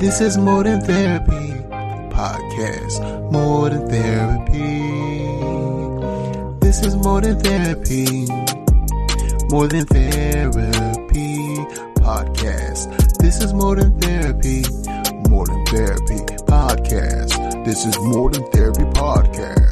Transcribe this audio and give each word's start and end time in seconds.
This 0.00 0.22
is 0.22 0.38
More 0.38 0.64
Than 0.64 0.80
Therapy 0.80 1.48
podcast. 2.08 3.30
More 3.30 3.68
than 3.68 3.86
therapy. 3.86 4.80
This 6.58 6.80
is 6.86 6.96
More 6.96 7.20
Than 7.20 7.38
Therapy. 7.38 8.26
More 9.50 9.68
Than 9.68 9.84
Therapy 9.84 11.36
podcast. 12.00 13.18
This 13.18 13.42
is 13.42 13.52
More 13.52 13.76
Than 13.76 14.00
Therapy. 14.00 14.64
More 15.28 15.44
Than 15.44 15.66
Therapy 15.66 16.20
podcast. 16.48 17.64
This 17.66 17.84
is 17.84 17.98
More 17.98 18.30
Than 18.30 18.50
Therapy 18.52 18.84
podcast. 18.98 19.69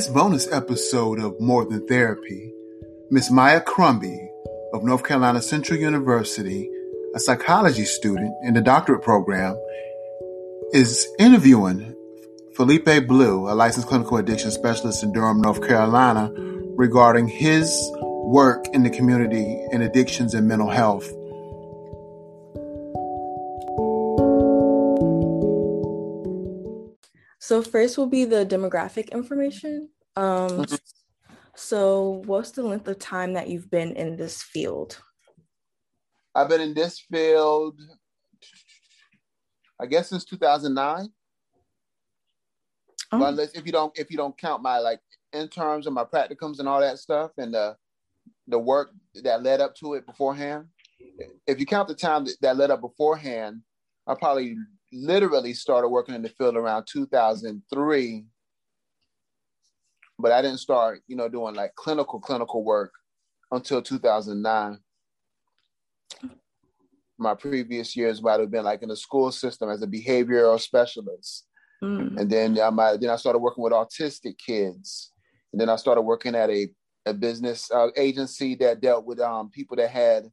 This 0.00 0.08
bonus 0.08 0.50
episode 0.50 1.20
of 1.20 1.38
More 1.38 1.66
Than 1.66 1.86
Therapy, 1.86 2.54
Miss 3.10 3.30
Maya 3.30 3.60
Crumbie 3.60 4.30
of 4.72 4.82
North 4.82 5.04
Carolina 5.04 5.42
Central 5.42 5.78
University, 5.78 6.70
a 7.14 7.20
psychology 7.20 7.84
student 7.84 8.34
in 8.42 8.54
the 8.54 8.62
doctorate 8.62 9.02
program, 9.02 9.58
is 10.72 11.06
interviewing 11.18 11.94
Felipe 12.54 13.06
Blue, 13.06 13.46
a 13.46 13.52
licensed 13.52 13.88
clinical 13.88 14.16
addiction 14.16 14.50
specialist 14.50 15.02
in 15.02 15.12
Durham, 15.12 15.42
North 15.42 15.60
Carolina, 15.68 16.32
regarding 16.78 17.28
his 17.28 17.70
work 18.24 18.68
in 18.68 18.84
the 18.84 18.88
community 18.88 19.62
in 19.70 19.82
addictions 19.82 20.32
and 20.32 20.48
mental 20.48 20.70
health. 20.70 21.12
So 27.50 27.62
first 27.62 27.98
will 27.98 28.06
be 28.06 28.24
the 28.24 28.46
demographic 28.46 29.10
information. 29.10 29.90
Um, 30.14 30.66
Mhm. 30.66 30.80
so 31.56 32.22
what's 32.26 32.52
the 32.52 32.62
length 32.62 32.86
of 32.86 33.00
time 33.00 33.32
that 33.32 33.48
you've 33.48 33.68
been 33.68 33.96
in 33.96 34.14
this 34.14 34.40
field? 34.40 35.02
I've 36.32 36.48
been 36.48 36.60
in 36.60 36.74
this 36.74 37.00
field, 37.00 37.80
I 39.80 39.86
guess, 39.86 40.10
since 40.10 40.24
2009. 40.24 41.12
Oh, 43.10 43.24
unless 43.24 43.50
if 43.54 43.66
you 43.66 43.72
don't 43.72 43.98
if 43.98 44.12
you 44.12 44.16
don't 44.16 44.38
count 44.38 44.62
my 44.62 44.78
like 44.78 45.00
interns 45.32 45.86
and 45.86 45.94
my 45.96 46.04
practicums 46.04 46.60
and 46.60 46.68
all 46.68 46.78
that 46.78 47.00
stuff 47.00 47.32
and 47.36 47.52
the 47.52 47.76
the 48.46 48.60
work 48.60 48.92
that 49.24 49.42
led 49.42 49.60
up 49.60 49.74
to 49.74 49.94
it 49.94 50.06
beforehand. 50.06 50.68
If 51.48 51.58
you 51.58 51.66
count 51.66 51.88
the 51.88 51.96
time 51.96 52.26
that, 52.26 52.40
that 52.42 52.56
led 52.56 52.70
up 52.70 52.80
beforehand, 52.80 53.64
I 54.06 54.14
probably 54.14 54.56
literally 54.92 55.54
started 55.54 55.88
working 55.88 56.14
in 56.14 56.22
the 56.22 56.28
field 56.28 56.56
around 56.56 56.86
2003. 56.90 58.24
But 60.18 60.32
I 60.32 60.42
didn't 60.42 60.58
start, 60.58 61.00
you 61.06 61.16
know, 61.16 61.28
doing 61.28 61.54
like 61.54 61.74
clinical 61.76 62.20
clinical 62.20 62.62
work 62.64 62.92
until 63.50 63.80
2009. 63.80 64.78
My 67.18 67.34
previous 67.34 67.96
years 67.96 68.22
might 68.22 68.40
have 68.40 68.50
been 68.50 68.64
like 68.64 68.82
in 68.82 68.88
the 68.88 68.96
school 68.96 69.32
system 69.32 69.70
as 69.70 69.82
a 69.82 69.86
behavioral 69.86 70.60
specialist 70.60 71.46
mm, 71.82 72.16
and 72.18 72.30
then 72.30 72.58
I 72.60 72.70
might, 72.70 73.00
then 73.00 73.10
I 73.10 73.16
started 73.16 73.38
working 73.38 73.62
with 73.62 73.72
autistic 73.72 74.38
kids, 74.38 75.12
and 75.52 75.60
then 75.60 75.68
I 75.68 75.76
started 75.76 76.02
working 76.02 76.34
at 76.34 76.50
a 76.50 76.68
a 77.06 77.14
business 77.14 77.70
uh, 77.70 77.88
agency 77.96 78.54
that 78.56 78.80
dealt 78.80 79.06
with 79.06 79.20
um, 79.20 79.48
people 79.50 79.76
that 79.76 79.90
had 79.90 80.30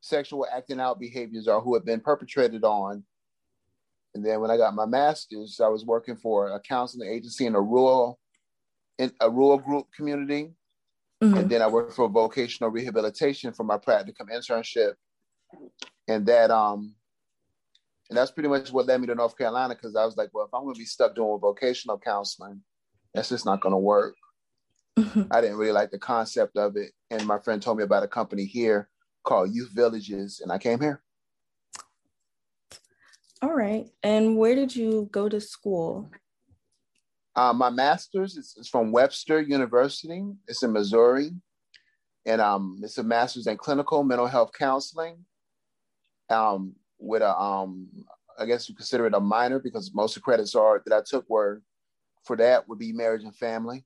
sexual 0.00 0.46
acting 0.50 0.80
out 0.80 0.98
behaviors 0.98 1.46
or 1.46 1.60
who 1.60 1.74
had 1.74 1.84
been 1.84 2.00
perpetrated 2.00 2.64
on. 2.64 3.04
And 4.16 4.24
then 4.24 4.40
when 4.40 4.50
I 4.50 4.56
got 4.56 4.74
my 4.74 4.86
master's, 4.86 5.60
I 5.60 5.68
was 5.68 5.84
working 5.84 6.16
for 6.16 6.48
a 6.48 6.58
counseling 6.58 7.10
agency 7.10 7.44
in 7.44 7.54
a 7.54 7.60
rural 7.60 8.18
in 8.98 9.12
a 9.20 9.28
rural 9.28 9.58
group 9.58 9.88
community, 9.94 10.54
mhm. 11.22 11.38
and 11.38 11.50
then 11.50 11.60
I 11.60 11.66
worked 11.66 11.92
for 11.92 12.08
vocational 12.08 12.70
rehabilitation 12.70 13.52
for 13.52 13.62
my 13.62 13.76
practicum 13.76 14.30
internship, 14.32 14.94
and 16.08 16.24
that 16.26 16.50
um. 16.50 16.94
And 18.08 18.16
that's 18.16 18.30
pretty 18.30 18.48
much 18.48 18.72
what 18.72 18.86
led 18.86 19.00
me 19.00 19.08
to 19.08 19.16
North 19.16 19.36
Carolina 19.36 19.74
because 19.74 19.96
I 19.96 20.04
was 20.04 20.16
like, 20.16 20.30
well, 20.32 20.46
if 20.46 20.54
I'm 20.54 20.62
going 20.62 20.76
to 20.76 20.78
be 20.78 20.84
stuck 20.84 21.16
doing 21.16 21.40
vocational 21.40 21.98
counseling, 21.98 22.62
that's 23.12 23.30
just 23.30 23.44
not 23.44 23.60
going 23.60 23.72
to 23.72 23.78
work. 23.78 24.14
Mhm. 24.96 25.26
I 25.30 25.40
didn't 25.40 25.56
really 25.56 25.72
like 25.72 25.90
the 25.90 25.98
concept 25.98 26.56
of 26.56 26.76
it. 26.76 26.92
And 27.10 27.26
my 27.26 27.40
friend 27.40 27.60
told 27.60 27.78
me 27.78 27.84
about 27.84 28.04
a 28.04 28.08
company 28.08 28.44
here 28.44 28.88
called 29.24 29.52
Youth 29.52 29.72
Villages, 29.74 30.40
and 30.40 30.52
I 30.52 30.58
came 30.58 30.80
here. 30.80 31.02
All 33.42 33.54
right. 33.54 33.88
And 34.02 34.36
where 34.36 34.54
did 34.54 34.74
you 34.74 35.08
go 35.12 35.28
to 35.28 35.40
school? 35.40 36.10
Uh, 37.34 37.52
my 37.52 37.68
master's 37.68 38.36
is, 38.36 38.54
is 38.56 38.68
from 38.68 38.92
Webster 38.92 39.40
University. 39.42 40.24
It's 40.48 40.62
in 40.62 40.72
Missouri, 40.72 41.32
and 42.24 42.40
um, 42.40 42.80
it's 42.82 42.96
a 42.96 43.02
master's 43.02 43.46
in 43.46 43.58
clinical 43.58 44.02
mental 44.02 44.26
health 44.26 44.52
counseling. 44.58 45.18
Um, 46.30 46.74
with 46.98 47.20
a 47.20 47.38
um, 47.38 47.88
I 48.38 48.46
guess 48.46 48.68
you 48.68 48.74
consider 48.74 49.06
it 49.06 49.14
a 49.14 49.20
minor 49.20 49.58
because 49.58 49.94
most 49.94 50.16
of 50.16 50.22
the 50.22 50.24
credits 50.24 50.54
are 50.54 50.82
that 50.86 50.96
I 50.96 51.02
took 51.06 51.28
were 51.28 51.62
for 52.24 52.36
that 52.36 52.66
would 52.68 52.78
be 52.78 52.92
marriage 52.92 53.22
and 53.22 53.36
family. 53.36 53.84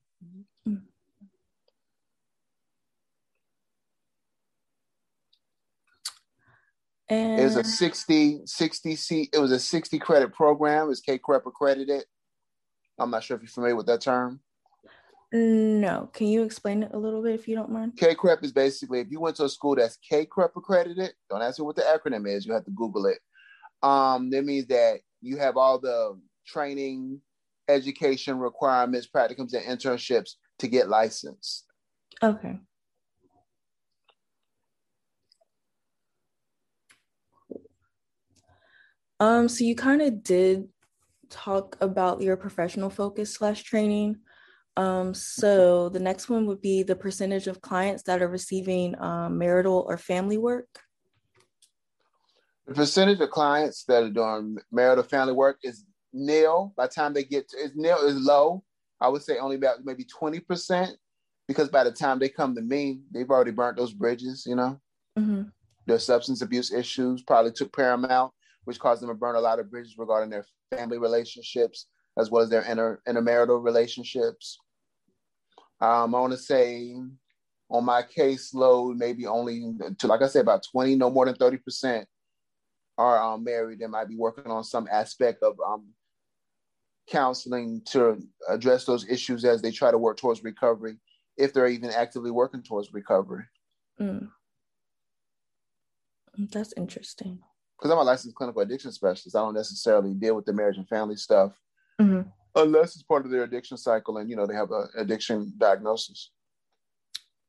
And 7.11 7.41
It 7.41 7.43
was 7.43 7.57
a 7.57 7.63
60, 7.65 8.43
60 8.45 8.95
seat, 8.95 9.29
it 9.33 9.39
was 9.39 9.51
a 9.51 9.59
60 9.59 9.99
credit 9.99 10.33
program. 10.33 10.89
It's 10.89 11.01
CACREP 11.01 11.45
accredited. 11.45 12.05
I'm 12.97 13.11
not 13.11 13.25
sure 13.25 13.35
if 13.35 13.43
you're 13.43 13.49
familiar 13.49 13.75
with 13.75 13.87
that 13.87 13.99
term. 13.99 14.39
no, 15.33 16.09
can 16.13 16.27
you 16.27 16.43
explain 16.43 16.83
it 16.83 16.91
a 16.93 16.97
little 16.97 17.21
bit 17.21 17.35
if 17.35 17.49
you 17.49 17.55
don't 17.55 17.69
mind? 17.69 17.97
CACREP 17.97 18.45
is 18.45 18.53
basically 18.53 19.01
if 19.01 19.11
you 19.11 19.19
went 19.19 19.35
to 19.35 19.43
a 19.43 19.49
school 19.49 19.75
that's 19.75 19.97
CACREP 20.09 20.51
accredited, 20.55 21.11
don't 21.29 21.41
ask 21.41 21.59
me 21.59 21.65
what 21.65 21.75
the 21.75 21.81
acronym 21.81 22.33
is, 22.33 22.45
you 22.45 22.53
have 22.53 22.63
to 22.63 22.71
Google 22.71 23.05
it. 23.05 23.19
Um, 23.83 24.29
that 24.29 24.45
means 24.45 24.67
that 24.67 25.01
you 25.19 25.35
have 25.35 25.57
all 25.57 25.79
the 25.79 26.17
training, 26.47 27.19
education 27.67 28.39
requirements, 28.39 29.09
practicums, 29.13 29.53
and 29.53 29.65
internships 29.65 30.35
to 30.59 30.67
get 30.69 30.87
licensed. 30.87 31.65
Okay. 32.23 32.57
Um, 39.21 39.47
so 39.47 39.63
you 39.63 39.75
kind 39.75 40.01
of 40.01 40.23
did 40.23 40.67
talk 41.29 41.77
about 41.79 42.21
your 42.21 42.35
professional 42.35 42.89
focus 42.89 43.35
slash 43.35 43.61
training. 43.61 44.17
Um, 44.77 45.13
so 45.13 45.89
the 45.89 45.99
next 45.99 46.27
one 46.27 46.47
would 46.47 46.59
be 46.59 46.81
the 46.81 46.95
percentage 46.95 47.45
of 47.45 47.61
clients 47.61 48.01
that 48.03 48.23
are 48.23 48.27
receiving 48.27 48.99
um, 48.99 49.37
marital 49.37 49.85
or 49.87 49.99
family 49.99 50.39
work. 50.39 50.65
The 52.65 52.73
percentage 52.73 53.19
of 53.19 53.29
clients 53.29 53.83
that 53.83 54.01
are 54.01 54.09
doing 54.09 54.57
marital 54.71 55.03
family 55.03 55.33
work 55.33 55.59
is 55.61 55.85
nil. 56.11 56.73
By 56.75 56.87
the 56.87 56.93
time 56.93 57.13
they 57.13 57.23
get 57.23 57.47
to 57.49 57.57
it's 57.57 57.75
nil 57.75 57.99
is 58.07 58.15
low. 58.15 58.63
I 58.99 59.07
would 59.07 59.21
say 59.21 59.37
only 59.37 59.55
about 59.55 59.85
maybe 59.85 60.03
20%, 60.03 60.93
because 61.47 61.69
by 61.69 61.83
the 61.83 61.91
time 61.91 62.17
they 62.17 62.29
come 62.29 62.55
to 62.55 62.61
me, 62.63 63.01
they've 63.11 63.29
already 63.29 63.51
burnt 63.51 63.77
those 63.77 63.93
bridges, 63.93 64.47
you 64.47 64.55
know. 64.55 64.81
Mhm. 65.15 65.51
Their 65.85 65.99
substance 65.99 66.41
abuse 66.41 66.73
issues 66.73 67.21
probably 67.21 67.51
took 67.51 67.71
paramount, 67.71 68.33
which 68.65 68.79
caused 68.79 69.01
them 69.01 69.09
to 69.09 69.15
burn 69.15 69.35
a 69.35 69.39
lot 69.39 69.59
of 69.59 69.71
bridges 69.71 69.97
regarding 69.97 70.29
their 70.29 70.45
family 70.71 70.97
relationships 70.97 71.87
as 72.17 72.29
well 72.29 72.43
as 72.43 72.49
their 72.49 72.63
inter 72.63 73.01
intermarital 73.07 73.63
relationships. 73.63 74.59
Um, 75.79 76.13
I 76.13 76.19
want 76.19 76.33
to 76.33 76.37
say 76.37 76.95
on 77.69 77.85
my 77.85 78.03
caseload, 78.03 78.97
maybe 78.97 79.25
only 79.25 79.73
to 79.97 80.07
like 80.07 80.21
I 80.21 80.27
said, 80.27 80.41
about 80.41 80.65
20, 80.71 80.95
no 80.95 81.09
more 81.09 81.25
than 81.25 81.35
30% 81.35 82.05
are 82.97 83.21
um, 83.21 83.43
married 83.43 83.81
and 83.81 83.91
might 83.91 84.09
be 84.09 84.17
working 84.17 84.51
on 84.51 84.63
some 84.63 84.87
aspect 84.91 85.41
of 85.41 85.55
um, 85.65 85.87
counseling 87.09 87.81
to 87.85 88.21
address 88.47 88.85
those 88.85 89.07
issues 89.09 89.45
as 89.45 89.61
they 89.61 89.71
try 89.71 89.89
to 89.89 89.97
work 89.97 90.17
towards 90.17 90.43
recovery, 90.43 90.97
if 91.37 91.53
they're 91.53 91.67
even 91.67 91.89
actively 91.89 92.31
working 92.31 92.61
towards 92.61 92.93
recovery. 92.93 93.43
Mm. 93.99 94.29
That's 96.37 96.73
interesting. 96.77 97.39
Because 97.81 97.91
I'm 97.91 97.97
a 97.97 98.03
licensed 98.03 98.35
clinical 98.35 98.61
addiction 98.61 98.91
specialist, 98.91 99.35
I 99.35 99.39
don't 99.39 99.55
necessarily 99.55 100.13
deal 100.13 100.35
with 100.35 100.45
the 100.45 100.53
marriage 100.53 100.77
and 100.77 100.87
family 100.87 101.15
stuff 101.15 101.59
Mhm. 101.99 102.31
unless 102.55 102.93
it's 102.93 103.03
part 103.03 103.25
of 103.25 103.31
their 103.31 103.43
addiction 103.43 103.75
cycle 103.75 104.17
and 104.17 104.29
you 104.29 104.35
know 104.35 104.45
they 104.45 104.53
have 104.53 104.71
an 104.71 104.87
addiction 104.95 105.53
diagnosis. 105.57 106.31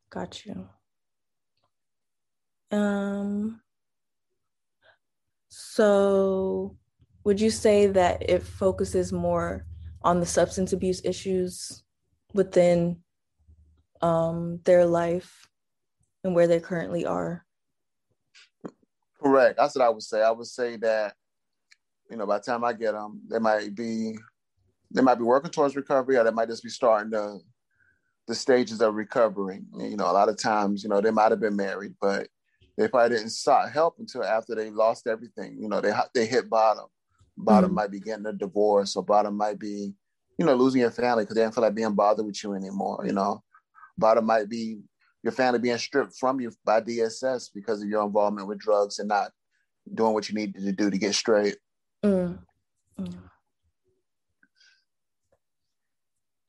Got 0.09 0.47
you. 0.47 0.69
Um, 2.71 3.61
so 5.49 6.79
would 7.25 7.39
you 7.39 7.51
say 7.51 7.87
that 7.89 8.29
it 8.29 8.43
focuses 8.43 9.13
more 9.13 9.67
on 10.01 10.19
the 10.19 10.27
substance 10.27 10.73
abuse 10.73 11.05
issues 11.05 11.85
within 12.33 13.03
um, 14.01 14.61
their 14.65 14.87
life 14.87 15.47
and 16.25 16.35
where 16.35 16.47
they 16.47 16.59
currently 16.59 17.05
are? 17.05 17.45
Correct. 19.23 19.59
That's 19.59 19.75
what 19.77 19.85
I 19.85 19.89
would 19.89 20.03
say. 20.03 20.23
I 20.23 20.31
would 20.31 20.47
say 20.47 20.77
that, 20.77 21.15
you 22.11 22.17
know, 22.17 22.27
by 22.27 22.39
the 22.39 22.45
time 22.45 22.65
I 22.65 22.73
get 22.73 22.93
them, 22.93 23.21
they 23.29 23.39
might 23.39 23.75
be 23.75 24.17
they 24.91 25.03
might 25.03 25.15
be 25.15 25.25
working 25.25 25.51
towards 25.51 25.77
recovery, 25.77 26.17
or 26.17 26.25
they 26.25 26.31
might 26.31 26.49
just 26.49 26.63
be 26.63 26.69
starting 26.69 27.11
the 27.11 27.41
the 28.27 28.35
stages 28.35 28.81
of 28.81 28.95
recovering. 28.95 29.67
You 29.79 29.97
know, 29.97 30.11
a 30.11 30.13
lot 30.13 30.29
of 30.29 30.37
times, 30.37 30.83
you 30.83 30.89
know, 30.89 31.01
they 31.01 31.11
might 31.11 31.31
have 31.31 31.41
been 31.41 31.57
married, 31.57 31.95
but 32.01 32.29
they 32.77 32.89
probably 32.89 33.17
didn't 33.17 33.31
sought 33.31 33.71
help 33.71 33.97
until 33.99 34.25
after 34.25 34.55
they 34.55 34.71
lost 34.71 35.07
everything. 35.07 35.57
You 35.59 35.69
know, 35.69 35.81
they 35.81 35.93
they 36.15 36.27
hit 36.27 36.51
bottom. 36.51 36.87
Bottom 37.37 37.71
mm-hmm. 37.71 37.77
might 37.77 37.91
be 37.91 38.01
getting 38.01 38.27
a 38.27 38.33
divorce, 38.33 38.97
or 38.97 39.05
bottom 39.05 39.37
might 39.37 39.59
be, 39.59 39.95
you 40.39 40.45
know, 40.45 40.55
losing 40.55 40.81
your 40.81 40.91
family 40.91 41.25
because 41.25 41.37
they 41.37 41.43
don't 41.43 41.55
feel 41.55 41.63
like 41.63 41.75
being 41.75 41.95
bothered 41.95 42.27
with 42.27 42.43
you 42.43 42.55
anymore. 42.55 43.05
You 43.07 43.13
know, 43.13 43.43
bottom 43.97 44.27
might 44.27 44.49
be 44.49 44.81
your 45.23 45.33
family 45.33 45.59
being 45.59 45.79
stripped 45.79 46.17
from 46.19 46.41
you 46.41 46.53
by 46.65 46.81
DSS 46.81 47.51
because 47.55 47.83
of 47.83 47.89
your 47.89 48.05
involvement 48.05 48.49
with 48.49 48.59
drugs 48.59 48.99
and 48.99 49.09
not 49.09 49.31
doing 49.95 50.13
what 50.13 50.29
you 50.29 50.35
needed 50.35 50.65
to 50.65 50.73
do 50.73 50.91
to 50.91 50.99
get 50.99 51.15
straight. 51.15 51.57
Mm. 52.05 52.39
Mm. 52.99 53.15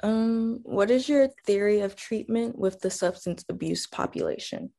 Um, 0.03 0.59
what 0.63 0.91
is 0.91 1.07
your 1.07 1.29
theory 1.45 1.79
of 1.79 1.95
treatment 1.95 2.57
with 2.57 2.81
the 2.81 2.89
substance 2.89 3.45
abuse 3.47 3.87
population? 3.87 4.71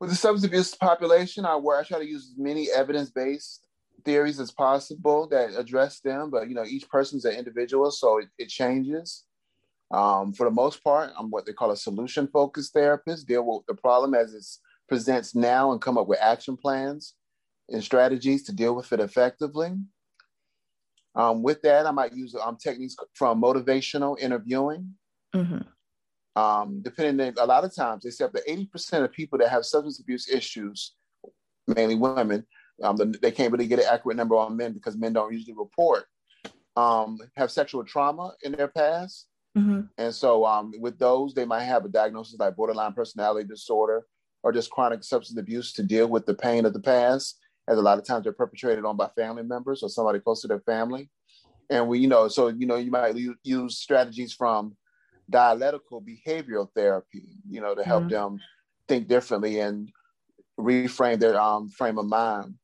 With 0.00 0.10
the 0.10 0.16
substance 0.16 0.44
abuse 0.44 0.74
population, 0.74 1.44
I 1.44 1.56
work. 1.56 1.80
I 1.80 1.88
try 1.88 1.98
to 2.00 2.08
use 2.08 2.32
as 2.32 2.38
many 2.38 2.68
evidence-based 2.70 3.66
theories 4.04 4.38
as 4.38 4.50
possible 4.50 5.26
that 5.28 5.54
address 5.56 6.00
them. 6.00 6.30
But 6.30 6.48
you 6.48 6.54
know, 6.54 6.64
each 6.64 6.88
person's 6.88 7.24
an 7.24 7.34
individual, 7.34 7.90
so 7.90 8.18
it, 8.18 8.28
it 8.36 8.48
changes. 8.48 9.24
Um, 9.90 10.32
for 10.32 10.44
the 10.44 10.54
most 10.54 10.84
part, 10.84 11.12
I'm 11.18 11.30
what 11.30 11.46
they 11.46 11.52
call 11.52 11.70
a 11.70 11.76
solution-focused 11.76 12.72
therapist. 12.72 13.26
Deal 13.26 13.44
with 13.44 13.66
the 13.66 13.74
problem 13.74 14.14
as 14.14 14.34
it 14.34 14.44
presents 14.88 15.34
now 15.34 15.72
and 15.72 15.80
come 15.80 15.96
up 15.96 16.06
with 16.06 16.20
action 16.20 16.56
plans 16.56 17.14
and 17.68 17.82
strategies 17.82 18.44
to 18.44 18.52
deal 18.52 18.74
with 18.74 18.92
it 18.92 19.00
effectively. 19.00 19.72
Um, 21.14 21.42
with 21.42 21.62
that, 21.62 21.86
I 21.86 21.90
might 21.90 22.12
use 22.12 22.34
um, 22.34 22.56
techniques 22.56 22.96
from 23.14 23.42
motivational 23.42 24.18
interviewing. 24.20 24.94
Mm-hmm. 25.34 25.60
Um, 26.40 26.80
depending, 26.82 27.28
on 27.30 27.34
a 27.38 27.46
lot 27.46 27.64
of 27.64 27.74
times 27.74 28.04
they 28.04 28.10
say 28.10 28.24
up 28.24 28.32
to 28.32 28.42
80% 28.48 29.04
of 29.04 29.12
people 29.12 29.38
that 29.38 29.48
have 29.48 29.64
substance 29.64 29.98
abuse 30.00 30.28
issues, 30.28 30.94
mainly 31.66 31.96
women, 31.96 32.46
um, 32.82 32.96
they 33.20 33.32
can't 33.32 33.50
really 33.52 33.66
get 33.66 33.80
an 33.80 33.86
accurate 33.90 34.16
number 34.16 34.36
on 34.36 34.56
men 34.56 34.72
because 34.72 34.96
men 34.96 35.12
don't 35.12 35.32
usually 35.32 35.56
report, 35.58 36.04
um, 36.76 37.18
have 37.36 37.50
sexual 37.50 37.82
trauma 37.84 38.34
in 38.42 38.52
their 38.52 38.68
past. 38.68 39.26
Mm-hmm. 39.58 39.80
And 39.98 40.14
so 40.14 40.44
um, 40.44 40.72
with 40.78 40.98
those, 40.98 41.34
they 41.34 41.44
might 41.44 41.64
have 41.64 41.84
a 41.84 41.88
diagnosis 41.88 42.38
like 42.38 42.56
borderline 42.56 42.92
personality 42.92 43.46
disorder 43.46 44.06
or 44.42 44.52
just 44.52 44.70
chronic 44.70 45.04
substance 45.04 45.38
abuse 45.38 45.72
to 45.74 45.82
deal 45.82 46.06
with 46.08 46.26
the 46.26 46.34
pain 46.34 46.64
of 46.64 46.72
the 46.72 46.80
past 46.80 47.38
as 47.68 47.78
a 47.78 47.82
lot 47.82 47.98
of 47.98 48.06
times 48.06 48.24
they're 48.24 48.32
perpetrated 48.32 48.84
on 48.84 48.96
by 48.96 49.08
family 49.16 49.42
members 49.42 49.82
or 49.82 49.88
somebody 49.88 50.20
close 50.20 50.40
to 50.40 50.48
their 50.48 50.60
family. 50.60 51.10
And 51.70 51.86
we, 51.86 51.98
you 51.98 52.08
know, 52.08 52.28
so 52.28 52.48
you 52.48 52.66
know, 52.66 52.76
you 52.76 52.90
might 52.90 53.14
use 53.42 53.78
strategies 53.78 54.32
from 54.32 54.76
dialectical 55.28 56.02
behavioral 56.02 56.68
therapy, 56.74 57.24
you 57.48 57.60
know, 57.60 57.74
to 57.74 57.84
help 57.84 58.04
mm-hmm. 58.04 58.12
them 58.12 58.40
think 58.88 59.06
differently 59.06 59.60
and 59.60 59.90
reframe 60.58 61.20
their 61.20 61.38
um, 61.38 61.68
frame 61.68 61.98
of 61.98 62.06
mind. 62.06 62.54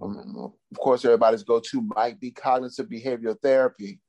Um, 0.00 0.52
of 0.70 0.78
course, 0.78 1.04
everybody's 1.04 1.42
go-to 1.42 1.82
might 1.96 2.20
be 2.20 2.30
cognitive 2.30 2.88
behavioral 2.88 3.40
therapy. 3.42 4.00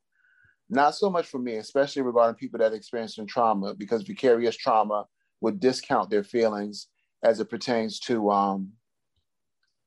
Not 0.70 0.96
so 0.96 1.10
much 1.10 1.28
for 1.28 1.40
me, 1.40 1.56
especially 1.56 2.02
regarding 2.02 2.36
people 2.36 2.60
that 2.60 2.74
experience 2.74 3.18
trauma, 3.28 3.74
because 3.74 4.04
vicarious 4.04 4.56
trauma 4.56 5.06
would 5.40 5.60
discount 5.60 6.10
their 6.10 6.24
feelings 6.24 6.88
as 7.24 7.40
it 7.40 7.50
pertains 7.50 8.00
to 8.02 8.30
um, 8.30 8.72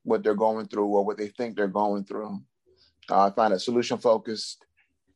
what 0.04 0.22
they're 0.22 0.34
going 0.34 0.66
through 0.66 0.86
or 0.86 1.04
what 1.04 1.18
they 1.18 1.28
think 1.28 1.56
they're 1.56 1.68
going 1.68 2.04
through. 2.04 2.40
Uh, 3.10 3.26
I 3.26 3.30
find 3.30 3.52
that 3.52 3.60
solution 3.60 3.98
focused 3.98 4.64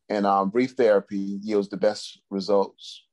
and 0.08 0.26
um, 0.26 0.50
brief 0.50 0.72
therapy 0.72 1.38
yields 1.42 1.68
the 1.68 1.76
best 1.76 2.20
results. 2.30 3.04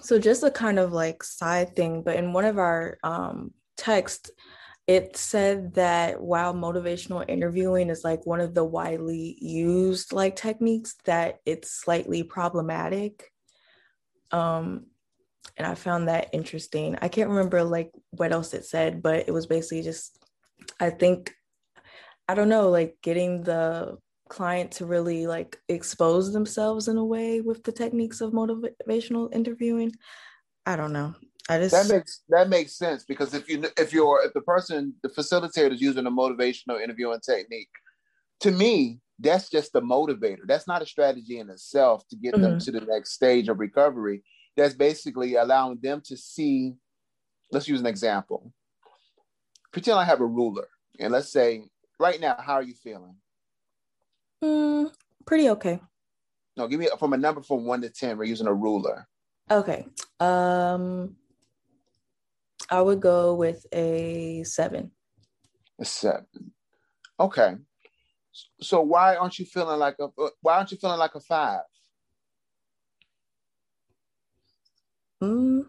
So, 0.00 0.18
just 0.18 0.42
a 0.42 0.50
kind 0.50 0.78
of 0.78 0.92
like 0.92 1.22
side 1.22 1.76
thing, 1.76 2.02
but 2.02 2.16
in 2.16 2.32
one 2.32 2.46
of 2.46 2.58
our 2.58 2.98
um, 3.04 3.52
texts, 3.76 4.30
it 4.86 5.16
said 5.16 5.74
that 5.74 6.20
while 6.20 6.54
motivational 6.54 7.24
interviewing 7.28 7.88
is 7.88 8.02
like 8.02 8.26
one 8.26 8.40
of 8.40 8.54
the 8.54 8.64
widely 8.64 9.36
used 9.40 10.12
like 10.12 10.36
techniques, 10.36 10.96
that 11.04 11.38
it's 11.46 11.70
slightly 11.70 12.22
problematic. 12.22 13.30
Um, 14.32 14.86
and 15.56 15.66
I 15.66 15.74
found 15.74 16.08
that 16.08 16.30
interesting. 16.32 16.96
I 17.00 17.08
can't 17.08 17.30
remember 17.30 17.62
like 17.62 17.92
what 18.10 18.32
else 18.32 18.54
it 18.54 18.64
said, 18.64 19.02
but 19.02 19.28
it 19.28 19.32
was 19.32 19.46
basically 19.46 19.82
just 19.82 20.18
I 20.80 20.90
think 20.90 21.32
I 22.28 22.34
don't 22.34 22.48
know, 22.48 22.70
like 22.70 22.96
getting 23.02 23.42
the 23.42 23.98
client 24.28 24.72
to 24.72 24.86
really 24.86 25.26
like 25.26 25.58
expose 25.68 26.32
themselves 26.32 26.88
in 26.88 26.96
a 26.96 27.04
way 27.04 27.40
with 27.40 27.62
the 27.64 27.72
techniques 27.72 28.20
of 28.20 28.32
motivational 28.32 29.32
interviewing. 29.34 29.92
I 30.64 30.76
don't 30.76 30.92
know. 30.92 31.14
I 31.48 31.58
just 31.58 31.72
that 31.72 31.92
makes 31.92 32.22
that 32.28 32.48
makes 32.48 32.78
sense 32.78 33.04
because 33.04 33.34
if 33.34 33.48
you 33.48 33.64
if 33.76 33.92
you're 33.92 34.22
if 34.24 34.32
the 34.32 34.42
person 34.42 34.94
the 35.02 35.08
facilitator 35.08 35.72
is 35.72 35.80
using 35.80 36.06
a 36.06 36.10
motivational 36.10 36.80
interviewing 36.80 37.20
technique, 37.20 37.68
to 38.40 38.50
me 38.50 39.00
that's 39.18 39.48
just 39.48 39.72
the 39.72 39.80
motivator. 39.80 40.46
That's 40.46 40.66
not 40.66 40.82
a 40.82 40.86
strategy 40.86 41.38
in 41.38 41.48
itself 41.50 42.06
to 42.08 42.16
get 42.16 42.34
mm-hmm. 42.34 42.42
them 42.42 42.58
to 42.60 42.70
the 42.72 42.80
next 42.80 43.12
stage 43.12 43.48
of 43.48 43.58
recovery 43.58 44.22
that's 44.56 44.74
basically 44.74 45.36
allowing 45.36 45.78
them 45.82 46.02
to 46.06 46.16
see. 46.16 46.74
Let's 47.50 47.68
use 47.68 47.80
an 47.80 47.86
example. 47.86 48.52
Pretend 49.72 49.98
I 49.98 50.04
have 50.04 50.20
a 50.20 50.26
ruler, 50.26 50.68
and 50.98 51.12
let's 51.12 51.32
say 51.32 51.64
right 51.98 52.20
now, 52.20 52.36
how 52.38 52.54
are 52.54 52.62
you 52.62 52.74
feeling? 52.74 53.16
Mm, 54.44 54.92
pretty 55.24 55.48
okay. 55.50 55.80
No, 56.56 56.68
give 56.68 56.80
me 56.80 56.88
from 56.98 57.14
a 57.14 57.16
number 57.16 57.42
from 57.42 57.64
one 57.64 57.80
to 57.82 57.90
ten. 57.90 58.18
We're 58.18 58.24
using 58.24 58.46
a 58.46 58.54
ruler. 58.54 59.06
Okay. 59.50 59.86
Um, 60.20 61.16
I 62.72 62.80
would 62.80 63.00
go 63.00 63.34
with 63.34 63.66
a 63.74 64.44
seven. 64.44 64.92
A 65.78 65.84
seven. 65.84 66.54
Okay. 67.20 67.56
So 68.62 68.80
why 68.80 69.16
aren't 69.16 69.38
you 69.38 69.44
feeling 69.44 69.78
like 69.78 69.96
a 70.00 70.08
why 70.40 70.56
aren't 70.56 70.72
you 70.72 70.78
feeling 70.78 70.98
like 70.98 71.14
a 71.14 71.20
five? 71.20 71.60
Mm. 75.22 75.66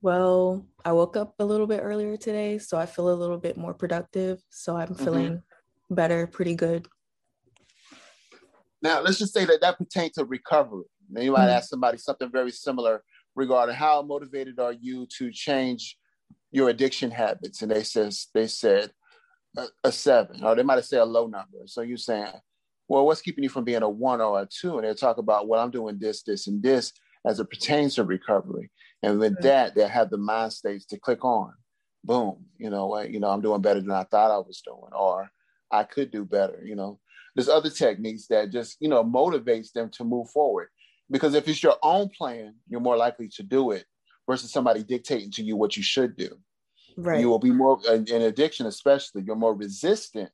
Well, 0.00 0.64
I 0.82 0.92
woke 0.92 1.18
up 1.18 1.34
a 1.38 1.44
little 1.44 1.66
bit 1.66 1.80
earlier 1.82 2.16
today, 2.16 2.56
so 2.56 2.78
I 2.78 2.86
feel 2.86 3.10
a 3.10 3.14
little 3.14 3.36
bit 3.36 3.58
more 3.58 3.74
productive. 3.74 4.42
So 4.48 4.78
I'm 4.78 4.88
mm-hmm. 4.88 5.04
feeling 5.04 5.32
mm-hmm. 5.32 5.94
better, 5.94 6.26
pretty 6.26 6.54
good. 6.54 6.88
Now, 8.80 9.02
let's 9.02 9.18
just 9.18 9.34
say 9.34 9.44
that 9.44 9.60
that 9.60 9.76
pertains 9.76 10.12
to 10.12 10.24
recovery. 10.24 10.86
Now, 11.10 11.20
you 11.20 11.32
might 11.32 11.40
mm-hmm. 11.40 11.50
ask 11.50 11.68
somebody 11.68 11.98
something 11.98 12.32
very 12.32 12.50
similar 12.50 13.04
regarding 13.34 13.74
how 13.74 14.02
motivated 14.02 14.58
are 14.58 14.72
you 14.72 15.06
to 15.18 15.30
change 15.30 15.96
your 16.50 16.68
addiction 16.68 17.10
habits, 17.10 17.62
and 17.62 17.70
they 17.70 17.82
says 17.82 18.28
they 18.34 18.46
said 18.46 18.90
a, 19.56 19.66
a 19.84 19.92
seven, 19.92 20.44
or 20.44 20.54
they 20.54 20.62
might 20.62 20.76
have 20.76 20.84
said 20.84 21.00
a 21.00 21.04
low 21.04 21.26
number. 21.26 21.58
So 21.66 21.80
you're 21.82 21.96
saying, 21.96 22.32
well, 22.88 23.06
what's 23.06 23.22
keeping 23.22 23.44
you 23.44 23.50
from 23.50 23.64
being 23.64 23.82
a 23.82 23.88
one 23.88 24.20
or 24.20 24.42
a 24.42 24.46
two? 24.46 24.78
And 24.78 24.86
they 24.86 24.94
talk 24.94 25.18
about, 25.18 25.48
well, 25.48 25.62
I'm 25.62 25.70
doing 25.70 25.98
this, 25.98 26.22
this, 26.22 26.46
and 26.46 26.62
this 26.62 26.92
as 27.26 27.40
it 27.40 27.48
pertains 27.48 27.94
to 27.94 28.04
recovery. 28.04 28.70
And 29.02 29.18
with 29.18 29.34
mm-hmm. 29.34 29.46
that, 29.46 29.74
they 29.74 29.86
have 29.86 30.10
the 30.10 30.18
mind 30.18 30.52
states 30.52 30.84
to 30.86 30.98
click 30.98 31.24
on. 31.24 31.52
Boom, 32.04 32.46
you 32.58 32.68
know 32.68 32.98
you 33.00 33.20
know, 33.20 33.30
I'm 33.30 33.40
doing 33.40 33.62
better 33.62 33.80
than 33.80 33.92
I 33.92 34.04
thought 34.04 34.32
I 34.32 34.38
was 34.38 34.60
doing, 34.66 34.92
or 34.92 35.30
I 35.70 35.84
could 35.84 36.10
do 36.10 36.24
better, 36.24 36.62
you 36.64 36.74
know. 36.74 36.98
There's 37.34 37.48
other 37.48 37.70
techniques 37.70 38.26
that 38.26 38.50
just, 38.50 38.76
you 38.80 38.88
know, 38.88 39.02
motivates 39.02 39.72
them 39.72 39.88
to 39.90 40.04
move 40.04 40.28
forward. 40.28 40.68
Because 41.12 41.34
if 41.34 41.46
it's 41.46 41.62
your 41.62 41.76
own 41.82 42.08
plan, 42.08 42.56
you're 42.68 42.80
more 42.80 42.96
likely 42.96 43.28
to 43.36 43.42
do 43.44 43.70
it 43.70 43.84
versus 44.28 44.50
somebody 44.50 44.82
dictating 44.82 45.30
to 45.32 45.42
you 45.42 45.56
what 45.56 45.76
you 45.76 45.82
should 45.82 46.16
do. 46.16 46.30
Right. 46.96 47.20
You 47.20 47.28
will 47.28 47.38
be 47.38 47.52
more 47.52 47.78
in 47.86 48.22
addiction, 48.22 48.66
especially, 48.66 49.22
you're 49.22 49.36
more 49.36 49.54
resistant 49.54 50.30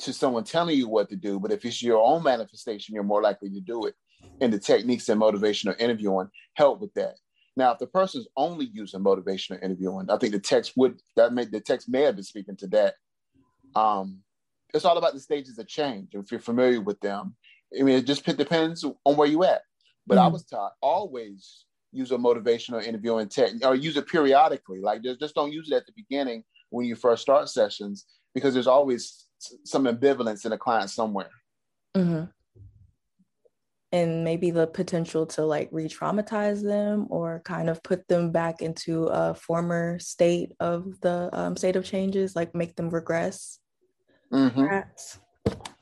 to 0.00 0.12
someone 0.12 0.44
telling 0.44 0.76
you 0.76 0.88
what 0.88 1.08
to 1.10 1.16
do, 1.16 1.38
but 1.38 1.52
if 1.52 1.64
it's 1.64 1.82
your 1.82 2.02
own 2.02 2.22
manifestation, 2.22 2.94
you're 2.94 3.04
more 3.04 3.22
likely 3.22 3.50
to 3.50 3.60
do 3.60 3.86
it. 3.86 3.94
And 4.40 4.52
the 4.52 4.58
techniques 4.58 5.08
and 5.08 5.20
motivational 5.20 5.78
interviewing 5.78 6.28
help 6.54 6.80
with 6.80 6.92
that. 6.94 7.14
Now, 7.56 7.72
if 7.72 7.78
the 7.78 7.86
person's 7.86 8.26
only 8.36 8.66
using 8.72 9.00
motivational 9.00 9.62
interviewing, 9.62 10.10
I 10.10 10.18
think 10.18 10.32
the 10.32 10.40
text 10.40 10.72
would 10.76 11.00
that 11.16 11.32
may 11.32 11.44
the 11.44 11.60
text 11.60 11.88
may 11.88 12.02
have 12.02 12.16
been 12.16 12.24
speaking 12.24 12.56
to 12.56 12.66
that. 12.68 12.94
Um, 13.74 14.20
it's 14.74 14.84
all 14.84 14.98
about 14.98 15.14
the 15.14 15.20
stages 15.20 15.58
of 15.58 15.66
change. 15.68 16.08
If 16.12 16.30
you're 16.30 16.40
familiar 16.40 16.80
with 16.80 17.00
them, 17.00 17.34
I 17.78 17.82
mean, 17.82 17.96
it 17.96 18.06
just 18.06 18.24
depends 18.24 18.84
on 18.84 19.16
where 19.16 19.28
you 19.28 19.44
at. 19.44 19.62
But 20.06 20.16
mm-hmm. 20.16 20.24
I 20.24 20.28
was 20.28 20.44
taught 20.44 20.72
always 20.80 21.64
use 21.92 22.12
a 22.12 22.16
motivational 22.16 22.84
interviewing 22.84 23.28
technique 23.28 23.64
or 23.64 23.74
use 23.74 23.96
it 23.96 24.06
periodically. 24.06 24.80
Like 24.80 25.02
just, 25.02 25.20
just 25.20 25.34
don't 25.34 25.52
use 25.52 25.70
it 25.70 25.76
at 25.76 25.86
the 25.86 25.92
beginning 25.96 26.44
when 26.70 26.86
you 26.86 26.94
first 26.94 27.22
start 27.22 27.48
sessions 27.48 28.06
because 28.34 28.54
there's 28.54 28.66
always 28.66 29.26
some 29.64 29.84
ambivalence 29.84 30.44
in 30.44 30.52
a 30.52 30.58
client 30.58 30.90
somewhere. 30.90 31.30
Mm-hmm. 31.96 32.24
And 33.92 34.24
maybe 34.24 34.50
the 34.50 34.66
potential 34.66 35.26
to 35.26 35.46
like 35.46 35.68
re 35.72 35.88
traumatize 35.88 36.62
them 36.62 37.06
or 37.08 37.40
kind 37.44 37.70
of 37.70 37.82
put 37.82 38.06
them 38.08 38.30
back 38.30 38.60
into 38.60 39.04
a 39.04 39.34
former 39.34 39.98
state 39.98 40.52
of 40.60 41.00
the 41.00 41.30
um, 41.32 41.56
state 41.56 41.76
of 41.76 41.84
changes, 41.84 42.36
like 42.36 42.54
make 42.54 42.76
them 42.76 42.90
regress. 42.90 43.58
Mm-hmm. 44.32 44.66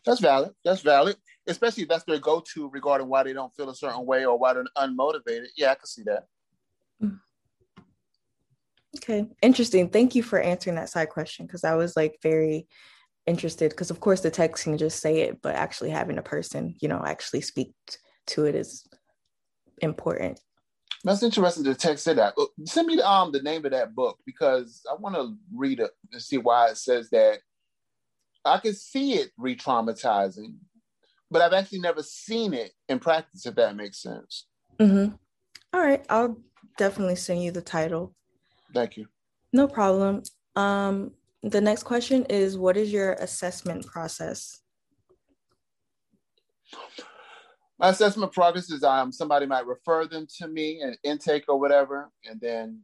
That's 0.04 0.21
valid. 0.21 0.52
That's 0.64 0.83
valid. 0.83 1.16
Especially 1.47 1.83
if 1.83 1.89
that's 1.89 2.05
their 2.05 2.19
go-to 2.19 2.71
regarding 2.71 3.09
why 3.09 3.23
they 3.23 3.33
don't 3.33 3.55
feel 3.55 3.69
a 3.69 3.75
certain 3.75 4.07
way 4.07 4.25
or 4.25 4.39
why 4.39 4.55
they're 4.55 4.65
unmotivated. 4.79 5.49
Yeah, 5.57 5.73
I 5.73 5.75
can 5.75 5.87
see 5.87 6.03
that. 6.05 6.25
Mm. 7.03 7.21
Okay, 8.97 9.27
interesting. 9.43 9.91
Thank 9.91 10.15
you 10.15 10.23
for 10.23 10.41
answering 10.41 10.77
that 10.77 10.89
side 10.89 11.11
question 11.11 11.47
because 11.47 11.65
I 11.65 11.75
was 11.75 11.97
like 11.97 12.19
very 12.23 12.67
interested 13.27 13.71
because 13.71 13.91
of 13.91 14.01
course 14.01 14.21
the 14.21 14.31
text 14.31 14.65
can 14.65 14.79
just 14.79 15.01
say 15.01 15.23
it, 15.23 15.43
but 15.43 15.55
actually 15.55 15.91
having 15.91 16.19
a 16.19 16.23
person, 16.23 16.77
you 16.81 16.89
know, 16.89 17.03
actually 17.05 17.41
speak 17.41 17.73
to 18.29 18.45
it 18.45 18.55
is 18.55 18.87
important. 19.83 20.41
That's 21.03 21.23
interesting. 21.23 21.65
The 21.65 21.75
text 21.75 22.05
said 22.05 22.17
that. 22.17 22.35
Send 22.65 22.87
me 22.87 22.97
the, 22.97 23.09
um 23.09 23.33
the 23.33 23.43
name 23.43 23.65
of 23.67 23.73
that 23.73 23.95
book 23.95 24.19
because 24.25 24.83
I 24.91 24.95
want 24.95 25.17
to 25.17 25.37
read 25.55 25.81
it 25.81 25.91
and 26.13 26.23
see 26.23 26.39
why 26.39 26.69
it 26.69 26.79
says 26.79 27.11
that. 27.11 27.41
I 28.47 28.59
can 28.59 28.75
see 28.75 29.15
it 29.15 29.31
re-traumatizing, 29.39 30.55
but 31.35 31.43
I've 31.43 31.53
actually 31.53 31.81
never 31.81 32.00
seen 32.00 32.55
it 32.55 32.71
in 32.88 33.00
practice. 33.00 33.45
If 33.45 33.57
that 33.57 33.75
makes 33.75 34.00
sense. 34.00 34.47
Mm-hmm. 34.79 35.17
All 35.75 35.81
right, 35.81 36.07
I'll 36.09 36.38
definitely 36.79 37.17
send 37.17 37.43
you 37.43 37.50
the 37.50 37.61
title. 37.61 38.14
Thank 38.73 38.97
you. 38.97 39.07
No 39.53 39.67
problem. 39.67 40.23
Um, 40.55 41.11
the 41.43 41.61
next 41.61 41.83
question 41.83 42.25
is, 42.26 42.57
what 42.57 42.76
is 42.76 42.93
your 42.93 43.14
assessment 43.14 43.85
process? 43.85 44.61
my 47.81 47.88
assessment 47.88 48.33
process 48.33 48.71
is 48.71 48.85
um, 48.85 49.11
somebody 49.11 49.47
might 49.47 49.67
refer 49.67 50.07
them 50.07 50.29
to 50.38 50.47
me 50.47 50.83
an 50.83 50.97
intake 51.03 51.45
or 51.49 51.59
whatever, 51.59 52.12
and 52.25 52.41
then 52.41 52.81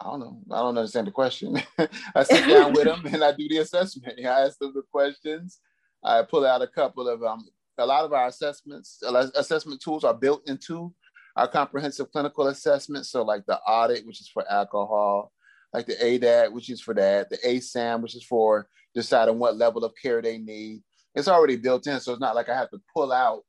I 0.00 0.04
don't 0.04 0.20
know. 0.20 0.38
I 0.52 0.58
don't 0.58 0.78
understand 0.78 1.08
the 1.08 1.10
question. 1.10 1.60
I 2.14 2.22
sit 2.22 2.46
down 2.46 2.74
with 2.74 2.84
them 2.84 3.06
and 3.06 3.24
I 3.24 3.32
do 3.32 3.48
the 3.48 3.58
assessment. 3.58 4.20
I 4.20 4.44
ask 4.44 4.56
them 4.58 4.72
the 4.72 4.82
questions. 4.92 5.58
I 6.04 6.22
pull 6.22 6.46
out 6.46 6.62
a 6.62 6.68
couple 6.68 7.08
of 7.08 7.24
um, 7.24 7.48
a 7.78 7.86
lot 7.86 8.04
of 8.04 8.12
our 8.12 8.26
assessments. 8.26 9.02
Assessment 9.34 9.80
tools 9.80 10.04
are 10.04 10.14
built 10.14 10.48
into 10.48 10.94
our 11.36 11.48
comprehensive 11.48 12.10
clinical 12.10 12.48
assessment. 12.48 13.06
So, 13.06 13.22
like 13.22 13.44
the 13.46 13.58
audit, 13.60 14.06
which 14.06 14.20
is 14.20 14.28
for 14.28 14.50
alcohol, 14.50 15.32
like 15.72 15.86
the 15.86 15.94
ADAT, 15.94 16.52
which 16.52 16.70
is 16.70 16.80
for 16.80 16.94
that, 16.94 17.30
the 17.30 17.38
ASAM, 17.38 18.02
which 18.02 18.16
is 18.16 18.24
for 18.24 18.68
deciding 18.94 19.38
what 19.38 19.56
level 19.56 19.84
of 19.84 19.92
care 20.00 20.22
they 20.22 20.38
need. 20.38 20.82
It's 21.14 21.28
already 21.28 21.56
built 21.56 21.86
in, 21.86 22.00
so 22.00 22.12
it's 22.12 22.20
not 22.20 22.34
like 22.34 22.48
I 22.48 22.56
have 22.56 22.70
to 22.70 22.80
pull 22.94 23.12
out 23.12 23.42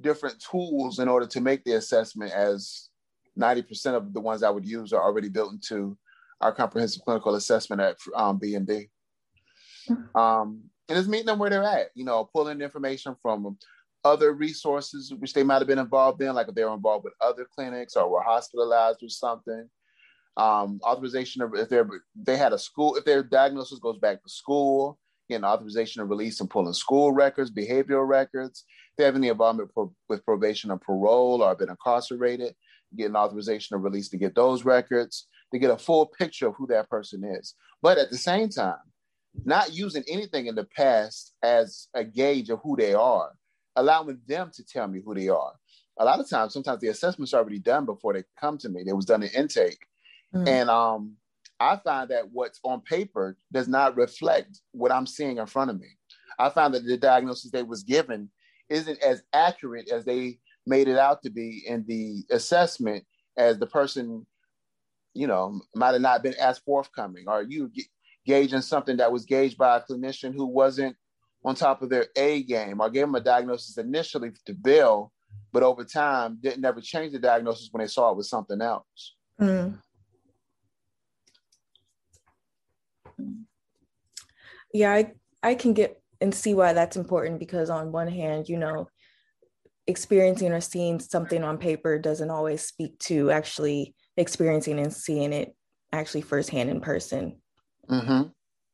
different 0.00 0.42
tools 0.50 0.98
in 0.98 1.08
order 1.08 1.26
to 1.26 1.40
make 1.40 1.64
the 1.64 1.72
assessment 1.72 2.32
as 2.32 2.88
90% 3.38 3.94
of 3.94 4.12
the 4.12 4.20
ones 4.20 4.42
I 4.42 4.50
would 4.50 4.66
use 4.66 4.92
are 4.92 5.02
already 5.02 5.28
built 5.28 5.52
into 5.52 5.96
our 6.40 6.52
comprehensive 6.52 7.02
clinical 7.02 7.34
assessment 7.34 7.80
at 7.80 7.96
um, 8.14 8.38
BMD. 8.38 8.88
Mm-hmm. 9.88 10.18
Um, 10.18 10.62
and 10.88 10.98
it's 10.98 11.08
meeting 11.08 11.26
them 11.26 11.38
where 11.38 11.50
they're 11.50 11.62
at, 11.62 11.88
you 11.94 12.04
know, 12.04 12.28
pulling 12.32 12.60
information 12.60 13.16
from 13.22 13.56
other 14.04 14.34
resources 14.34 15.12
which 15.18 15.32
they 15.32 15.42
might 15.42 15.58
have 15.58 15.66
been 15.66 15.78
involved 15.78 16.20
in, 16.20 16.34
like 16.34 16.48
if 16.48 16.54
they 16.54 16.64
were 16.64 16.74
involved 16.74 17.04
with 17.04 17.14
other 17.20 17.46
clinics 17.54 17.96
or 17.96 18.08
were 18.08 18.22
hospitalized 18.22 19.02
or 19.02 19.08
something. 19.08 19.68
Um, 20.36 20.80
authorization 20.82 21.42
of 21.42 21.54
if 21.54 21.68
they're 21.68 21.88
they 22.14 22.36
had 22.36 22.52
a 22.52 22.58
school, 22.58 22.96
if 22.96 23.04
their 23.04 23.22
diagnosis 23.22 23.78
goes 23.78 23.98
back 23.98 24.22
to 24.22 24.28
school, 24.28 24.98
getting 25.28 25.44
authorization 25.44 26.02
of 26.02 26.10
release 26.10 26.40
and 26.40 26.50
pulling 26.50 26.74
school 26.74 27.12
records, 27.12 27.50
behavioral 27.50 28.06
records. 28.06 28.64
If 28.90 28.96
they 28.98 29.04
have 29.04 29.16
any 29.16 29.28
involvement 29.28 29.72
pro- 29.72 29.94
with 30.08 30.24
probation 30.24 30.70
or 30.70 30.78
parole 30.78 31.42
or 31.42 31.54
been 31.54 31.70
incarcerated, 31.70 32.54
getting 32.96 33.16
authorization 33.16 33.76
of 33.76 33.82
release 33.82 34.08
to 34.10 34.16
get 34.16 34.34
those 34.34 34.64
records, 34.64 35.28
to 35.52 35.58
get 35.58 35.70
a 35.70 35.78
full 35.78 36.06
picture 36.06 36.48
of 36.48 36.56
who 36.56 36.66
that 36.66 36.90
person 36.90 37.24
is. 37.24 37.54
But 37.80 37.98
at 37.98 38.10
the 38.10 38.18
same 38.18 38.48
time, 38.48 38.76
not 39.44 39.74
using 39.74 40.04
anything 40.08 40.46
in 40.46 40.54
the 40.54 40.64
past 40.64 41.34
as 41.42 41.88
a 41.94 42.04
gauge 42.04 42.50
of 42.50 42.60
who 42.62 42.76
they 42.76 42.94
are, 42.94 43.32
allowing 43.76 44.20
them 44.26 44.50
to 44.54 44.64
tell 44.64 44.86
me 44.86 45.00
who 45.04 45.14
they 45.14 45.28
are. 45.28 45.52
A 45.98 46.04
lot 46.04 46.20
of 46.20 46.28
times, 46.28 46.52
sometimes 46.52 46.80
the 46.80 46.88
assessment's 46.88 47.34
are 47.34 47.40
already 47.40 47.58
done 47.58 47.84
before 47.84 48.12
they 48.14 48.24
come 48.38 48.58
to 48.58 48.68
me. 48.68 48.82
It 48.86 48.96
was 48.96 49.04
done 49.04 49.22
in 49.22 49.30
intake. 49.30 49.86
Mm. 50.34 50.48
And 50.48 50.70
um, 50.70 51.16
I 51.60 51.76
find 51.76 52.10
that 52.10 52.30
what's 52.32 52.60
on 52.64 52.80
paper 52.80 53.36
does 53.52 53.68
not 53.68 53.96
reflect 53.96 54.60
what 54.72 54.92
I'm 54.92 55.06
seeing 55.06 55.38
in 55.38 55.46
front 55.46 55.70
of 55.70 55.78
me. 55.78 55.88
I 56.38 56.48
found 56.48 56.74
that 56.74 56.84
the 56.84 56.96
diagnosis 56.96 57.50
they 57.50 57.62
was 57.62 57.84
given 57.84 58.28
isn't 58.68 59.00
as 59.02 59.22
accurate 59.32 59.90
as 59.90 60.04
they 60.04 60.38
made 60.66 60.88
it 60.88 60.98
out 60.98 61.22
to 61.22 61.30
be 61.30 61.64
in 61.66 61.84
the 61.86 62.24
assessment 62.30 63.04
as 63.36 63.58
the 63.58 63.66
person, 63.66 64.26
you 65.12 65.26
know, 65.26 65.60
might 65.76 65.92
have 65.92 66.00
not 66.00 66.22
been 66.22 66.34
as 66.34 66.58
forthcoming 66.58 67.24
or 67.28 67.42
you 67.42 67.70
gauging 68.26 68.60
something 68.60 68.96
that 68.96 69.12
was 69.12 69.24
gauged 69.24 69.58
by 69.58 69.76
a 69.76 69.82
clinician 69.82 70.34
who 70.34 70.46
wasn't 70.46 70.96
on 71.44 71.54
top 71.54 71.82
of 71.82 71.90
their 71.90 72.06
A 72.16 72.42
game 72.42 72.80
or 72.80 72.90
gave 72.90 73.02
them 73.02 73.14
a 73.14 73.20
diagnosis 73.20 73.76
initially 73.76 74.32
to 74.46 74.54
bill, 74.54 75.12
but 75.52 75.62
over 75.62 75.84
time 75.84 76.38
didn't 76.40 76.64
ever 76.64 76.80
change 76.80 77.12
the 77.12 77.18
diagnosis 77.18 77.68
when 77.70 77.82
they 77.82 77.88
saw 77.88 78.10
it 78.10 78.16
was 78.16 78.30
something 78.30 78.60
else. 78.60 79.14
Mm. 79.40 79.78
Yeah, 84.72 84.92
I, 84.92 85.12
I 85.42 85.54
can 85.54 85.74
get 85.74 86.00
and 86.20 86.34
see 86.34 86.54
why 86.54 86.72
that's 86.72 86.96
important 86.96 87.38
because 87.38 87.68
on 87.68 87.92
one 87.92 88.08
hand, 88.08 88.48
you 88.48 88.56
know, 88.56 88.88
experiencing 89.86 90.52
or 90.52 90.60
seeing 90.60 90.98
something 90.98 91.44
on 91.44 91.58
paper 91.58 91.98
doesn't 91.98 92.30
always 92.30 92.62
speak 92.62 92.98
to 93.00 93.30
actually 93.30 93.94
experiencing 94.16 94.78
and 94.78 94.92
seeing 94.92 95.32
it 95.32 95.54
actually 95.92 96.22
firsthand 96.22 96.70
in 96.70 96.80
person. 96.80 97.36
Mm-hmm. 97.88 98.22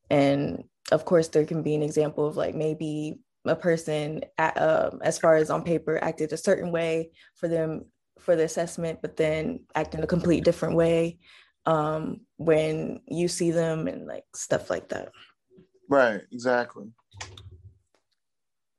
And 0.09 0.63
of 0.91 1.05
course, 1.05 1.27
there 1.29 1.45
can 1.45 1.63
be 1.63 1.75
an 1.75 1.83
example 1.83 2.27
of 2.27 2.37
like 2.37 2.55
maybe 2.55 3.19
a 3.45 3.55
person, 3.55 4.21
at, 4.37 4.59
um, 4.61 4.99
as 5.03 5.17
far 5.17 5.35
as 5.35 5.49
on 5.49 5.63
paper, 5.63 5.97
acted 6.03 6.33
a 6.33 6.37
certain 6.37 6.71
way 6.71 7.11
for 7.35 7.47
them 7.47 7.85
for 8.19 8.35
the 8.35 8.43
assessment, 8.43 8.99
but 9.01 9.17
then 9.17 9.61
act 9.75 9.95
in 9.95 10.03
a 10.03 10.07
complete 10.07 10.43
different 10.43 10.75
way 10.75 11.17
um, 11.65 12.21
when 12.37 13.01
you 13.07 13.27
see 13.27 13.51
them 13.51 13.87
and 13.87 14.05
like 14.07 14.25
stuff 14.35 14.69
like 14.69 14.89
that. 14.89 15.11
Right, 15.89 16.21
exactly. 16.31 16.85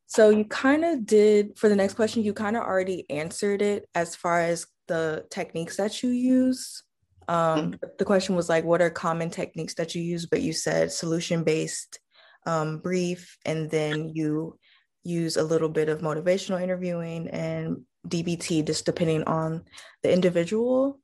So 0.06 0.28
you 0.28 0.44
kind 0.44 0.84
of 0.84 1.06
did 1.06 1.58
for 1.58 1.68
the 1.68 1.76
next 1.76 1.94
question, 1.94 2.22
you 2.22 2.34
kind 2.34 2.56
of 2.56 2.62
already 2.62 3.08
answered 3.10 3.62
it 3.62 3.88
as 3.94 4.14
far 4.14 4.40
as 4.40 4.66
the 4.86 5.24
techniques 5.30 5.78
that 5.78 6.02
you 6.02 6.10
use. 6.10 6.82
Um. 7.28 7.74
The 7.98 8.04
question 8.04 8.34
was 8.34 8.48
like, 8.48 8.64
what 8.64 8.82
are 8.82 8.90
common 8.90 9.30
techniques 9.30 9.74
that 9.74 9.94
you 9.94 10.02
use? 10.02 10.26
But 10.26 10.42
you 10.42 10.52
said 10.52 10.92
solution 10.92 11.44
based, 11.44 12.00
um, 12.46 12.78
brief, 12.78 13.36
and 13.44 13.70
then 13.70 14.10
you 14.14 14.58
use 15.04 15.36
a 15.36 15.42
little 15.42 15.68
bit 15.68 15.88
of 15.88 16.00
motivational 16.00 16.62
interviewing 16.62 17.28
and 17.28 17.84
DBT, 18.06 18.66
just 18.66 18.86
depending 18.86 19.24
on 19.24 19.64
the 20.02 20.12
individual. 20.12 21.00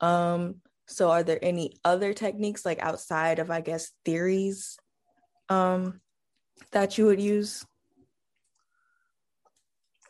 Um, 0.00 0.56
so 0.86 1.10
are 1.10 1.22
there 1.22 1.38
any 1.42 1.76
other 1.84 2.12
techniques 2.12 2.64
like 2.66 2.80
outside 2.80 3.38
of, 3.38 3.50
I 3.50 3.60
guess, 3.60 3.90
theories 4.04 4.76
um, 5.48 6.00
that 6.72 6.98
you 6.98 7.06
would 7.06 7.20
use? 7.20 7.64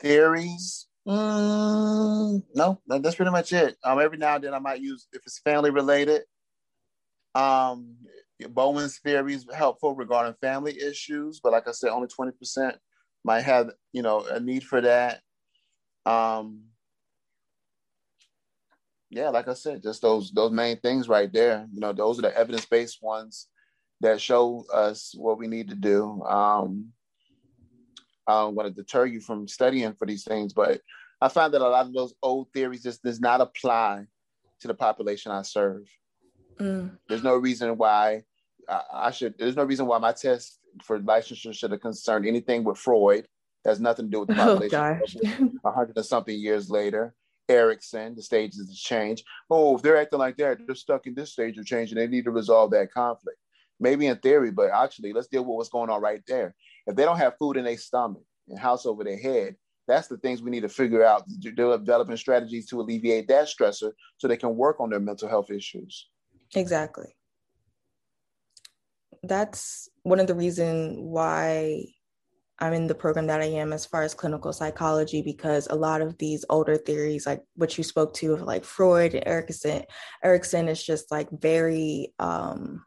Theories? 0.01 0.87
Mm, 1.07 2.43
no, 2.55 2.81
that's 2.87 3.17
pretty 3.17 3.33
much 3.33 3.53
it. 3.53 3.77
Um, 3.83 3.99
every 4.01 4.19
now 4.19 4.37
and 4.37 4.45
then 4.45 4.55
I 4.55 4.59
might 4.61 4.81
use, 4.81 5.09
if 5.13 5.23
it's 5.27 5.39
family 5.41 5.71
related, 5.71 6.23
um, 7.35 7.97
Bowen's 8.51 8.99
theory 8.99 9.35
is 9.35 9.47
helpful 9.55 9.95
regarding 9.95 10.35
family 10.41 10.81
issues, 10.81 11.41
but 11.43 11.53
like 11.53 11.67
I 11.69 11.73
said, 11.73 11.91
only 11.91 12.09
20% 12.09 12.77
might 13.25 13.43
have, 13.43 13.71
you 13.93 14.03
know, 14.03 14.21
a 14.27 14.41
need 14.41 14.65
for 14.65 14.81
that. 14.81 15.21
Um, 16.07 16.65
yeah, 19.11 19.29
like 19.29 19.49
I 19.49 19.55
said, 19.55 19.83
just 19.83 20.03
those 20.03 20.33
those 20.33 20.51
main 20.53 20.79
things 20.81 21.09
right 21.09 21.33
there. 21.33 21.67
You 21.73 21.81
know, 21.81 21.93
those 21.93 22.19
are 22.19 22.23
the 22.23 22.37
evidence 22.37 22.67
based 22.67 23.03
ones 23.03 23.49
that 24.01 24.21
show 24.21 24.65
us 24.73 25.15
what 25.17 25.39
we 25.39 25.47
need 25.47 25.69
to 25.69 25.77
do. 25.77 26.23
Um, 26.23 26.93
I 28.27 28.41
don't 28.41 28.55
want 28.55 28.69
to 28.69 28.83
deter 28.83 29.07
you 29.07 29.21
from 29.21 29.49
studying 29.49 29.95
for 29.95 30.07
these 30.07 30.25
things, 30.25 30.53
but 30.53 30.81
I 31.21 31.29
find 31.29 31.53
that 31.55 31.61
a 31.61 31.69
lot 31.69 31.87
of 31.87 31.93
those 31.93 32.15
old 32.23 32.53
theories 32.53 32.83
just 32.83 33.03
does 33.03 33.21
not 33.21 33.41
apply 33.41 34.07
to 34.61 34.69
the 34.69 34.75
population 34.75 35.33
I 35.33 35.43
serve. 35.43 35.89
Mm. 36.59 36.99
There's 37.09 37.23
no 37.23 37.37
reason 37.37 37.77
why 37.77 38.23
I, 38.69 38.81
I 38.93 39.11
should. 39.11 39.35
There's 39.39 39.57
no 39.57 39.65
reason 39.65 39.87
why 39.87 39.99
my 39.99 40.13
test 40.13 40.59
for 40.83 40.99
licensure 40.99 41.55
should 41.55 41.73
have 41.73 41.81
concerned 41.81 42.27
anything 42.27 42.65
with 42.65 42.79
Freud. 42.79 43.25
It 43.65 43.69
has 43.69 43.81
nothing 43.81 44.07
to 44.07 44.11
do 44.11 44.21
with 44.21 44.29
the 44.29 44.43
oh, 44.43 44.59
population. 44.59 45.61
A 45.65 45.71
hundred 45.71 45.99
or 45.99 46.03
something 46.03 46.39
years 46.39 46.71
later, 46.71 47.15
Erikson, 47.49 48.15
the 48.15 48.23
stages 48.23 48.61
of 48.61 48.75
change. 48.75 49.25
Oh, 49.51 49.77
if 49.77 49.83
they're 49.83 49.99
acting 49.99 50.19
like 50.19 50.37
that, 50.39 50.59
they're 50.67 50.75
stuck 50.75 51.07
in 51.07 51.15
this 51.15 51.33
stage 51.33 51.59
of 51.59 51.67
change 51.67 51.91
and 51.91 52.01
they 52.01 52.07
need 52.07 52.25
to 52.25 52.31
resolve 52.31 52.71
that 52.73 52.93
conflict. 52.93 53.39
Maybe 53.81 54.07
in 54.07 54.17
theory, 54.19 54.51
but 54.51 54.71
actually, 54.71 55.13
let's 55.13 55.29
deal 55.29 55.43
with 55.45 55.57
what's 55.57 55.69
going 55.69 55.91
on 55.91 56.01
right 56.01 56.23
there. 56.27 56.55
If 56.87 56.97
they 56.97 57.05
don't 57.05 57.19
have 57.19 57.37
food 57.39 57.57
in 57.57 57.65
their 57.65 57.77
stomach 57.77 58.23
and 58.49 58.59
house 58.59 58.87
over 58.87 59.05
their 59.05 59.19
head, 59.19 59.57
that's 59.89 60.09
the 60.09 60.17
things 60.17 60.43
we 60.43 60.51
need 60.51 60.63
to 60.63 60.69
figure 60.69 61.05
out, 61.05 61.25
developing 61.41 62.17
strategies 62.17 62.67
to 62.69 62.81
alleviate 62.81 63.29
that 63.29 63.49
stressor 63.49 63.93
so 64.17 64.29
they 64.29 64.37
can 64.37 64.57
work 64.57 64.81
on 64.81 64.91
their 64.91 65.01
mental 65.01 65.29
health 65.29 65.51
issues. 65.51 66.09
Exactly. 66.55 67.07
that's 69.25 69.89
one 70.03 70.19
of 70.19 70.27
the 70.27 70.35
reasons 70.35 70.99
why 70.99 71.85
I'm 72.59 72.73
in 72.75 72.87
the 72.87 72.95
program 72.95 73.27
that 73.27 73.41
I 73.41 73.47
am 73.47 73.73
as 73.73 73.87
far 73.87 74.03
as 74.03 74.15
clinical 74.15 74.53
psychology 74.53 75.23
because 75.23 75.67
a 75.69 75.75
lot 75.75 76.01
of 76.01 76.17
these 76.19 76.45
older 76.49 76.77
theories, 76.77 77.27
like 77.27 77.43
what 77.57 77.77
you 77.77 77.85
spoke 77.85 78.15
to 78.15 78.35
of 78.35 78.43
like 78.43 78.65
Freud 78.65 79.15
and 79.15 79.27
Erikson, 79.27 79.83
Erikson 80.23 80.69
is 80.69 80.83
just 80.83 81.11
like 81.11 81.29
very 81.31 82.13
um, 82.21 82.85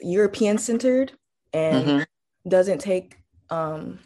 European 0.00 0.56
centered 0.56 1.12
and 1.52 1.86
mm-hmm. 1.86 2.02
Doesn't 2.48 2.80
take 2.80 3.16
um, 3.50 3.98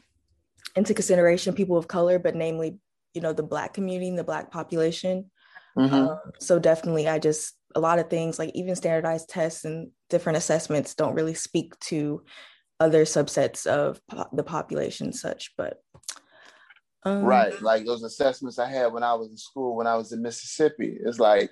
into 0.76 0.94
consideration 0.94 1.54
people 1.54 1.76
of 1.76 1.88
color, 1.88 2.18
but 2.18 2.34
namely, 2.34 2.78
you 3.12 3.20
know, 3.20 3.32
the 3.32 3.42
black 3.42 3.74
community 3.74 4.08
and 4.08 4.18
the 4.18 4.24
black 4.24 4.50
population. 4.50 5.30
Mm-hmm. 5.78 5.94
Um, 5.94 6.18
so 6.38 6.58
definitely, 6.58 7.08
I 7.08 7.18
just 7.18 7.54
a 7.74 7.80
lot 7.80 7.98
of 7.98 8.08
things 8.08 8.38
like 8.38 8.50
even 8.54 8.76
standardized 8.76 9.28
tests 9.28 9.64
and 9.64 9.90
different 10.08 10.38
assessments 10.38 10.94
don't 10.94 11.14
really 11.14 11.34
speak 11.34 11.78
to 11.80 12.22
other 12.80 13.04
subsets 13.04 13.66
of 13.66 14.00
po- 14.08 14.28
the 14.32 14.42
population 14.42 15.12
such 15.12 15.52
but 15.56 15.78
um, 17.04 17.22
right 17.22 17.60
like 17.62 17.84
those 17.84 18.02
assessments 18.02 18.58
i 18.58 18.68
had 18.68 18.92
when 18.92 19.02
i 19.02 19.14
was 19.14 19.28
in 19.28 19.36
school 19.36 19.76
when 19.76 19.86
i 19.86 19.96
was 19.96 20.12
in 20.12 20.22
mississippi 20.22 20.96
it's 21.04 21.18
like 21.18 21.50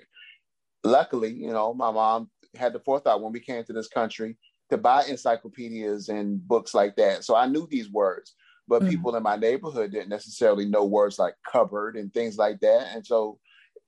luckily 0.83 1.31
you 1.31 1.51
know 1.51 1.73
my 1.73 1.91
mom 1.91 2.29
had 2.55 2.73
the 2.73 2.79
forethought 2.79 3.21
when 3.21 3.31
we 3.31 3.39
came 3.39 3.63
to 3.63 3.73
this 3.73 3.87
country 3.87 4.37
to 4.73 4.81
buy 4.81 5.03
encyclopedias 5.03 6.09
and 6.09 6.45
books 6.47 6.73
like 6.73 6.95
that 6.95 7.23
so 7.23 7.35
i 7.35 7.47
knew 7.47 7.67
these 7.69 7.89
words 7.89 8.35
but 8.67 8.81
mm-hmm. 8.81 8.91
people 8.91 9.15
in 9.15 9.23
my 9.23 9.35
neighborhood 9.35 9.91
didn't 9.91 10.09
necessarily 10.09 10.65
know 10.65 10.85
words 10.85 11.19
like 11.19 11.35
cupboard 11.49 11.95
and 11.95 12.13
things 12.13 12.37
like 12.37 12.59
that 12.59 12.87
and 12.93 13.05
so 13.05 13.39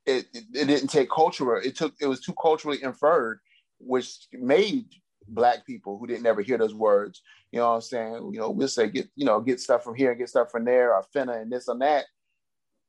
it, 0.05 0.27
it, 0.33 0.43
it 0.53 0.65
didn't 0.65 0.89
take 0.89 1.09
cultural 1.09 1.61
it 1.63 1.75
took 1.75 1.93
it 1.99 2.07
was 2.07 2.21
too 2.21 2.33
culturally 2.41 2.81
inferred 2.83 3.39
which 3.79 4.27
made 4.33 4.85
black 5.27 5.65
people 5.65 5.97
who 5.97 6.07
didn't 6.07 6.25
ever 6.25 6.41
hear 6.41 6.57
those 6.57 6.73
words. 6.73 7.21
You 7.51 7.59
know 7.59 7.69
what 7.69 7.75
I'm 7.75 7.81
saying? 7.81 8.31
You 8.33 8.39
know, 8.39 8.49
we'll 8.49 8.67
say 8.67 8.89
get, 8.89 9.09
you 9.15 9.25
know, 9.25 9.41
get 9.41 9.59
stuff 9.59 9.83
from 9.83 9.95
here, 9.95 10.11
and 10.11 10.19
get 10.19 10.29
stuff 10.29 10.51
from 10.51 10.65
there, 10.65 10.93
or 10.93 11.05
finna 11.15 11.41
and 11.41 11.51
this 11.51 11.67
and 11.67 11.81
that. 11.81 12.05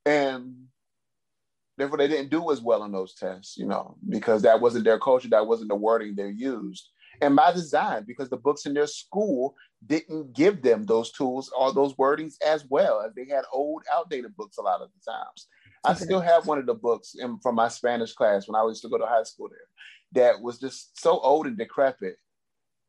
And 0.05 0.67
therefore 1.76 1.99
they 1.99 2.09
didn't 2.09 2.31
do 2.31 2.50
as 2.50 2.61
well 2.61 2.83
on 2.83 2.93
those 2.93 3.15
tests, 3.15 3.57
you 3.57 3.67
know, 3.67 3.97
because 4.09 4.43
that 4.43 4.61
wasn't 4.61 4.85
their 4.85 4.99
culture, 4.99 5.29
that 5.31 5.47
wasn't 5.47 5.69
the 5.69 5.76
wording 5.76 6.15
they 6.15 6.29
used. 6.29 6.88
And 7.20 7.37
by 7.37 7.52
design, 7.52 8.04
because 8.06 8.28
the 8.28 8.37
books 8.37 8.66
in 8.66 8.75
their 8.75 8.87
school 8.87 9.54
didn't 9.87 10.32
give 10.35 10.62
them 10.62 10.85
those 10.85 11.12
tools 11.12 11.50
or 11.56 11.73
those 11.73 11.94
wordings 11.94 12.35
as 12.44 12.64
well 12.68 13.02
as 13.02 13.12
they 13.14 13.26
had 13.26 13.44
old, 13.52 13.82
outdated 13.92 14.37
books 14.37 14.58
a 14.58 14.62
lot 14.62 14.80
of 14.80 14.88
the 14.88 15.11
times. 15.11 15.49
I 15.85 15.94
still 15.94 16.20
have 16.20 16.46
one 16.46 16.58
of 16.58 16.66
the 16.66 16.75
books 16.75 17.14
in, 17.18 17.38
from 17.38 17.54
my 17.54 17.68
Spanish 17.68 18.12
class 18.12 18.49
when 18.49 18.61
I 18.61 18.66
used 18.66 18.82
to 18.82 18.88
go 18.88 18.99
to 18.99 19.06
high 19.06 19.23
school 19.23 19.49
there 19.49 19.61
that 20.12 20.42
was 20.42 20.58
just 20.58 21.00
so 21.00 21.18
old 21.20 21.46
and 21.46 21.56
decrepit 21.56 22.16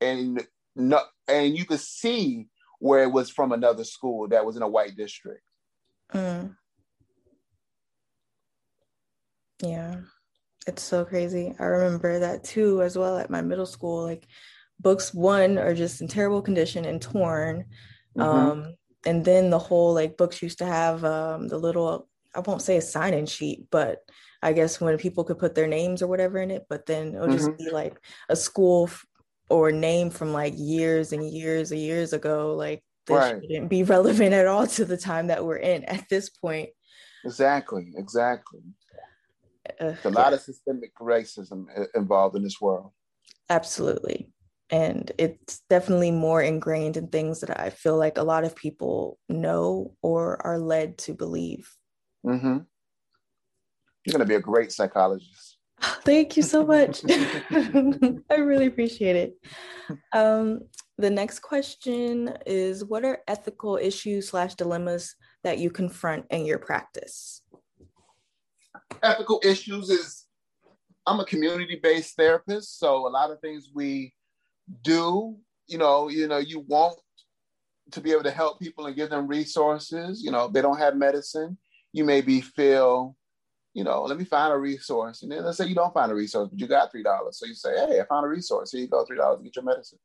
and 0.01 0.45
no, 0.75 1.01
and 1.27 1.57
you 1.57 1.65
could 1.65 1.79
see 1.79 2.47
where 2.79 3.03
it 3.03 3.11
was 3.11 3.29
from 3.29 3.51
another 3.51 3.83
school 3.83 4.27
that 4.27 4.45
was 4.45 4.55
in 4.55 4.61
a 4.61 4.67
white 4.67 4.95
district. 4.95 5.41
Mm. 6.13 6.55
Yeah, 9.63 10.01
it's 10.67 10.83
so 10.83 11.05
crazy. 11.05 11.55
I 11.59 11.63
remember 11.63 12.19
that 12.19 12.43
too, 12.43 12.81
as 12.81 12.97
well 12.97 13.17
at 13.17 13.29
my 13.29 13.41
middle 13.41 13.65
school. 13.65 14.03
Like, 14.03 14.27
books 14.79 15.13
one 15.13 15.57
are 15.57 15.73
just 15.73 16.01
in 16.01 16.07
terrible 16.07 16.41
condition 16.41 16.85
and 16.85 17.01
torn. 17.01 17.65
Mm-hmm. 18.17 18.21
Um, 18.21 18.75
and 19.05 19.23
then 19.23 19.49
the 19.49 19.59
whole 19.59 19.93
like 19.93 20.17
books 20.17 20.41
used 20.41 20.59
to 20.59 20.65
have 20.65 21.03
um, 21.03 21.47
the 21.47 21.57
little 21.57 22.07
I 22.35 22.41
won't 22.41 22.61
say 22.61 22.77
a 22.77 22.81
sign 22.81 23.13
in 23.13 23.25
sheet, 23.25 23.67
but 23.71 23.99
I 24.43 24.53
guess 24.53 24.79
when 24.79 24.97
people 24.97 25.23
could 25.23 25.39
put 25.39 25.55
their 25.55 25.67
names 25.67 26.01
or 26.01 26.07
whatever 26.07 26.37
in 26.37 26.51
it, 26.51 26.65
but 26.69 26.85
then 26.85 27.15
it'll 27.15 27.27
just 27.27 27.47
mm-hmm. 27.47 27.65
be 27.65 27.71
like 27.71 27.99
a 28.29 28.35
school 28.35 28.89
or 29.49 29.71
name 29.71 30.09
from 30.09 30.33
like 30.33 30.53
years 30.57 31.13
and 31.13 31.29
years 31.29 31.71
and 31.71 31.79
years 31.79 32.13
ago 32.13 32.55
like 32.55 32.83
this 33.05 33.17
right. 33.17 33.41
shouldn't 33.41 33.69
be 33.69 33.83
relevant 33.95 34.33
at 34.33 34.47
all 34.47 34.67
to 34.67 34.85
the 34.85 34.97
time 34.97 35.27
that 35.27 35.45
we're 35.45 35.57
in 35.57 35.83
at 35.85 36.07
this 36.09 36.29
point 36.29 36.69
exactly 37.25 37.91
exactly 37.95 38.59
uh, 39.79 39.93
a 40.03 40.09
lot 40.09 40.29
yeah. 40.29 40.35
of 40.35 40.41
systemic 40.41 40.93
racism 40.99 41.65
involved 41.95 42.35
in 42.35 42.43
this 42.43 42.59
world 42.61 42.91
absolutely 43.49 44.29
and 44.69 45.11
it's 45.17 45.61
definitely 45.69 46.11
more 46.11 46.41
ingrained 46.41 46.97
in 46.97 47.07
things 47.07 47.39
that 47.39 47.59
i 47.59 47.69
feel 47.69 47.97
like 47.97 48.17
a 48.17 48.23
lot 48.23 48.43
of 48.43 48.55
people 48.55 49.17
know 49.29 49.93
or 50.01 50.45
are 50.45 50.59
led 50.59 50.97
to 50.97 51.13
believe 51.13 51.69
mm-hmm. 52.25 52.57
you're 54.05 54.11
going 54.11 54.19
to 54.19 54.25
be 54.25 54.35
a 54.35 54.41
great 54.41 54.71
psychologist 54.71 55.57
Thank 56.03 56.37
you 56.37 56.43
so 56.43 56.65
much. 56.65 57.03
I 57.09 58.35
really 58.35 58.65
appreciate 58.67 59.15
it. 59.15 59.37
Um, 60.13 60.61
the 60.97 61.09
next 61.09 61.39
question 61.39 62.33
is 62.45 62.83
What 62.83 63.05
are 63.05 63.19
ethical 63.27 63.77
issues 63.77 64.29
slash 64.29 64.55
dilemmas 64.55 65.15
that 65.43 65.59
you 65.59 65.69
confront 65.69 66.25
in 66.31 66.45
your 66.45 66.57
practice? 66.57 67.41
Ethical 69.03 69.41
issues 69.43 69.89
is 69.89 70.25
I'm 71.05 71.19
a 71.19 71.25
community 71.25 71.79
based 71.81 72.15
therapist, 72.15 72.79
so 72.79 73.07
a 73.07 73.09
lot 73.09 73.31
of 73.31 73.39
things 73.39 73.69
we 73.73 74.13
do, 74.83 75.37
you 75.67 75.77
know, 75.77 76.09
you 76.09 76.27
know, 76.27 76.37
you 76.37 76.59
want 76.67 76.99
to 77.91 78.01
be 78.01 78.11
able 78.11 78.23
to 78.23 78.31
help 78.31 78.59
people 78.59 78.85
and 78.85 78.95
give 78.95 79.09
them 79.09 79.27
resources. 79.27 80.21
You 80.21 80.31
know, 80.31 80.47
they 80.47 80.61
don't 80.61 80.79
have 80.79 80.95
medicine. 80.95 81.57
You 81.93 82.03
maybe 82.03 82.41
feel 82.41 83.15
you 83.77 83.83
know, 83.83 84.01
let 84.01 84.17
me 84.17 84.25
find 84.25 84.51
a 84.51 84.57
resource. 84.57 85.21
And 85.21 85.31
then 85.31 85.45
let's 85.45 85.59
say 85.59 85.67
you 85.67 85.75
don't 85.75 85.93
find 85.93 86.11
a 86.11 86.15
resource, 86.15 86.49
but 86.49 86.59
you 86.59 86.65
got 86.65 86.89
three 86.89 87.03
dollars. 87.03 87.37
So 87.37 87.45
you 87.45 87.53
say, 87.53 87.75
hey, 87.75 87.99
I 87.99 88.05
found 88.05 88.25
a 88.25 88.27
resource. 88.27 88.71
Here 88.71 88.81
you 88.81 88.87
go, 88.87 89.05
three 89.05 89.17
dollars, 89.17 89.39
get 89.43 89.55
your 89.55 89.65
medicine. 89.65 89.99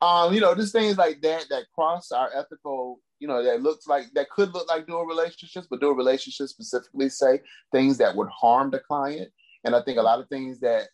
Um, 0.00 0.34
you 0.34 0.40
know, 0.40 0.56
just 0.56 0.72
things 0.72 0.98
like 0.98 1.20
that 1.22 1.44
that 1.50 1.66
cross 1.72 2.10
our 2.10 2.30
ethical, 2.34 2.98
you 3.22 3.28
know, 3.28 3.40
that 3.40 3.62
looks 3.62 3.86
like 3.86 4.06
that 4.14 4.30
could 4.30 4.52
look 4.52 4.68
like 4.68 4.88
dual 4.88 5.06
relationships, 5.06 5.68
but 5.70 5.80
dual 5.80 5.94
relationships 5.94 6.50
specifically 6.50 7.08
say 7.08 7.40
things 7.70 7.96
that 7.98 8.16
would 8.16 8.28
harm 8.28 8.72
the 8.72 8.80
client. 8.80 9.30
And 9.64 9.76
I 9.76 9.82
think 9.82 9.96
a 9.96 10.02
lot 10.02 10.18
of 10.18 10.28
things 10.28 10.58
that 10.58 10.88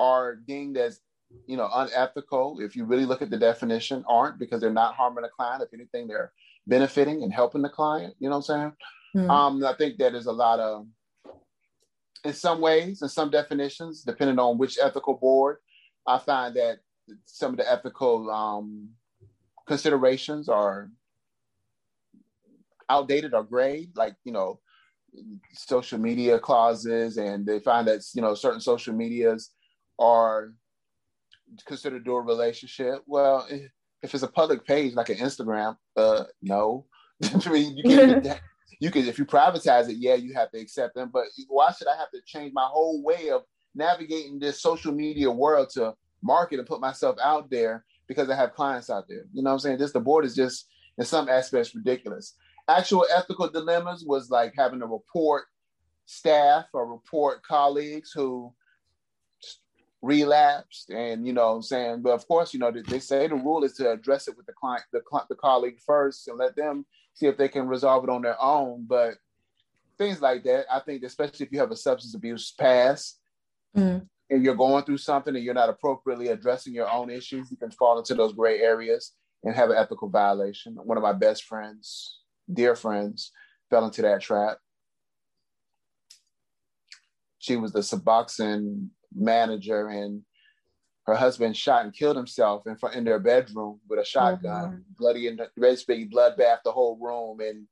are 0.00 0.34
deemed 0.34 0.76
as 0.76 1.00
you 1.46 1.56
know 1.56 1.70
unethical, 1.72 2.58
if 2.58 2.74
you 2.74 2.84
really 2.84 3.06
look 3.06 3.22
at 3.22 3.30
the 3.30 3.38
definition, 3.38 4.04
aren't 4.08 4.40
because 4.40 4.60
they're 4.60 4.72
not 4.72 4.96
harming 4.96 5.22
the 5.22 5.28
client. 5.28 5.62
If 5.62 5.72
anything, 5.72 6.08
they're 6.08 6.32
benefiting 6.66 7.22
and 7.22 7.32
helping 7.32 7.62
the 7.62 7.68
client. 7.68 8.14
You 8.18 8.28
know 8.28 8.38
what 8.38 8.50
I'm 8.50 8.60
saying? 8.60 8.72
Mm-hmm. 9.16 9.30
Um, 9.30 9.64
I 9.64 9.74
think 9.74 9.98
that 9.98 10.16
is 10.16 10.26
a 10.26 10.32
lot 10.32 10.58
of 10.58 10.84
in 12.24 12.32
some 12.32 12.60
ways, 12.60 13.02
in 13.02 13.08
some 13.08 13.30
definitions, 13.30 14.02
depending 14.02 14.40
on 14.40 14.58
which 14.58 14.80
ethical 14.82 15.14
board, 15.14 15.58
I 16.08 16.18
find 16.18 16.56
that 16.56 16.78
some 17.24 17.52
of 17.52 17.58
the 17.58 17.70
ethical 17.70 18.28
um, 18.32 18.88
considerations 19.68 20.48
are 20.48 20.90
outdated 22.90 23.34
or 23.34 23.44
gray, 23.44 23.88
like, 23.94 24.14
you 24.24 24.32
know, 24.32 24.60
social 25.52 25.98
media 25.98 26.38
clauses, 26.38 27.16
and 27.16 27.46
they 27.46 27.60
find 27.60 27.88
that, 27.88 28.02
you 28.14 28.22
know, 28.22 28.34
certain 28.34 28.60
social 28.60 28.94
medias 28.94 29.50
are 29.98 30.52
considered 31.66 32.04
dual 32.04 32.20
relationship. 32.20 33.02
Well, 33.06 33.46
if 34.02 34.14
it's 34.14 34.22
a 34.22 34.28
public 34.28 34.64
page 34.66 34.94
like 34.94 35.08
an 35.08 35.16
Instagram, 35.16 35.76
uh, 35.96 36.24
no. 36.42 36.86
I 37.22 37.50
mean, 37.50 37.76
you 37.76 37.82
can 37.82 38.38
you 38.80 38.90
can 38.90 39.06
if 39.06 39.18
you 39.18 39.24
privatize 39.24 39.88
it, 39.88 39.96
yeah, 39.98 40.14
you 40.14 40.34
have 40.34 40.50
to 40.52 40.58
accept 40.58 40.94
them. 40.94 41.10
But 41.12 41.24
why 41.48 41.72
should 41.72 41.88
I 41.88 41.96
have 41.96 42.10
to 42.12 42.20
change 42.24 42.52
my 42.54 42.66
whole 42.66 43.02
way 43.02 43.30
of 43.30 43.42
navigating 43.74 44.38
this 44.38 44.60
social 44.60 44.92
media 44.92 45.30
world 45.30 45.70
to 45.70 45.94
market 46.22 46.58
and 46.58 46.68
put 46.68 46.80
myself 46.80 47.16
out 47.22 47.50
there 47.50 47.84
because 48.06 48.30
I 48.30 48.36
have 48.36 48.54
clients 48.54 48.90
out 48.90 49.06
there? 49.08 49.24
You 49.32 49.42
know 49.42 49.50
what 49.50 49.54
I'm 49.54 49.60
saying? 49.60 49.78
This 49.78 49.92
the 49.92 50.00
board 50.00 50.24
is 50.24 50.36
just 50.36 50.66
in 50.96 51.04
some 51.04 51.28
aspects 51.28 51.74
ridiculous. 51.74 52.34
Actual 52.68 53.06
ethical 53.14 53.48
dilemmas 53.48 54.04
was 54.06 54.30
like 54.30 54.52
having 54.56 54.80
to 54.80 54.86
report 54.86 55.44
staff 56.06 56.66
or 56.72 56.90
report 56.90 57.42
colleagues 57.42 58.12
who 58.14 58.52
relapsed 60.00 60.90
and 60.90 61.26
you 61.26 61.32
know 61.32 61.56
i'm 61.56 61.60
saying 61.60 62.00
but 62.00 62.12
of 62.12 62.26
course 62.28 62.54
you 62.54 62.60
know 62.60 62.70
they 62.70 63.00
say 63.00 63.26
the 63.26 63.34
rule 63.34 63.64
is 63.64 63.72
to 63.72 63.90
address 63.90 64.28
it 64.28 64.36
with 64.36 64.46
the 64.46 64.52
client 64.52 64.84
the, 64.92 65.00
the 65.28 65.34
colleague 65.34 65.76
first 65.84 66.28
and 66.28 66.38
let 66.38 66.54
them 66.54 66.86
see 67.18 67.26
if 67.26 67.36
they 67.36 67.48
can 67.48 67.66
resolve 67.66 68.04
it 68.04 68.10
on 68.10 68.22
their 68.22 68.40
own. 68.40 68.84
But 68.88 69.14
things 69.96 70.22
like 70.22 70.44
that, 70.44 70.66
I 70.72 70.80
think, 70.80 71.02
especially 71.02 71.46
if 71.46 71.52
you 71.52 71.58
have 71.58 71.72
a 71.72 71.76
substance 71.76 72.14
abuse 72.14 72.52
past 72.52 73.18
mm-hmm. 73.76 74.04
and 74.30 74.44
you're 74.44 74.54
going 74.54 74.84
through 74.84 74.98
something 74.98 75.34
and 75.34 75.44
you're 75.44 75.54
not 75.54 75.68
appropriately 75.68 76.28
addressing 76.28 76.74
your 76.74 76.90
own 76.90 77.10
issues, 77.10 77.50
you 77.50 77.56
can 77.56 77.72
fall 77.72 77.98
into 77.98 78.14
those 78.14 78.32
gray 78.32 78.60
areas 78.60 79.12
and 79.42 79.54
have 79.54 79.70
an 79.70 79.76
ethical 79.76 80.08
violation. 80.08 80.76
One 80.76 80.96
of 80.96 81.02
my 81.02 81.12
best 81.12 81.44
friends, 81.44 82.20
dear 82.52 82.74
friends, 82.74 83.32
fell 83.70 83.84
into 83.84 84.02
that 84.02 84.20
trap. 84.20 84.58
She 87.38 87.56
was 87.56 87.72
the 87.72 87.80
Suboxone 87.80 88.88
manager 89.14 89.88
and 89.88 90.22
her 91.08 91.14
husband 91.14 91.56
shot 91.56 91.84
and 91.84 91.94
killed 91.94 92.16
himself 92.16 92.66
in 92.66 92.76
front 92.76 92.94
in 92.94 93.02
their 93.02 93.18
bedroom 93.18 93.80
with 93.88 93.98
a 93.98 94.04
shotgun, 94.04 94.64
mm-hmm. 94.64 94.76
bloody 94.98 95.26
and 95.26 95.40
basically 95.58 96.06
bloodbath 96.06 96.58
the 96.64 96.70
whole 96.70 96.98
room, 97.00 97.40
and 97.40 97.66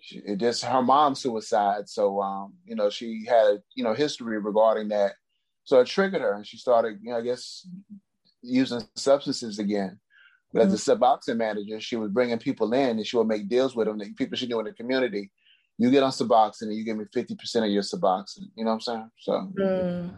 she, 0.00 0.18
it 0.18 0.38
just 0.38 0.64
her 0.64 0.82
mom's 0.82 1.20
suicide. 1.20 1.88
So 1.88 2.20
um, 2.20 2.54
you 2.64 2.74
know, 2.74 2.90
she 2.90 3.24
had 3.28 3.62
you 3.76 3.84
know 3.84 3.94
history 3.94 4.38
regarding 4.38 4.88
that. 4.88 5.12
So 5.62 5.78
it 5.78 5.86
triggered 5.86 6.20
her, 6.20 6.32
and 6.32 6.44
she 6.44 6.56
started, 6.56 6.98
you 7.00 7.12
know, 7.12 7.18
I 7.18 7.20
guess, 7.20 7.64
using 8.42 8.82
substances 8.96 9.60
again. 9.60 10.00
But 10.52 10.62
mm-hmm. 10.62 10.74
as 10.74 10.88
a 10.88 10.96
Suboxone 10.96 11.36
manager, 11.36 11.80
she 11.80 11.96
was 11.96 12.10
bringing 12.10 12.38
people 12.38 12.72
in, 12.72 12.96
and 12.96 13.06
she 13.06 13.16
would 13.16 13.26
make 13.26 13.48
deals 13.48 13.76
with 13.76 13.86
them. 13.86 14.00
People 14.16 14.36
she 14.36 14.46
knew 14.46 14.58
in 14.60 14.66
the 14.66 14.72
community. 14.72 15.30
You 15.76 15.90
get 15.90 16.02
on 16.02 16.10
Suboxone, 16.10 16.62
and 16.62 16.74
you 16.74 16.84
give 16.84 16.96
me 16.96 17.04
fifty 17.12 17.34
percent 17.34 17.66
of 17.66 17.70
your 17.70 17.82
Suboxone. 17.82 18.50
You 18.56 18.64
know 18.64 18.70
what 18.70 18.74
I'm 18.74 18.80
saying? 18.80 19.10
So. 19.18 19.52
Mm. 19.58 20.14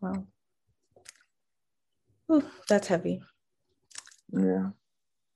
Wow. 0.00 0.26
Ooh, 2.32 2.44
that's 2.68 2.88
heavy. 2.88 3.22
Yeah. 4.32 4.70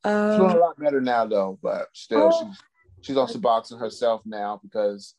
Um, 0.02 0.30
she's 0.30 0.38
doing 0.38 0.56
a 0.56 0.58
lot 0.58 0.78
better 0.78 1.00
now, 1.00 1.26
though, 1.26 1.58
but 1.62 1.88
still, 1.92 2.30
oh, 2.32 2.40
she's 2.40 2.58
she's 3.02 3.16
on 3.16 3.28
Suboxone 3.28 3.78
herself 3.78 4.22
now 4.24 4.60
because 4.62 5.14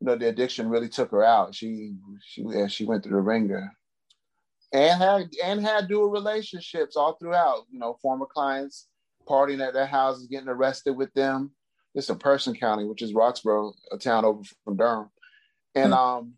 you 0.00 0.06
know 0.06 0.16
the 0.16 0.28
addiction 0.28 0.68
really 0.68 0.88
took 0.88 1.10
her 1.10 1.22
out. 1.22 1.54
She 1.54 1.94
she 2.24 2.44
yeah, 2.48 2.66
she 2.66 2.84
went 2.84 3.04
through 3.04 3.16
the 3.16 3.22
wringer, 3.22 3.72
and 4.72 5.00
had 5.00 5.30
and 5.42 5.60
had 5.60 5.88
dual 5.88 6.10
relationships 6.10 6.96
all 6.96 7.14
throughout. 7.14 7.64
You 7.70 7.78
know, 7.78 7.98
former 8.00 8.26
clients 8.26 8.88
partying 9.28 9.66
at 9.66 9.74
their 9.74 9.86
houses, 9.86 10.26
getting 10.26 10.48
arrested 10.48 10.96
with 10.96 11.12
them. 11.14 11.52
It's 11.94 12.08
in 12.08 12.18
Person 12.18 12.54
County, 12.54 12.84
which 12.84 13.02
is 13.02 13.12
Roxboro, 13.12 13.72
a 13.90 13.98
town 13.98 14.24
over 14.24 14.42
from 14.64 14.76
Durham, 14.76 15.10
and 15.74 15.92
mm-hmm. 15.92 15.92
um 15.92 16.34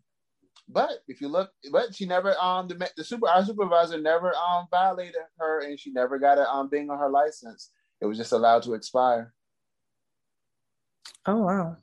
but 0.69 0.99
if 1.07 1.21
you 1.21 1.27
look, 1.27 1.51
but 1.71 1.93
she 1.93 2.05
never 2.05 2.35
um 2.41 2.67
the 2.67 2.89
the 2.97 3.03
super 3.03 3.27
our 3.27 3.45
supervisor 3.45 3.99
never 3.99 4.33
um 4.35 4.67
violated 4.71 5.15
her, 5.37 5.61
and 5.61 5.79
she 5.79 5.91
never 5.91 6.17
got 6.17 6.37
a 6.37 6.49
um 6.49 6.69
being 6.69 6.89
on 6.89 6.97
her 6.97 7.09
license. 7.09 7.69
It 8.01 8.05
was 8.05 8.17
just 8.17 8.31
allowed 8.31 8.63
to 8.63 8.73
expire. 8.73 9.33
Oh 11.25 11.37
wow! 11.37 11.77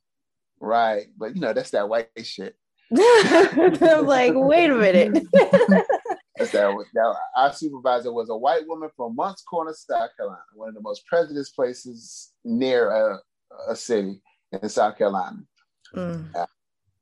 Right, 0.59 1.07
but 1.17 1.35
you 1.35 1.41
know 1.41 1.53
that's 1.53 1.71
that 1.71 1.89
white 1.89 2.09
shit. 2.23 2.57
I'm 2.97 4.07
like, 4.07 4.33
wait 4.35 4.71
a 4.71 4.75
minute. 4.75 5.25
that, 6.61 6.85
that. 6.95 7.17
Our 7.37 7.53
supervisor 7.53 8.13
was 8.13 8.31
a 8.31 8.37
white 8.37 8.67
woman 8.67 8.91
from 8.97 9.17
Moncks 9.17 9.43
Corner, 9.43 9.73
South 9.75 10.11
Carolina, 10.17 10.43
one 10.55 10.69
of 10.69 10.75
the 10.75 10.81
most 10.81 11.07
prejudiced 11.07 11.55
places 11.55 12.33
near 12.45 12.91
a, 12.91 13.19
a 13.69 13.77
city 13.77 14.21
in 14.53 14.69
South 14.69 14.97
Carolina. 14.97 15.39
Mm. 15.95 16.35
Uh, 16.35 16.47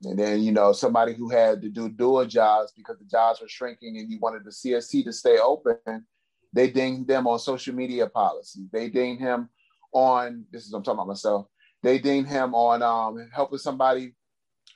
and 0.04 0.18
then, 0.18 0.42
you 0.42 0.52
know, 0.52 0.72
somebody 0.72 1.14
who 1.14 1.28
had 1.28 1.60
to 1.62 1.68
do 1.68 1.88
dual 1.88 2.24
jobs 2.24 2.72
because 2.76 2.98
the 2.98 3.04
jobs 3.04 3.40
were 3.40 3.48
shrinking 3.48 3.98
and 3.98 4.10
you 4.10 4.18
wanted 4.20 4.44
the 4.44 4.50
CSC 4.50 5.04
to 5.04 5.12
stay 5.12 5.38
open, 5.38 6.06
they 6.52 6.70
dinged 6.70 7.08
them 7.08 7.26
on 7.26 7.38
social 7.38 7.74
media 7.74 8.06
policy. 8.06 8.68
They 8.72 8.88
dinged 8.88 9.20
him 9.20 9.48
on, 9.92 10.44
this 10.52 10.66
is 10.66 10.72
I'm 10.72 10.82
talking 10.82 10.98
about 10.98 11.08
myself, 11.08 11.46
they 11.82 11.98
dinged 11.98 12.30
him 12.30 12.54
on 12.54 12.82
um, 12.82 13.28
helping 13.34 13.58
somebody, 13.58 14.14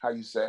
how 0.00 0.10
you 0.10 0.24
say, 0.24 0.48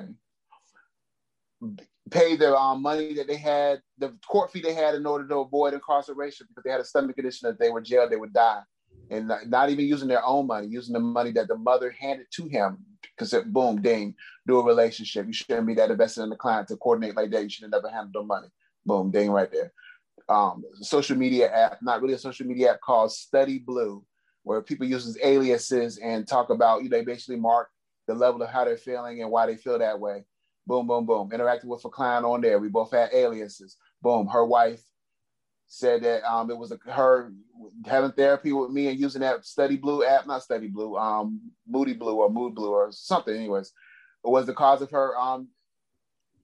pay 2.12 2.36
the 2.36 2.56
um, 2.56 2.82
money 2.82 3.14
that 3.14 3.28
they 3.28 3.38
had, 3.38 3.82
the 3.98 4.16
court 4.28 4.52
fee 4.52 4.62
they 4.62 4.74
had 4.74 4.96
in 4.96 5.06
order 5.06 5.28
to 5.28 5.38
avoid 5.38 5.74
incarceration 5.74 6.48
because 6.50 6.64
they 6.64 6.72
had 6.72 6.82
a 6.82 6.86
stomach 6.86 7.16
condition 7.16 7.48
that 7.48 7.60
they 7.60 7.70
were 7.70 7.82
jailed, 7.82 8.12
they 8.12 8.18
would 8.18 8.34
die. 8.34 8.62
And 9.10 9.32
not 9.48 9.70
even 9.70 9.86
using 9.86 10.08
their 10.08 10.26
own 10.26 10.48
money, 10.48 10.68
using 10.68 10.94
the 10.94 11.00
money 11.00 11.32
that 11.34 11.48
the 11.48 11.58
mother 11.58 11.92
handed 11.92 12.28
to 12.36 12.48
him 12.48 12.80
because 13.16 13.34
it 13.34 13.52
boom, 13.52 13.82
ding, 13.82 14.16
do 14.48 14.60
a 14.60 14.66
relationship. 14.66 15.28
You 15.28 15.34
shouldn't 15.34 15.68
be 15.68 15.76
that 15.76 15.92
invested 15.92 16.24
in 16.24 16.30
the 16.30 16.36
client 16.36 16.68
to 16.70 16.78
coordinate 16.78 17.16
like 17.16 17.32
that. 17.32 17.44
You 17.44 17.50
should 17.50 17.64
have 17.64 17.72
never 17.72 17.90
handled 17.90 18.14
the 18.14 18.24
money. 18.24 18.48
Boom, 18.86 19.12
ding, 19.12 19.30
right 19.30 19.52
there. 19.52 19.72
Um, 20.30 20.64
social 20.82 21.18
media 21.18 21.52
app, 21.52 21.80
not 21.82 22.02
really 22.02 22.14
a 22.16 22.20
social 22.20 22.48
media 22.48 22.72
app 22.72 22.82
called 22.82 23.12
Study 23.12 23.60
Blue, 23.60 24.04
where 24.44 24.62
people 24.62 24.88
use 24.88 25.18
aliases 25.24 25.98
and 25.98 26.28
talk 26.28 26.50
about, 26.50 26.84
you 26.84 26.90
know, 26.90 26.98
they 26.98 27.04
basically 27.04 27.38
mark 27.38 27.70
the 28.08 28.14
level 28.14 28.42
of 28.42 28.50
how 28.50 28.66
they're 28.66 28.78
feeling 28.78 29.22
and 29.22 29.32
why 29.32 29.46
they 29.46 29.56
feel 29.56 29.80
that 29.80 30.00
way. 30.00 30.24
Boom, 30.66 30.88
boom, 30.88 31.06
boom. 31.06 31.32
Interacting 31.34 31.70
with 31.70 31.84
a 31.86 31.90
client 31.90 32.26
on 32.26 32.42
there. 32.42 32.60
We 32.60 32.70
both 32.70 32.92
had 32.92 33.14
aliases. 33.14 33.78
Boom, 34.02 34.28
her 34.28 34.46
wife 34.46 34.82
said 35.68 36.04
that 36.04 36.24
um, 36.24 36.50
it 36.52 36.58
was 36.58 36.72
a, 36.72 36.78
her 36.92 37.32
having 37.86 38.12
therapy 38.12 38.54
with 38.54 38.70
me 38.70 38.88
and 38.88 39.00
using 39.00 39.22
that 39.22 39.46
Study 39.46 39.76
Blue 39.76 40.06
app, 40.06 40.28
not 40.28 40.44
Study 40.44 40.68
Blue, 40.68 40.96
um, 40.98 41.42
Moody 41.68 41.94
Blue 41.94 42.16
or 42.16 42.30
Mood 42.30 42.56
Blue 42.56 42.72
or 42.72 42.92
something. 42.92 43.36
Anyways, 43.36 43.74
was 44.24 44.46
the 44.46 44.54
cause 44.54 44.82
of 44.82 44.92
her 44.92 45.18
um, 45.18 45.50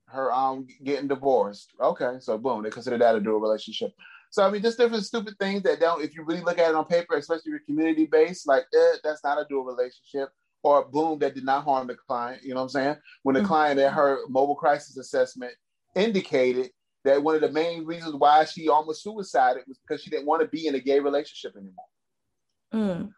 her 0.08 0.34
um 0.34 0.68
getting 0.84 1.08
divorced. 1.08 1.72
Okay, 1.80 2.18
so 2.20 2.38
boom, 2.38 2.64
they 2.64 2.70
consider 2.70 2.98
that 2.98 3.16
a 3.16 3.20
dual 3.20 3.40
relationship. 3.40 3.94
So 4.32 4.44
I 4.44 4.52
mean, 4.52 4.62
just 4.62 4.78
different 4.78 5.06
stupid 5.06 5.36
things 5.40 5.64
that 5.64 5.80
don't. 5.80 6.04
If 6.04 6.16
you 6.16 6.24
really 6.24 6.42
look 6.42 6.58
at 6.58 6.70
it 6.70 6.76
on 6.76 6.86
paper, 6.86 7.16
especially 7.16 7.52
your 7.52 7.62
community 7.66 8.06
based, 8.06 8.48
like 8.48 8.66
eh, 8.76 8.98
that's 9.04 9.24
not 9.24 9.40
a 9.40 9.46
dual 9.50 9.64
relationship. 9.64 10.30
Or 10.62 10.86
boom, 10.86 11.20
that 11.20 11.36
did 11.36 11.46
not 11.46 11.64
harm 11.64 11.88
the 11.88 11.96
client. 11.96 12.44
You 12.44 12.50
know 12.50 12.58
what 12.58 12.64
I'm 12.64 12.70
saying? 12.70 12.96
When 13.24 13.34
the 13.34 13.40
mm-hmm. 13.40 13.48
client 13.48 13.80
at 13.80 13.94
her 13.94 14.20
mobile 14.28 14.56
crisis 14.56 14.98
assessment 14.98 15.54
indicated 15.96 16.72
that 17.06 17.24
one 17.24 17.36
of 17.36 17.42
the 17.42 17.52
main 17.52 17.86
reasons 17.86 18.14
why 18.16 18.44
she 18.46 18.68
almost 18.68 19.04
suicided 19.04 19.64
was 19.68 19.80
because 19.80 20.04
she 20.04 20.10
didn't 20.10 20.26
want 20.26 20.42
to 20.42 20.48
be 20.48 20.68
in 20.68 20.76
a 20.76 20.80
gay 20.80 21.00
relationship 21.00 21.56
anymore. 21.56 21.86
Mm. 22.74 23.14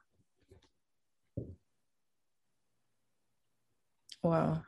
Wow. 4.23 4.61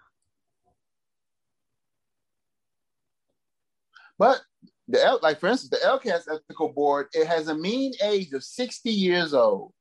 But 4.18 4.42
the 4.88 5.20
like 5.22 5.40
for 5.40 5.48
instance, 5.48 5.70
the 5.70 5.88
LCAS 5.88 6.34
ethical 6.34 6.70
board, 6.70 7.08
it 7.14 7.28
has 7.28 7.48
a 7.48 7.56
mean 7.56 7.94
age 8.02 8.34
of 8.34 8.44
60 8.44 8.90
years 8.90 9.34
old. 9.34 9.74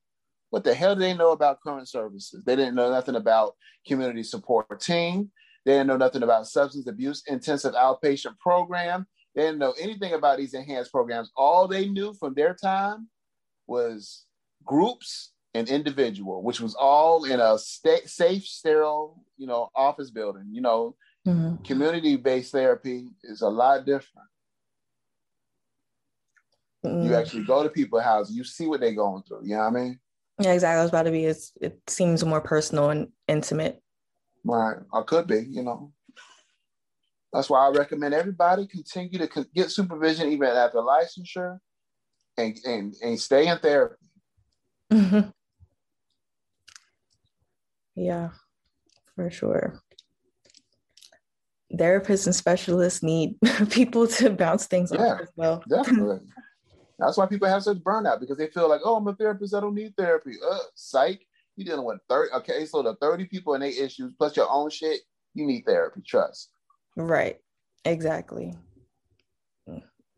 What 0.53 0.65
the 0.65 0.75
hell 0.75 0.95
do 0.95 1.01
they 1.01 1.15
know 1.15 1.33
about 1.33 1.63
current 1.63 1.89
services? 1.89 2.43
They 2.45 2.57
didn't 2.57 2.75
know 2.75 2.91
nothing 2.91 3.15
about 3.15 3.55
community 3.87 4.23
support 4.23 4.83
team. 4.83 5.31
They 5.65 5.73
didn't 5.73 5.87
know 5.87 5.97
nothing 5.97 6.23
about 6.23 6.47
substance 6.47 6.87
abuse 6.87 7.23
intensive 7.27 7.73
outpatient 7.73 8.39
program. 8.39 9.07
They 9.35 9.45
didn't 9.45 9.61
know 9.61 9.73
anything 9.81 10.13
about 10.13 10.37
these 10.37 10.53
enhanced 10.53 10.93
programs. 10.93 11.31
All 11.39 11.67
they 11.67 11.89
knew 11.89 12.13
from 12.13 12.35
their 12.35 12.53
time 12.53 13.09
was 13.67 14.27
groups 14.63 15.33
and 15.55 15.71
individual, 15.71 16.43
which 16.43 16.61
was 16.61 16.75
all 16.75 17.25
in 17.25 17.41
a 17.41 17.57
sta- 17.59 18.05
safe, 18.05 18.45
sterile, 18.45 19.25
you 19.39 19.47
know, 19.47 19.71
office 19.75 20.11
building. 20.11 20.49
You 20.53 20.61
know, 20.61 20.97
mm-hmm. 21.27 21.65
community-based 21.65 22.53
therapy 22.53 23.09
is 23.23 23.41
a 23.41 23.49
lot 23.49 23.87
different. 23.87 24.29
Mm-hmm. 26.85 27.09
You 27.09 27.15
actually 27.15 27.45
go 27.45 27.63
to 27.63 27.71
people's 27.71 28.03
houses, 28.03 28.37
you 28.37 28.45
see 28.45 28.67
what 28.67 28.81
they're 28.81 28.93
going 28.93 29.23
through. 29.23 29.45
You 29.45 29.57
know 29.57 29.61
what 29.61 29.69
I 29.69 29.71
mean? 29.71 29.99
Yeah, 30.43 30.53
exactly. 30.53 30.79
I 30.79 30.83
was 30.83 30.91
about 30.91 31.05
to 31.05 31.11
be. 31.11 31.25
It's, 31.25 31.53
it 31.61 31.79
seems 31.89 32.25
more 32.25 32.41
personal 32.41 32.91
and 32.91 33.09
intimate. 33.29 33.81
Right, 34.45 34.77
I 34.93 35.03
could 35.03 35.27
be. 35.27 35.47
You 35.49 35.63
know. 35.63 35.93
That's 37.33 37.49
why 37.49 37.67
I 37.67 37.71
recommend 37.71 38.13
everybody 38.13 38.67
continue 38.67 39.19
to 39.19 39.47
get 39.55 39.71
supervision 39.71 40.31
even 40.31 40.49
after 40.49 40.79
licensure 40.79 41.59
and, 42.37 42.59
and, 42.67 42.95
and 43.03 43.19
stay 43.19 43.47
in 43.49 43.59
therapy. 43.59 43.97
Mm-hmm. 44.93 45.31
Yeah, 47.95 48.31
for 49.15 49.31
sure. 49.31 49.81
Therapists 51.73 52.27
and 52.27 52.35
specialists 52.35 53.03
need 53.03 53.37
people 53.71 54.07
to 54.07 54.29
bounce 54.31 54.67
things 54.67 54.93
yeah, 54.93 55.15
off 55.15 55.21
as 55.23 55.31
well. 55.35 55.63
definitely. 55.69 56.21
That's 56.99 57.17
why 57.17 57.27
people 57.27 57.49
have 57.49 57.63
such 57.63 57.79
burnout 57.79 58.21
because 58.21 58.39
they 58.39 58.49
feel 58.49 58.69
like, 58.69 58.81
oh, 58.85 58.97
I'm 58.97 59.07
a 59.09 59.15
therapist, 59.15 59.55
I 59.55 59.61
don't 59.61 59.75
need 59.75 59.97
therapy. 59.97 60.37
Uh, 60.47 60.59
psych. 60.75 61.27
You're 61.57 61.67
dealing 61.67 61.85
with 61.85 62.01
30, 62.09 62.33
okay, 62.37 62.65
so 62.65 62.83
the 62.83 62.95
30 62.97 63.27
people 63.27 63.53
and 63.55 63.63
their 63.63 63.69
issues 63.69 64.15
plus 64.17 64.37
your 64.37 64.51
own 64.51 64.71
shit, 64.71 65.01
you 65.35 65.45
need 65.45 65.67
therapy, 65.67 66.01
trust. 66.07 66.51
Right. 66.97 67.39
Exactly. 67.85 68.55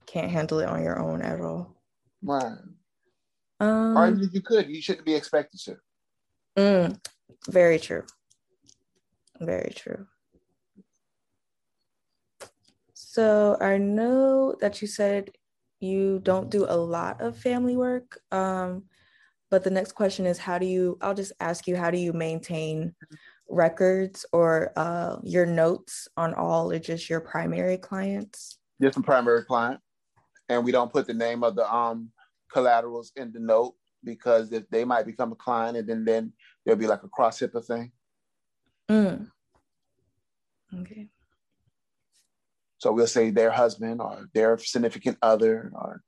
Can't 0.06 0.30
handle 0.30 0.60
it 0.60 0.68
on 0.68 0.82
your 0.82 1.00
own 1.00 1.22
at 1.22 1.40
all. 1.40 1.74
Right. 2.22 2.58
Um, 3.58 3.96
or 3.96 4.08
even 4.08 4.22
if 4.22 4.34
you 4.34 4.42
could, 4.42 4.68
you 4.68 4.80
shouldn't 4.80 5.06
be 5.06 5.14
expected 5.14 5.60
to. 5.60 5.76
Mm, 6.56 7.00
very 7.48 7.78
true. 7.78 8.04
Very 9.40 9.72
true. 9.74 10.06
So 12.92 13.56
I 13.60 13.78
know 13.78 14.54
that 14.60 14.80
you 14.82 14.88
said 14.88 15.30
you 15.84 16.20
don't 16.22 16.50
do 16.50 16.64
a 16.68 16.76
lot 16.76 17.20
of 17.20 17.36
family 17.36 17.76
work. 17.76 18.18
Um, 18.32 18.84
but 19.50 19.62
the 19.62 19.70
next 19.70 19.92
question 19.92 20.26
is 20.26 20.38
how 20.38 20.58
do 20.58 20.66
you, 20.66 20.98
I'll 21.00 21.14
just 21.14 21.32
ask 21.40 21.66
you, 21.66 21.76
how 21.76 21.90
do 21.90 21.98
you 21.98 22.12
maintain 22.12 22.94
records 23.48 24.26
or 24.32 24.72
uh, 24.76 25.18
your 25.22 25.46
notes 25.46 26.08
on 26.16 26.34
all 26.34 26.72
or 26.72 26.78
just 26.78 27.08
your 27.08 27.20
primary 27.20 27.76
clients? 27.76 28.58
Just 28.80 28.96
a 28.96 29.02
primary 29.02 29.44
client. 29.44 29.80
And 30.48 30.64
we 30.64 30.72
don't 30.72 30.92
put 30.92 31.06
the 31.06 31.14
name 31.14 31.42
of 31.44 31.56
the 31.56 31.72
um 31.72 32.10
collaterals 32.52 33.12
in 33.16 33.32
the 33.32 33.40
note 33.40 33.74
because 34.02 34.52
if 34.52 34.68
they 34.70 34.84
might 34.84 35.06
become 35.06 35.32
a 35.32 35.36
client 35.36 35.76
and 35.76 35.88
then, 35.88 36.04
then 36.04 36.32
there'll 36.64 36.78
be 36.78 36.86
like 36.86 37.02
a 37.02 37.08
cross 37.08 37.40
HIPAA 37.40 37.64
thing. 37.64 37.92
Mm. 38.90 39.28
Okay. 40.80 41.08
So 42.84 42.92
we'll 42.92 43.06
say 43.06 43.30
their 43.30 43.50
husband 43.50 44.02
or 44.02 44.28
their 44.34 44.58
significant 44.58 45.16
other 45.22 45.72
or 45.74 46.02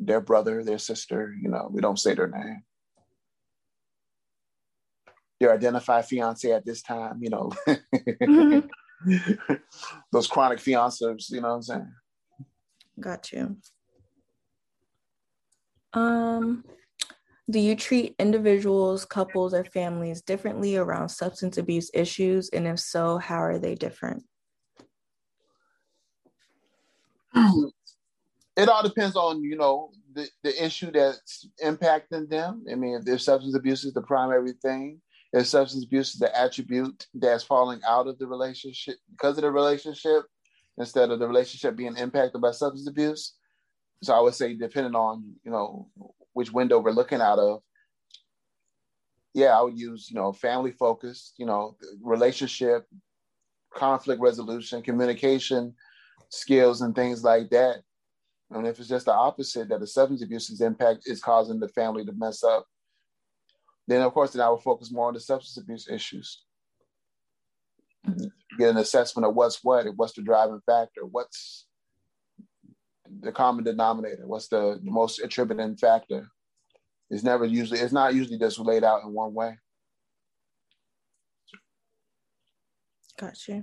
their 0.00 0.20
brother, 0.20 0.64
their 0.64 0.78
sister, 0.78 1.32
you 1.40 1.48
know, 1.48 1.68
we 1.70 1.80
don't 1.80 2.00
say 2.00 2.14
their 2.14 2.26
name 2.26 2.64
their 5.38 5.54
identified 5.54 6.04
fiance 6.04 6.50
at 6.50 6.66
this 6.66 6.82
time, 6.82 7.20
you 7.22 7.30
know. 7.30 7.52
mm-hmm. 7.68 9.54
those 10.12 10.26
chronic 10.26 10.58
fiancés, 10.58 11.30
you 11.30 11.40
know 11.40 11.48
what 11.48 11.54
I'm 11.54 11.62
saying? 11.62 11.92
Got 12.98 13.30
you. 13.30 13.56
Um, 15.92 16.64
do 17.48 17.60
you 17.60 17.76
treat 17.76 18.16
individuals, 18.18 19.04
couples, 19.04 19.54
or 19.54 19.64
families 19.64 20.22
differently 20.22 20.76
around 20.76 21.08
substance 21.08 21.56
abuse 21.56 21.88
issues? 21.94 22.50
And 22.50 22.66
if 22.66 22.80
so, 22.80 23.18
how 23.18 23.40
are 23.40 23.58
they 23.60 23.76
different? 23.76 24.24
It 27.34 28.68
all 28.68 28.82
depends 28.82 29.16
on, 29.16 29.42
you 29.42 29.56
know, 29.56 29.90
the, 30.12 30.28
the 30.42 30.64
issue 30.64 30.90
that's 30.90 31.48
impacting 31.64 32.28
them. 32.28 32.64
I 32.70 32.74
mean, 32.74 32.94
if 32.94 33.04
their 33.04 33.18
substance 33.18 33.54
abuse 33.54 33.84
is 33.84 33.94
the 33.94 34.02
primary 34.02 34.52
thing, 34.60 35.00
if 35.32 35.46
substance 35.46 35.84
abuse 35.84 36.14
is 36.14 36.20
the 36.20 36.36
attribute 36.36 37.06
that's 37.14 37.44
falling 37.44 37.80
out 37.86 38.08
of 38.08 38.18
the 38.18 38.26
relationship 38.26 38.96
because 39.10 39.38
of 39.38 39.42
the 39.42 39.50
relationship, 39.50 40.24
instead 40.78 41.10
of 41.10 41.18
the 41.18 41.28
relationship 41.28 41.76
being 41.76 41.96
impacted 41.96 42.40
by 42.40 42.50
substance 42.50 42.88
abuse. 42.88 43.34
So 44.02 44.14
I 44.14 44.20
would 44.20 44.34
say, 44.34 44.54
depending 44.54 44.94
on, 44.94 45.34
you 45.44 45.50
know, 45.50 45.88
which 46.32 46.52
window 46.52 46.78
we're 46.78 46.90
looking 46.90 47.20
out 47.20 47.38
of, 47.38 47.60
yeah, 49.34 49.56
I 49.56 49.62
would 49.62 49.78
use, 49.78 50.10
you 50.10 50.16
know, 50.16 50.32
family 50.32 50.72
focused, 50.72 51.34
you 51.36 51.46
know, 51.46 51.76
relationship, 52.02 52.86
conflict 53.74 54.20
resolution, 54.20 54.82
communication 54.82 55.74
skills, 56.30 56.80
and 56.80 56.94
things 56.94 57.22
like 57.22 57.50
that. 57.50 57.82
And 58.50 58.66
if 58.66 58.78
it's 58.78 58.88
just 58.88 59.06
the 59.06 59.14
opposite, 59.14 59.68
that 59.68 59.80
the 59.80 59.86
substance 59.86 60.22
abuse's 60.22 60.60
impact 60.60 61.02
is 61.06 61.20
causing 61.20 61.60
the 61.60 61.68
family 61.68 62.04
to 62.04 62.12
mess 62.12 62.42
up, 62.42 62.66
then 63.86 64.02
of 64.02 64.12
course, 64.12 64.32
then 64.32 64.42
I 64.42 64.50
would 64.50 64.62
focus 64.62 64.90
more 64.90 65.08
on 65.08 65.14
the 65.14 65.20
substance 65.20 65.56
abuse 65.62 65.88
issues. 65.88 66.42
Get 68.58 68.70
an 68.70 68.76
assessment 68.78 69.26
of 69.26 69.34
what's 69.34 69.62
what, 69.62 69.86
what's 69.96 70.14
the 70.14 70.22
driving 70.22 70.60
factor, 70.66 71.04
what's 71.04 71.66
the 73.20 73.32
common 73.32 73.64
denominator? 73.64 74.26
What's 74.26 74.48
the 74.48 74.80
most 74.82 75.20
attributing 75.20 75.76
factor? 75.76 76.28
It's 77.10 77.24
never 77.24 77.44
usually, 77.44 77.80
it's 77.80 77.92
not 77.92 78.14
usually 78.14 78.38
just 78.38 78.58
laid 78.58 78.84
out 78.84 79.02
in 79.02 79.12
one 79.12 79.34
way. 79.34 79.58
Gotcha. 83.18 83.62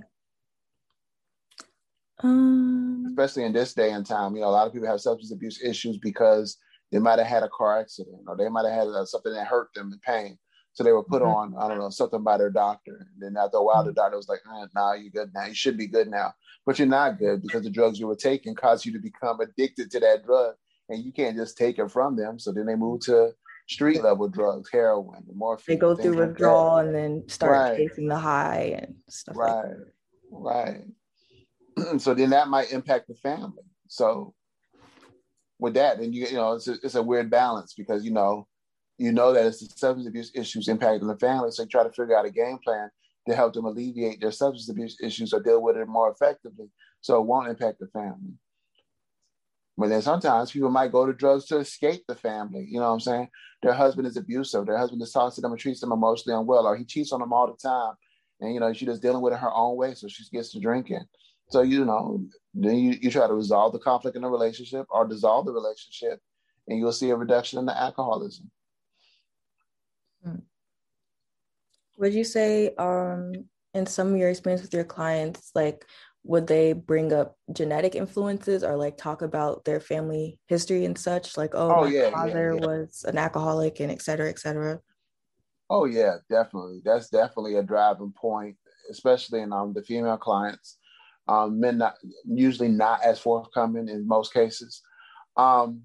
Um, 2.22 3.04
Especially 3.08 3.44
in 3.44 3.52
this 3.52 3.74
day 3.74 3.90
and 3.90 4.04
time, 4.04 4.34
you 4.34 4.40
know, 4.40 4.48
a 4.48 4.50
lot 4.50 4.66
of 4.66 4.72
people 4.72 4.88
have 4.88 5.00
substance 5.00 5.32
abuse 5.32 5.62
issues 5.62 5.98
because 5.98 6.58
they 6.90 6.98
might 6.98 7.18
have 7.18 7.28
had 7.28 7.42
a 7.42 7.48
car 7.48 7.80
accident 7.80 8.22
or 8.26 8.36
they 8.36 8.48
might 8.48 8.64
have 8.64 8.74
had 8.74 8.88
uh, 8.88 9.04
something 9.04 9.32
that 9.32 9.46
hurt 9.46 9.68
them 9.74 9.92
in 9.92 9.98
pain. 10.00 10.38
So 10.72 10.84
they 10.84 10.92
were 10.92 11.02
put 11.02 11.22
mm-hmm. 11.22 11.54
on, 11.54 11.56
I 11.58 11.68
don't 11.68 11.78
know, 11.78 11.90
something 11.90 12.22
by 12.22 12.38
their 12.38 12.50
doctor. 12.50 13.08
And 13.14 13.34
then 13.36 13.42
after 13.42 13.56
a 13.56 13.64
while, 13.64 13.82
the 13.82 13.90
mm-hmm. 13.90 13.96
doctor 13.96 14.16
was 14.16 14.28
like, 14.28 14.40
eh, 14.46 14.66
nah, 14.74 14.92
you're 14.92 15.10
good 15.10 15.32
now. 15.34 15.46
You 15.46 15.54
should 15.54 15.76
be 15.76 15.88
good 15.88 16.08
now. 16.08 16.34
But 16.64 16.78
you're 16.78 16.88
not 16.88 17.18
good 17.18 17.42
because 17.42 17.64
the 17.64 17.70
drugs 17.70 17.98
you 17.98 18.06
were 18.06 18.16
taking 18.16 18.54
caused 18.54 18.86
you 18.86 18.92
to 18.92 18.98
become 18.98 19.40
addicted 19.40 19.90
to 19.90 20.00
that 20.00 20.24
drug. 20.24 20.54
And 20.88 21.04
you 21.04 21.12
can't 21.12 21.36
just 21.36 21.58
take 21.58 21.78
it 21.78 21.90
from 21.90 22.16
them. 22.16 22.38
So 22.38 22.52
then 22.52 22.66
they 22.66 22.76
move 22.76 23.00
to 23.02 23.32
street 23.68 24.02
level 24.02 24.28
drugs, 24.28 24.70
heroin, 24.72 25.24
morphine. 25.34 25.76
They 25.76 25.80
go 25.80 25.94
through 25.94 26.16
withdrawal 26.16 26.76
like 26.76 26.86
and 26.86 26.94
then 26.94 27.28
start 27.28 27.52
right. 27.52 27.76
chasing 27.76 28.08
the 28.08 28.16
high 28.16 28.78
and 28.80 28.94
stuff 29.08 29.36
right. 29.36 29.54
like 29.54 29.64
that. 29.64 29.86
Right. 30.30 30.84
so 31.98 32.14
then 32.14 32.30
that 32.30 32.48
might 32.48 32.72
impact 32.72 33.08
the 33.08 33.14
family. 33.14 33.64
So 33.88 34.34
with 35.58 35.74
that, 35.74 35.98
and 35.98 36.14
you 36.14 36.26
you 36.26 36.34
know, 36.34 36.52
it's 36.52 36.68
a, 36.68 36.76
it's 36.82 36.94
a 36.94 37.02
weird 37.02 37.30
balance 37.30 37.74
because 37.76 38.04
you 38.04 38.12
know 38.12 38.46
you 38.98 39.12
know 39.12 39.32
that 39.32 39.46
it's 39.46 39.60
the 39.60 39.76
substance 39.76 40.08
abuse 40.08 40.32
issues 40.34 40.68
impacting 40.68 41.08
the 41.08 41.18
family. 41.18 41.50
So 41.50 41.62
you 41.62 41.68
try 41.68 41.84
to 41.84 41.90
figure 41.90 42.16
out 42.16 42.26
a 42.26 42.30
game 42.30 42.58
plan 42.64 42.90
to 43.28 43.34
help 43.34 43.54
them 43.54 43.66
alleviate 43.66 44.20
their 44.20 44.32
substance 44.32 44.68
abuse 44.68 44.98
issues 45.02 45.32
or 45.32 45.40
deal 45.40 45.62
with 45.62 45.76
it 45.76 45.86
more 45.86 46.10
effectively 46.10 46.66
so 47.00 47.20
it 47.20 47.26
won't 47.26 47.48
impact 47.48 47.78
the 47.78 47.86
family. 47.88 48.34
But 49.76 49.90
then 49.90 50.02
sometimes 50.02 50.50
people 50.50 50.70
might 50.70 50.90
go 50.90 51.06
to 51.06 51.12
drugs 51.12 51.46
to 51.46 51.58
escape 51.58 52.02
the 52.08 52.16
family. 52.16 52.66
You 52.68 52.80
know 52.80 52.88
what 52.88 52.94
I'm 52.94 53.00
saying? 53.00 53.28
Their 53.62 53.74
husband 53.74 54.08
is 54.08 54.16
abusive. 54.16 54.66
Their 54.66 54.76
husband 54.76 55.00
just 55.00 55.12
talks 55.12 55.36
to 55.36 55.40
them 55.40 55.52
and 55.52 55.60
treats 55.60 55.80
them 55.80 55.92
emotionally 55.92 56.36
unwell, 56.36 56.66
or 56.66 56.76
he 56.76 56.84
cheats 56.84 57.12
on 57.12 57.20
them 57.20 57.32
all 57.32 57.46
the 57.46 57.56
time. 57.56 57.94
And 58.40 58.52
you 58.52 58.60
know, 58.60 58.72
she's 58.72 58.88
just 58.88 59.02
dealing 59.02 59.22
with 59.22 59.32
it 59.32 59.38
her 59.38 59.52
own 59.54 59.76
way, 59.76 59.94
so 59.94 60.08
she 60.08 60.24
gets 60.32 60.50
to 60.52 60.60
drinking. 60.60 61.04
So 61.50 61.62
you 61.62 61.84
know, 61.84 62.24
then 62.54 62.76
you, 62.76 62.98
you 63.00 63.10
try 63.10 63.26
to 63.26 63.34
resolve 63.34 63.72
the 63.72 63.78
conflict 63.78 64.16
in 64.16 64.22
the 64.22 64.28
relationship 64.28 64.86
or 64.90 65.06
dissolve 65.06 65.46
the 65.46 65.52
relationship, 65.52 66.20
and 66.66 66.78
you'll 66.78 66.92
see 66.92 67.10
a 67.10 67.16
reduction 67.16 67.58
in 67.58 67.66
the 67.66 67.76
alcoholism. 67.76 68.50
Would 71.96 72.14
you 72.14 72.24
say, 72.24 72.74
um, 72.76 73.32
in 73.74 73.86
some 73.86 74.12
of 74.12 74.18
your 74.18 74.30
experience 74.30 74.62
with 74.62 74.74
your 74.74 74.84
clients, 74.84 75.50
like 75.54 75.84
would 76.24 76.46
they 76.46 76.72
bring 76.72 77.12
up 77.12 77.36
genetic 77.52 77.94
influences 77.94 78.62
or 78.62 78.76
like 78.76 78.96
talk 78.96 79.22
about 79.22 79.64
their 79.64 79.80
family 79.80 80.38
history 80.46 80.84
and 80.84 80.98
such? 80.98 81.36
Like, 81.36 81.54
oh, 81.54 81.70
oh 81.70 81.84
my 81.84 81.90
yeah, 81.90 82.10
father 82.10 82.54
yeah, 82.54 82.60
yeah. 82.60 82.66
was 82.66 83.04
an 83.06 83.18
alcoholic 83.18 83.80
and 83.80 83.90
et 83.90 84.02
cetera, 84.02 84.28
et 84.28 84.38
cetera. 84.38 84.80
Oh 85.70 85.84
yeah, 85.84 86.16
definitely. 86.30 86.80
That's 86.84 87.08
definitely 87.08 87.56
a 87.56 87.62
driving 87.62 88.12
point, 88.12 88.56
especially 88.90 89.40
in 89.40 89.52
um, 89.52 89.72
the 89.72 89.82
female 89.82 90.16
clients. 90.16 90.77
Um, 91.28 91.60
men 91.60 91.78
not 91.78 91.96
usually 92.26 92.68
not 92.68 93.02
as 93.04 93.18
forthcoming 93.18 93.88
in 93.88 94.08
most 94.08 94.32
cases. 94.32 94.82
Um, 95.36 95.82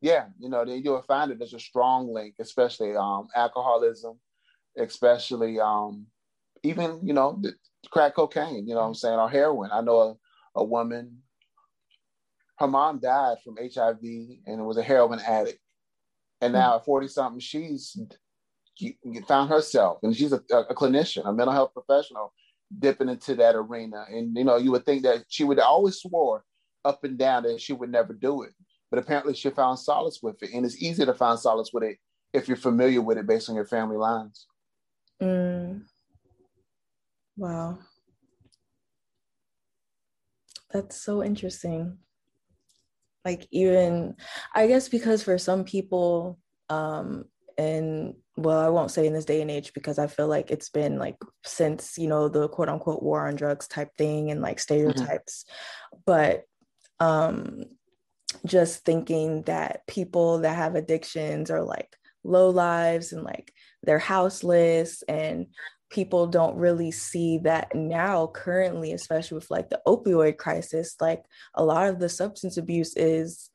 yeah, 0.00 0.26
you 0.38 0.48
know, 0.48 0.64
then 0.64 0.82
you'll 0.84 1.02
find 1.02 1.30
that 1.30 1.38
there's 1.38 1.54
a 1.54 1.58
strong 1.58 2.12
link, 2.12 2.34
especially 2.38 2.94
um, 2.94 3.28
alcoholism, 3.34 4.20
especially 4.78 5.58
um, 5.58 6.06
even, 6.62 7.00
you 7.02 7.12
know, 7.12 7.40
crack 7.90 8.14
cocaine, 8.14 8.68
you 8.68 8.74
know 8.74 8.82
what 8.82 8.88
I'm 8.88 8.94
saying, 8.94 9.18
or 9.18 9.30
heroin. 9.30 9.70
I 9.72 9.80
know 9.80 9.98
a, 9.98 10.16
a 10.60 10.64
woman, 10.64 11.18
her 12.58 12.66
mom 12.66 12.98
died 12.98 13.38
from 13.42 13.56
HIV 13.56 14.00
and 14.46 14.64
was 14.64 14.76
a 14.76 14.82
heroin 14.82 15.20
addict. 15.20 15.58
And 16.40 16.52
now 16.52 16.76
at 16.76 16.84
40 16.84 17.08
something, 17.08 17.40
she's 17.40 17.96
found 19.26 19.48
herself 19.48 20.00
and 20.02 20.14
she's 20.14 20.32
a, 20.32 20.42
a 20.50 20.74
clinician, 20.74 21.26
a 21.26 21.32
mental 21.32 21.54
health 21.54 21.72
professional, 21.72 22.32
dipping 22.78 23.08
into 23.08 23.34
that 23.36 23.54
arena. 23.54 24.04
And, 24.08 24.36
you 24.36 24.44
know, 24.44 24.56
you 24.56 24.72
would 24.72 24.84
think 24.84 25.02
that 25.02 25.24
she 25.28 25.44
would 25.44 25.58
always 25.58 25.96
swore 25.96 26.44
up 26.84 27.04
and 27.04 27.18
down 27.18 27.44
that 27.44 27.60
she 27.60 27.72
would 27.72 27.90
never 27.90 28.12
do 28.12 28.42
it 28.42 28.52
but 28.94 29.02
apparently 29.02 29.34
she 29.34 29.50
found 29.50 29.76
solace 29.76 30.20
with 30.22 30.40
it. 30.40 30.50
And 30.54 30.64
it's 30.64 30.80
easy 30.80 31.04
to 31.04 31.14
find 31.14 31.36
solace 31.36 31.70
with 31.72 31.82
it 31.82 31.98
if 32.32 32.46
you're 32.46 32.56
familiar 32.56 33.02
with 33.02 33.18
it 33.18 33.26
based 33.26 33.50
on 33.50 33.56
your 33.56 33.64
family 33.64 33.96
lines. 33.96 34.46
Mm. 35.20 35.82
Wow. 37.36 37.78
That's 40.72 40.96
so 40.96 41.24
interesting. 41.24 41.98
Like, 43.24 43.48
even, 43.50 44.14
I 44.54 44.68
guess, 44.68 44.88
because 44.88 45.24
for 45.24 45.38
some 45.38 45.64
people, 45.64 46.38
um, 46.68 47.24
and 47.58 48.14
well, 48.36 48.58
I 48.58 48.68
won't 48.68 48.90
say 48.90 49.06
in 49.06 49.12
this 49.12 49.24
day 49.24 49.40
and 49.40 49.50
age 49.50 49.72
because 49.74 49.98
I 49.98 50.06
feel 50.06 50.26
like 50.26 50.50
it's 50.50 50.68
been 50.68 50.98
like 50.98 51.16
since, 51.44 51.96
you 51.96 52.08
know, 52.08 52.28
the 52.28 52.48
quote 52.48 52.68
unquote 52.68 53.02
war 53.02 53.26
on 53.26 53.36
drugs 53.36 53.68
type 53.68 53.90
thing 53.96 54.30
and 54.30 54.42
like 54.42 54.56
mm-hmm. 54.56 54.62
stereotypes. 54.62 55.44
Mm-hmm. 55.44 56.00
But 56.06 56.44
um 57.00 57.64
just 58.46 58.84
thinking 58.84 59.42
that 59.42 59.86
people 59.86 60.38
that 60.38 60.56
have 60.56 60.74
addictions 60.74 61.50
are 61.50 61.62
like 61.62 61.96
low 62.24 62.50
lives 62.50 63.12
and 63.12 63.22
like 63.22 63.52
they're 63.82 63.98
houseless 63.98 65.02
and 65.08 65.46
people 65.90 66.26
don't 66.26 66.56
really 66.56 66.90
see 66.90 67.38
that 67.38 67.74
now 67.74 68.26
currently 68.26 68.92
especially 68.92 69.36
with 69.36 69.50
like 69.50 69.68
the 69.68 69.80
opioid 69.86 70.36
crisis 70.36 70.96
like 71.00 71.22
a 71.54 71.64
lot 71.64 71.88
of 71.88 72.00
the 72.00 72.08
substance 72.08 72.56
abuse 72.56 72.96
is 72.96 73.50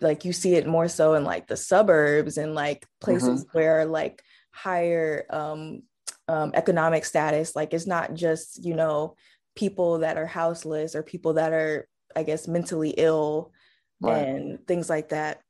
like 0.00 0.24
you 0.24 0.32
see 0.32 0.54
it 0.54 0.66
more 0.66 0.88
so 0.88 1.14
in 1.14 1.24
like 1.24 1.46
the 1.46 1.56
suburbs 1.56 2.36
and 2.36 2.54
like 2.54 2.86
places 3.00 3.44
mm-hmm. 3.44 3.58
where 3.58 3.84
like 3.84 4.22
higher 4.50 5.24
um, 5.30 5.82
um, 6.28 6.52
economic 6.54 7.04
status 7.04 7.56
like 7.56 7.72
it's 7.72 7.86
not 7.86 8.14
just 8.14 8.64
you 8.64 8.74
know 8.74 9.14
people 9.54 9.98
that 9.98 10.18
are 10.18 10.26
houseless 10.26 10.94
or 10.94 11.02
people 11.02 11.34
that 11.34 11.52
are 11.52 11.88
i 12.14 12.22
guess 12.22 12.46
mentally 12.46 12.90
ill 12.90 13.52
right. 14.00 14.26
and 14.26 14.66
things 14.66 14.88
like 14.88 15.10
that. 15.10 15.40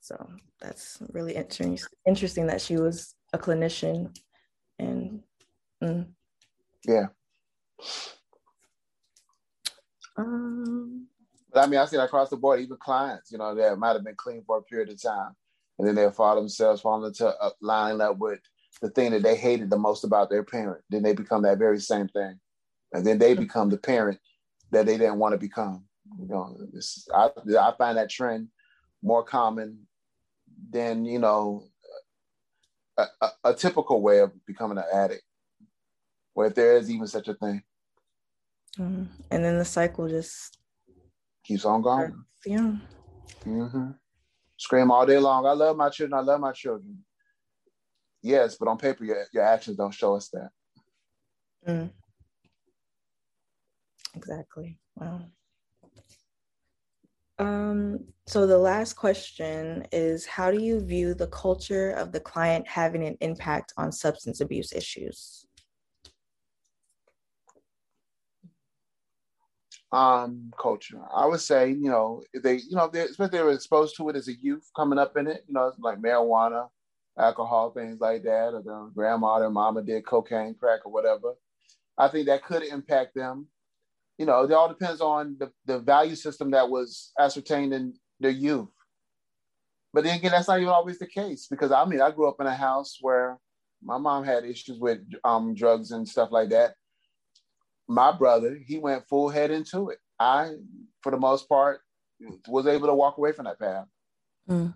So 0.00 0.28
that's 0.60 0.98
really 1.12 1.34
interesting. 1.34 1.78
Interesting 2.06 2.46
that 2.48 2.60
she 2.60 2.76
was 2.76 3.14
a 3.32 3.38
clinician, 3.38 4.16
and 4.78 5.22
mm. 5.82 6.06
yeah. 6.86 7.06
Um, 10.16 11.08
but 11.54 11.62
I 11.62 11.66
mean, 11.66 11.80
I 11.80 11.86
see 11.86 11.96
that 11.96 12.04
across 12.04 12.30
the 12.30 12.36
board, 12.36 12.60
even 12.60 12.76
clients, 12.76 13.30
you 13.30 13.38
know, 13.38 13.54
that 13.54 13.78
might 13.78 13.92
have 13.94 14.04
been 14.04 14.16
clean 14.16 14.42
for 14.44 14.58
a 14.58 14.62
period 14.62 14.90
of 14.90 15.00
time, 15.00 15.34
and 15.78 15.86
then 15.86 15.94
they'll 15.94 16.10
fall 16.10 16.34
themselves 16.36 16.82
falling 16.82 17.06
into 17.06 17.28
uh, 17.28 17.50
lining 17.62 18.00
up 18.00 18.18
with 18.18 18.40
the 18.82 18.90
thing 18.90 19.12
that 19.12 19.22
they 19.22 19.36
hated 19.36 19.70
the 19.70 19.78
most 19.78 20.04
about 20.04 20.28
their 20.28 20.42
parent. 20.42 20.82
Then 20.90 21.04
they 21.04 21.14
become 21.14 21.42
that 21.42 21.58
very 21.58 21.78
same 21.80 22.08
thing, 22.08 22.40
and 22.92 23.06
then 23.06 23.18
they 23.18 23.34
become 23.34 23.70
the 23.70 23.78
parent 23.78 24.18
that 24.72 24.84
they 24.84 24.98
didn't 24.98 25.18
want 25.18 25.32
to 25.32 25.38
become. 25.38 25.84
You 26.18 26.26
know, 26.26 26.56
I, 27.14 27.30
I 27.60 27.72
find 27.78 27.96
that 27.96 28.10
trend 28.10 28.48
more 29.02 29.22
common 29.22 29.86
than, 30.70 31.04
you 31.04 31.18
know, 31.18 31.68
a, 32.98 33.06
a, 33.20 33.28
a 33.44 33.54
typical 33.54 34.02
way 34.02 34.18
of 34.18 34.32
becoming 34.46 34.78
an 34.78 34.84
addict. 34.92 35.22
or 36.34 36.46
if 36.46 36.54
there 36.54 36.76
is 36.76 36.90
even 36.90 37.06
such 37.06 37.28
a 37.28 37.34
thing. 37.34 37.62
Mm-hmm. 38.78 39.04
And 39.30 39.44
then 39.44 39.58
the 39.58 39.64
cycle 39.64 40.08
just 40.08 40.58
keeps 41.44 41.64
on 41.64 41.82
going. 41.82 42.24
Yeah. 42.46 42.76
Mm-hmm. 43.44 43.90
Scream 44.56 44.90
all 44.90 45.06
day 45.06 45.18
long. 45.18 45.46
I 45.46 45.52
love 45.52 45.76
my 45.76 45.90
children. 45.90 46.18
I 46.18 46.22
love 46.22 46.40
my 46.40 46.52
children. 46.52 47.04
Yes, 48.22 48.56
but 48.58 48.68
on 48.68 48.78
paper, 48.78 49.04
your, 49.04 49.24
your 49.32 49.42
actions 49.42 49.76
don't 49.76 49.92
show 49.92 50.16
us 50.16 50.30
that. 50.30 50.48
Mm. 51.68 51.90
Exactly. 54.14 54.78
Wow. 54.96 55.20
Um, 57.38 57.98
so 58.26 58.46
the 58.46 58.56
last 58.56 58.94
question 58.94 59.86
is 59.90 60.24
how 60.24 60.50
do 60.50 60.62
you 60.62 60.80
view 60.80 61.14
the 61.14 61.26
culture 61.26 61.90
of 61.90 62.12
the 62.12 62.20
client 62.20 62.66
having 62.68 63.04
an 63.04 63.16
impact 63.20 63.72
on 63.76 63.90
substance 63.90 64.40
abuse 64.40 64.72
issues? 64.72 65.46
Um, 69.94 70.50
culture. 70.60 71.00
I 71.14 71.26
would 71.26 71.40
say, 71.40 71.70
you 71.70 71.88
know, 71.88 72.22
they, 72.42 72.56
you 72.56 72.76
know, 72.76 72.88
they, 72.92 73.02
especially 73.02 73.38
they 73.38 73.44
were 73.44 73.52
exposed 73.52 73.96
to 73.96 74.08
it 74.08 74.16
as 74.16 74.28
a 74.28 74.34
youth 74.34 74.68
coming 74.74 74.98
up 74.98 75.16
in 75.16 75.26
it, 75.26 75.44
you 75.46 75.54
know, 75.54 75.72
like 75.78 75.98
marijuana, 75.98 76.68
alcohol, 77.18 77.70
things 77.70 78.00
like 78.00 78.24
that, 78.24 78.54
or 78.54 78.62
their 78.62 78.88
grandma, 78.94 79.38
their 79.38 79.50
mama 79.50 79.82
did 79.82 80.04
cocaine, 80.04 80.54
crack, 80.54 80.80
or 80.84 80.92
whatever. 80.92 81.34
I 81.96 82.08
think 82.08 82.26
that 82.26 82.44
could 82.44 82.64
impact 82.64 83.14
them 83.14 83.46
you 84.18 84.26
know, 84.26 84.42
it 84.42 84.52
all 84.52 84.68
depends 84.68 85.00
on 85.00 85.36
the, 85.38 85.50
the 85.66 85.78
value 85.80 86.14
system 86.14 86.50
that 86.52 86.68
was 86.68 87.12
ascertained 87.18 87.72
in 87.72 87.94
their 88.20 88.30
youth. 88.30 88.68
But 89.92 90.04
then 90.04 90.16
again, 90.18 90.32
that's 90.32 90.48
not 90.48 90.58
even 90.58 90.72
always 90.72 90.98
the 90.98 91.06
case 91.06 91.46
because 91.48 91.72
I 91.72 91.84
mean, 91.84 92.00
I 92.00 92.10
grew 92.10 92.28
up 92.28 92.40
in 92.40 92.46
a 92.46 92.54
house 92.54 92.98
where 93.00 93.38
my 93.82 93.98
mom 93.98 94.24
had 94.24 94.44
issues 94.44 94.78
with 94.78 95.00
um, 95.24 95.54
drugs 95.54 95.90
and 95.90 96.08
stuff 96.08 96.30
like 96.32 96.50
that. 96.50 96.74
My 97.88 98.12
brother, 98.12 98.58
he 98.66 98.78
went 98.78 99.08
full 99.08 99.28
head 99.28 99.50
into 99.50 99.90
it. 99.90 99.98
I, 100.18 100.52
for 101.02 101.10
the 101.10 101.18
most 101.18 101.48
part, 101.48 101.80
was 102.48 102.66
able 102.66 102.86
to 102.86 102.94
walk 102.94 103.18
away 103.18 103.32
from 103.32 103.44
that 103.44 103.58
path. 103.58 103.86
Mm. 104.48 104.74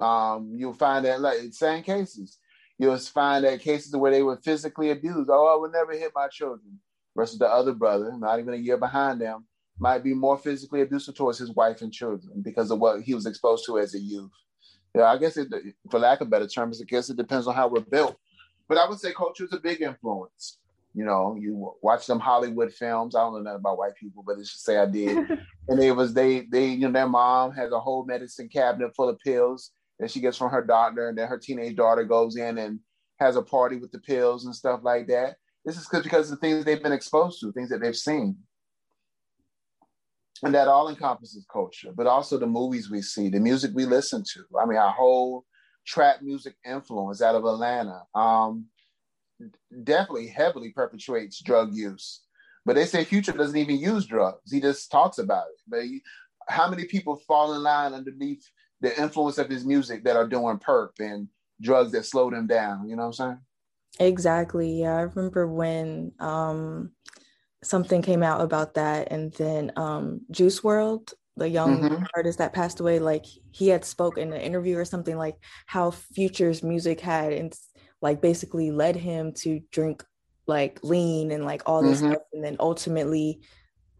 Um, 0.00 0.52
you'll 0.54 0.74
find 0.74 1.04
that 1.04 1.20
like 1.20 1.38
same 1.52 1.82
cases 1.82 2.38
you'll 2.78 2.96
find 2.98 3.44
that 3.44 3.60
cases 3.60 3.94
where 3.94 4.12
they 4.12 4.22
were 4.22 4.36
physically 4.36 4.90
abused. 4.90 5.28
Oh, 5.30 5.46
I 5.46 5.60
would 5.60 5.72
never 5.72 5.92
hit 5.92 6.12
my 6.14 6.28
children. 6.28 6.78
Versus 7.16 7.38
the 7.38 7.48
other 7.48 7.72
brother, 7.72 8.16
not 8.16 8.38
even 8.38 8.54
a 8.54 8.58
year 8.58 8.76
behind 8.76 9.20
them, 9.20 9.44
might 9.78 10.04
be 10.04 10.14
more 10.14 10.38
physically 10.38 10.82
abusive 10.82 11.16
towards 11.16 11.38
his 11.38 11.50
wife 11.50 11.82
and 11.82 11.92
children 11.92 12.42
because 12.42 12.70
of 12.70 12.78
what 12.78 13.02
he 13.02 13.14
was 13.14 13.26
exposed 13.26 13.66
to 13.66 13.78
as 13.78 13.94
a 13.94 13.98
youth. 13.98 14.30
Yeah, 14.94 15.04
I 15.04 15.18
guess 15.18 15.36
it, 15.36 15.48
for 15.90 15.98
lack 15.98 16.20
of 16.20 16.30
better 16.30 16.46
terms, 16.46 16.80
I 16.80 16.84
guess 16.84 17.10
it 17.10 17.16
depends 17.16 17.48
on 17.48 17.54
how 17.54 17.68
we're 17.68 17.80
built. 17.80 18.16
But 18.68 18.78
I 18.78 18.88
would 18.88 19.00
say 19.00 19.12
culture 19.12 19.44
is 19.44 19.52
a 19.52 19.60
big 19.60 19.80
influence. 19.80 20.58
You 20.94 21.04
know, 21.04 21.36
you 21.38 21.74
watch 21.82 22.06
them 22.06 22.18
Hollywood 22.18 22.72
films. 22.72 23.14
I 23.14 23.20
don't 23.20 23.34
know 23.34 23.40
nothing 23.40 23.60
about 23.60 23.78
white 23.78 23.94
people, 23.94 24.22
but 24.26 24.36
let's 24.36 24.50
just 24.50 24.64
say 24.64 24.78
I 24.78 24.86
did. 24.86 25.16
and 25.68 25.80
it 25.82 25.92
was 25.92 26.12
they 26.12 26.40
they 26.50 26.66
you 26.66 26.86
know 26.86 26.92
their 26.92 27.08
mom 27.08 27.52
has 27.52 27.72
a 27.72 27.80
whole 27.80 28.04
medicine 28.04 28.48
cabinet 28.48 28.94
full 28.96 29.08
of 29.08 29.18
pills 29.20 29.70
that 29.98 30.10
she 30.10 30.20
gets 30.20 30.36
from 30.36 30.50
her 30.50 30.64
doctor, 30.64 31.08
and 31.08 31.16
then 31.16 31.28
her 31.28 31.38
teenage 31.38 31.76
daughter 31.76 32.04
goes 32.04 32.36
in 32.36 32.58
and 32.58 32.80
has 33.20 33.36
a 33.36 33.42
party 33.42 33.76
with 33.76 33.92
the 33.92 33.98
pills 33.98 34.44
and 34.46 34.54
stuff 34.54 34.80
like 34.82 35.06
that. 35.08 35.36
This 35.64 35.76
is 35.76 35.88
because 35.88 36.30
of 36.30 36.40
the 36.40 36.46
things 36.46 36.64
they've 36.64 36.82
been 36.82 36.92
exposed 36.92 37.40
to, 37.40 37.52
things 37.52 37.68
that 37.68 37.80
they've 37.80 37.96
seen. 37.96 38.36
And 40.42 40.54
that 40.54 40.68
all 40.68 40.88
encompasses 40.88 41.44
culture, 41.52 41.90
but 41.94 42.06
also 42.06 42.38
the 42.38 42.46
movies 42.46 42.90
we 42.90 43.02
see, 43.02 43.28
the 43.28 43.40
music 43.40 43.72
we 43.74 43.84
listen 43.84 44.22
to. 44.34 44.44
I 44.60 44.66
mean, 44.66 44.78
our 44.78 44.92
whole 44.92 45.44
trap 45.88 46.22
music 46.22 46.54
influence 46.64 47.22
out 47.22 47.34
of 47.34 47.44
Atlanta 47.44 48.02
um, 48.14 48.66
definitely 49.82 50.28
heavily 50.28 50.70
perpetuates 50.70 51.42
drug 51.42 51.74
use. 51.74 52.20
But 52.66 52.76
they 52.76 52.84
say 52.84 53.04
Future 53.04 53.32
doesn't 53.32 53.56
even 53.56 53.78
use 53.78 54.06
drugs; 54.06 54.52
he 54.52 54.60
just 54.60 54.90
talks 54.90 55.18
about 55.18 55.46
it. 55.48 55.60
But 55.66 55.84
he, 55.84 56.02
how 56.48 56.68
many 56.68 56.84
people 56.84 57.16
fall 57.26 57.54
in 57.54 57.62
line 57.62 57.94
underneath 57.94 58.44
the 58.80 59.00
influence 59.00 59.38
of 59.38 59.48
his 59.48 59.64
music 59.64 60.04
that 60.04 60.16
are 60.16 60.26
doing 60.26 60.58
perp 60.58 60.90
and 61.00 61.28
drugs 61.60 61.92
that 61.92 62.04
slow 62.04 62.30
them 62.30 62.46
down. 62.46 62.88
You 62.88 62.96
know 62.96 63.02
what 63.02 63.20
I'm 63.20 63.36
saying? 63.36 63.38
Exactly. 64.00 64.80
Yeah. 64.80 64.96
I 64.96 65.02
remember 65.02 65.46
when 65.46 66.12
um, 66.20 66.92
something 67.62 68.02
came 68.02 68.22
out 68.22 68.40
about 68.40 68.74
that, 68.74 69.10
and 69.10 69.32
then 69.34 69.72
um, 69.76 70.20
Juice 70.30 70.60
WRLD, 70.60 71.12
the 71.38 71.48
young 71.48 71.80
mm-hmm. 71.80 72.04
artist 72.16 72.38
that 72.38 72.52
passed 72.52 72.80
away, 72.80 72.98
like 72.98 73.24
he 73.50 73.68
had 73.68 73.84
spoke 73.84 74.18
in 74.18 74.32
an 74.32 74.40
interview 74.40 74.76
or 74.76 74.84
something 74.84 75.16
like 75.16 75.36
how 75.66 75.90
Future's 75.90 76.62
music 76.62 77.00
had 77.00 77.32
and 77.32 77.52
like 78.02 78.20
basically 78.20 78.70
led 78.70 78.96
him 78.96 79.32
to 79.32 79.60
drink 79.70 80.04
like 80.46 80.80
lean 80.82 81.30
and 81.30 81.44
like 81.44 81.62
all 81.66 81.82
this 81.82 81.98
mm-hmm. 82.00 82.12
stuff, 82.12 82.22
and 82.32 82.44
then 82.44 82.56
ultimately 82.60 83.40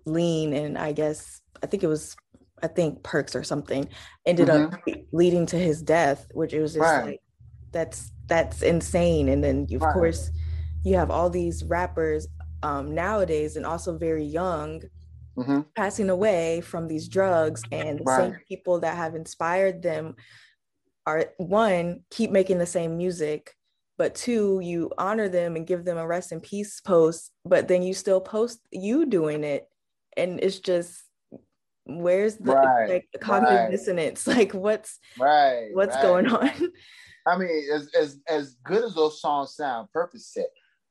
lean 0.04 0.52
and 0.52 0.78
I 0.78 0.92
guess 0.92 1.40
I 1.62 1.66
think 1.66 1.82
it 1.82 1.88
was 1.88 2.16
I 2.62 2.66
think 2.66 3.02
perks 3.02 3.36
or 3.36 3.44
something 3.44 3.88
ended 4.26 4.48
mm-hmm. 4.48 4.74
up 4.74 4.80
leading 5.12 5.46
to 5.46 5.56
his 5.56 5.82
death, 5.82 6.26
which 6.32 6.52
it 6.52 6.60
was 6.60 6.74
just 6.74 6.82
right. 6.82 7.04
like 7.04 7.20
that's 7.72 8.10
that's 8.26 8.62
insane. 8.62 9.28
And 9.28 9.42
then 9.42 9.66
of 9.72 9.82
right. 9.82 9.94
course 9.94 10.30
you 10.84 10.96
have 10.96 11.10
all 11.10 11.30
these 11.30 11.64
rappers 11.64 12.26
um, 12.62 12.94
nowadays 12.94 13.56
and 13.56 13.64
also 13.64 13.96
very 13.96 14.24
young 14.24 14.82
mm-hmm. 15.38 15.60
passing 15.76 16.10
away 16.10 16.60
from 16.60 16.88
these 16.88 17.08
drugs 17.08 17.62
and 17.70 18.00
the 18.00 18.04
right. 18.04 18.32
same 18.32 18.36
people 18.48 18.80
that 18.80 18.96
have 18.96 19.14
inspired 19.14 19.82
them 19.82 20.16
are 21.06 21.26
one 21.38 22.00
keep 22.10 22.30
making 22.30 22.58
the 22.58 22.66
same 22.66 22.96
music 22.96 23.54
but 23.96 24.14
two 24.14 24.60
you 24.60 24.90
honor 24.98 25.28
them 25.28 25.56
and 25.56 25.66
give 25.66 25.84
them 25.84 25.96
a 25.96 26.06
rest 26.06 26.32
in 26.32 26.40
peace 26.40 26.80
post 26.80 27.30
but 27.44 27.68
then 27.68 27.82
you 27.82 27.94
still 27.94 28.20
post 28.20 28.60
you 28.70 29.06
doing 29.06 29.44
it 29.44 29.68
and 30.16 30.40
it's 30.42 30.58
just 30.58 31.02
where's 31.84 32.36
the 32.36 32.54
right, 32.54 32.90
like 32.90 33.08
the 33.12 33.18
cognitive 33.18 33.58
right. 33.58 33.70
dissonance 33.70 34.26
like 34.26 34.52
what's 34.52 34.98
right 35.18 35.70
what's 35.72 35.94
right. 35.96 36.02
going 36.02 36.26
on 36.26 36.50
i 37.26 37.38
mean 37.38 37.64
as, 37.72 37.88
as 37.98 38.18
as 38.28 38.56
good 38.64 38.84
as 38.84 38.94
those 38.94 39.20
songs 39.20 39.54
sound 39.54 39.88
Percocets 39.94 40.44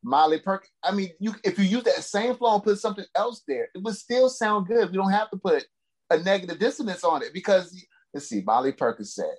molly 0.04 0.40
perk 0.40 0.68
i 0.84 0.92
mean 0.92 1.10
you 1.20 1.34
if 1.44 1.58
you 1.58 1.66
use 1.66 1.84
that 1.84 2.04
same 2.04 2.36
flow 2.36 2.56
and 2.56 2.64
put 2.64 2.80
something 2.80 3.06
else 3.16 3.42
there 3.48 3.68
it 3.74 3.82
would 3.84 3.96
still 3.96 4.30
sound 4.30 4.68
good 4.68 4.90
you 4.90 5.00
don't 5.00 5.12
have 5.12 5.30
to 5.30 5.38
put 5.38 5.66
a 6.12 6.18
negative 6.20 6.60
dissonance 6.60 7.04
on 7.04 7.24
it 7.24 7.34
because 7.34 7.84
let's 8.14 8.30
see 8.30 8.42
molly 8.42 8.72
Perkins 8.72 9.14
said, 9.16 9.36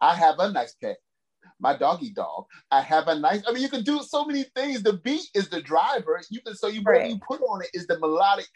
i 0.00 0.14
have 0.14 0.38
a 0.38 0.50
nice 0.52 0.74
pet 0.74 0.96
my 1.60 1.76
doggy 1.76 2.10
dog. 2.10 2.44
I 2.70 2.80
have 2.82 3.08
a 3.08 3.18
nice. 3.18 3.42
I 3.46 3.52
mean, 3.52 3.62
you 3.62 3.68
can 3.68 3.82
do 3.82 4.02
so 4.02 4.24
many 4.24 4.44
things. 4.54 4.82
The 4.82 4.94
beat 4.94 5.28
is 5.34 5.48
the 5.48 5.62
driver. 5.62 6.20
You 6.30 6.40
can 6.40 6.54
so 6.54 6.68
you 6.68 6.82
right. 6.82 7.02
what 7.02 7.10
you 7.10 7.18
put 7.26 7.40
on 7.42 7.62
it 7.62 7.70
is 7.74 7.86
the 7.86 7.98
melodic 7.98 8.48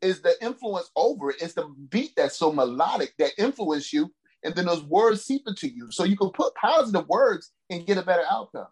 is 0.00 0.20
the 0.22 0.34
influence 0.42 0.90
over 0.96 1.30
it. 1.30 1.42
It's 1.42 1.54
the 1.54 1.72
beat 1.90 2.12
that's 2.16 2.36
so 2.36 2.52
melodic 2.52 3.14
that 3.18 3.32
influence 3.38 3.92
you, 3.92 4.12
and 4.44 4.54
then 4.54 4.66
those 4.66 4.82
words 4.84 5.24
seep 5.24 5.42
into 5.46 5.68
you. 5.68 5.90
So 5.90 6.04
you 6.04 6.16
can 6.16 6.30
put 6.30 6.54
positive 6.54 7.08
words 7.08 7.52
and 7.70 7.86
get 7.86 7.98
a 7.98 8.02
better 8.02 8.24
outcome. 8.30 8.68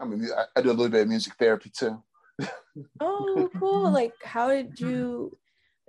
I 0.00 0.04
mean, 0.04 0.28
I, 0.36 0.44
I 0.56 0.62
do 0.62 0.70
a 0.70 0.72
little 0.72 0.88
bit 0.88 1.02
of 1.02 1.08
music 1.08 1.34
therapy 1.38 1.70
too. 1.70 2.02
oh, 3.00 3.48
cool! 3.58 3.90
Like, 3.90 4.12
how 4.24 4.48
did 4.48 4.78
you 4.80 5.36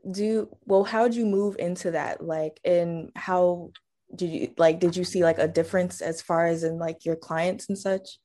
do? 0.09 0.49
Well, 0.65 0.83
how 0.83 1.07
did 1.07 1.15
you 1.15 1.25
move 1.25 1.55
into 1.57 1.91
that? 1.91 2.23
Like, 2.23 2.59
and 2.63 3.11
how 3.15 3.71
did 4.15 4.29
you 4.29 4.53
like? 4.57 4.79
Did 4.79 4.95
you 4.95 5.03
see 5.03 5.23
like 5.23 5.39
a 5.39 5.47
difference 5.47 6.01
as 6.01 6.21
far 6.21 6.45
as 6.45 6.63
in 6.63 6.77
like 6.77 7.05
your 7.05 7.15
clients 7.15 7.67
and 7.69 7.77
such? 7.77 8.19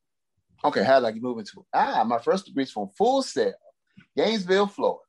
Okay, 0.62 0.84
how 0.84 1.00
did 1.00 1.06
I 1.06 1.18
move 1.18 1.38
into? 1.38 1.64
Ah, 1.72 2.04
my 2.04 2.18
first 2.18 2.46
degree 2.46 2.64
is 2.64 2.70
from 2.70 2.90
Full 2.98 3.22
Sail, 3.22 3.54
Gainesville, 4.16 4.66
Florida. 4.66 5.02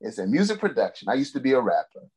It's 0.00 0.18
in 0.18 0.30
music 0.30 0.60
production. 0.60 1.08
I 1.08 1.14
used 1.14 1.32
to 1.34 1.40
be 1.40 1.52
a 1.52 1.60
rapper. 1.60 2.08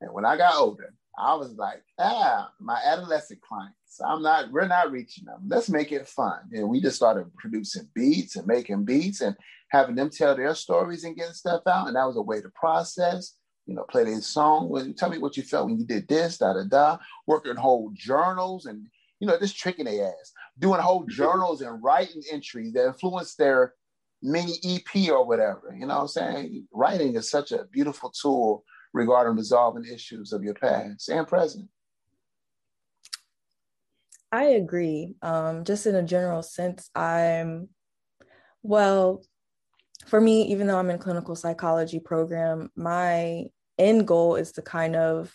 And 0.00 0.12
when 0.12 0.24
I 0.26 0.36
got 0.36 0.56
older, 0.56 0.92
I 1.18 1.34
was 1.34 1.52
like, 1.54 1.82
ah, 1.98 2.50
my 2.60 2.80
adolescent 2.84 3.40
clients, 3.42 4.00
I'm 4.04 4.22
not, 4.22 4.50
we're 4.50 4.66
not 4.66 4.90
reaching 4.90 5.24
them. 5.24 5.42
Let's 5.46 5.68
make 5.68 5.92
it 5.92 6.08
fun. 6.08 6.40
And 6.52 6.68
we 6.68 6.80
just 6.80 6.96
started 6.96 7.34
producing 7.36 7.88
beats 7.94 8.36
and 8.36 8.46
making 8.46 8.84
beats 8.84 9.20
and 9.20 9.36
having 9.70 9.94
them 9.94 10.10
tell 10.10 10.34
their 10.36 10.54
stories 10.54 11.04
and 11.04 11.16
getting 11.16 11.32
stuff 11.32 11.62
out. 11.66 11.86
And 11.86 11.96
that 11.96 12.06
was 12.06 12.16
a 12.16 12.22
way 12.22 12.40
to 12.40 12.48
process, 12.54 13.34
you 13.66 13.74
know, 13.74 13.84
play 13.84 14.04
their 14.04 14.20
song. 14.20 14.68
Well, 14.68 14.92
tell 14.96 15.10
me 15.10 15.18
what 15.18 15.36
you 15.36 15.44
felt 15.44 15.66
when 15.66 15.78
you 15.78 15.86
did 15.86 16.08
this, 16.08 16.38
da 16.38 16.52
da 16.52 16.64
da, 16.64 16.98
working 17.26 17.56
whole 17.56 17.92
journals 17.94 18.66
and, 18.66 18.86
you 19.20 19.28
know, 19.28 19.38
just 19.38 19.56
tricking 19.56 19.84
their 19.84 20.08
ass, 20.08 20.32
doing 20.58 20.80
whole 20.80 21.04
journals 21.08 21.60
and 21.60 21.82
writing 21.82 22.22
entries 22.32 22.72
that 22.72 22.86
influenced 22.86 23.38
their 23.38 23.74
mini 24.20 24.54
EP 24.64 25.10
or 25.10 25.24
whatever. 25.24 25.76
You 25.78 25.86
know 25.86 25.94
what 25.94 26.02
I'm 26.02 26.08
saying? 26.08 26.68
Writing 26.72 27.14
is 27.14 27.30
such 27.30 27.52
a 27.52 27.66
beautiful 27.70 28.10
tool 28.10 28.64
regarding 28.94 29.36
resolving 29.36 29.84
issues 29.84 30.32
of 30.32 30.42
your 30.42 30.54
past 30.54 31.10
and 31.10 31.28
present. 31.28 31.68
I 34.32 34.44
agree. 34.44 35.16
Um, 35.20 35.64
just 35.64 35.86
in 35.86 35.94
a 35.94 36.02
general 36.02 36.42
sense, 36.42 36.88
I'm, 36.94 37.68
well, 38.62 39.22
for 40.06 40.20
me, 40.20 40.44
even 40.44 40.66
though 40.66 40.78
I'm 40.78 40.90
in 40.90 40.98
clinical 40.98 41.36
psychology 41.36 42.00
program, 42.00 42.70
my 42.74 43.44
end 43.78 44.06
goal 44.06 44.36
is 44.36 44.52
to 44.52 44.62
kind 44.62 44.96
of 44.96 45.32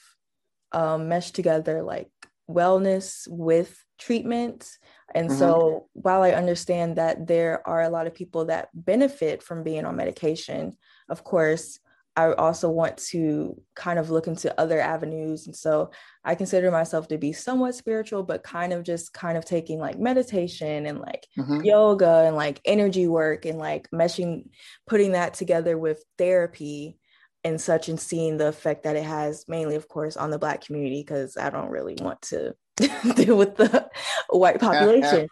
um, 0.71 1.07
mesh 1.07 1.31
together 1.31 1.83
like 1.83 2.09
wellness 2.49 3.27
with 3.27 3.83
treatment 3.99 4.67
And 5.13 5.29
mm-hmm. 5.29 5.39
so 5.39 5.87
while 5.93 6.21
I 6.21 6.31
understand 6.31 6.97
that 6.97 7.27
there 7.27 7.67
are 7.67 7.81
a 7.81 7.89
lot 7.89 8.07
of 8.07 8.13
people 8.13 8.45
that 8.45 8.69
benefit 8.73 9.41
from 9.41 9.63
being 9.63 9.85
on 9.85 9.95
medication, 9.95 10.77
of 11.09 11.23
course, 11.23 11.79
I 12.19 12.33
also 12.33 12.69
want 12.69 12.97
to 13.11 13.61
kind 13.75 13.97
of 13.97 14.09
look 14.09 14.27
into 14.27 14.59
other 14.59 14.79
avenues. 14.81 15.47
And 15.47 15.55
so 15.55 15.91
I 16.25 16.35
consider 16.35 16.69
myself 16.69 17.07
to 17.07 17.17
be 17.17 17.31
somewhat 17.31 17.75
spiritual, 17.75 18.23
but 18.23 18.43
kind 18.43 18.73
of 18.73 18.83
just 18.83 19.13
kind 19.13 19.37
of 19.37 19.45
taking 19.45 19.79
like 19.79 19.97
meditation 19.97 20.85
and 20.85 20.99
like 20.99 21.25
mm-hmm. 21.37 21.61
yoga 21.63 22.25
and 22.25 22.35
like 22.35 22.59
energy 22.65 23.07
work 23.07 23.45
and 23.45 23.57
like 23.57 23.87
meshing, 23.91 24.49
putting 24.85 25.13
that 25.13 25.33
together 25.33 25.77
with 25.77 26.03
therapy 26.17 26.97
and 27.45 27.61
such 27.61 27.87
and 27.87 27.99
seeing 27.99 28.35
the 28.35 28.47
effect 28.47 28.83
that 28.83 28.97
it 28.97 29.05
has 29.05 29.45
mainly 29.47 29.75
of 29.75 29.87
course 29.87 30.17
on 30.17 30.29
the 30.29 30.37
black 30.37 30.59
community 30.65 31.01
because 31.01 31.37
i 31.37 31.49
don't 31.49 31.69
really 31.69 31.95
want 32.01 32.21
to 32.21 32.53
deal 33.15 33.37
with 33.37 33.55
the 33.55 33.89
white 34.29 34.59
population 34.59 35.25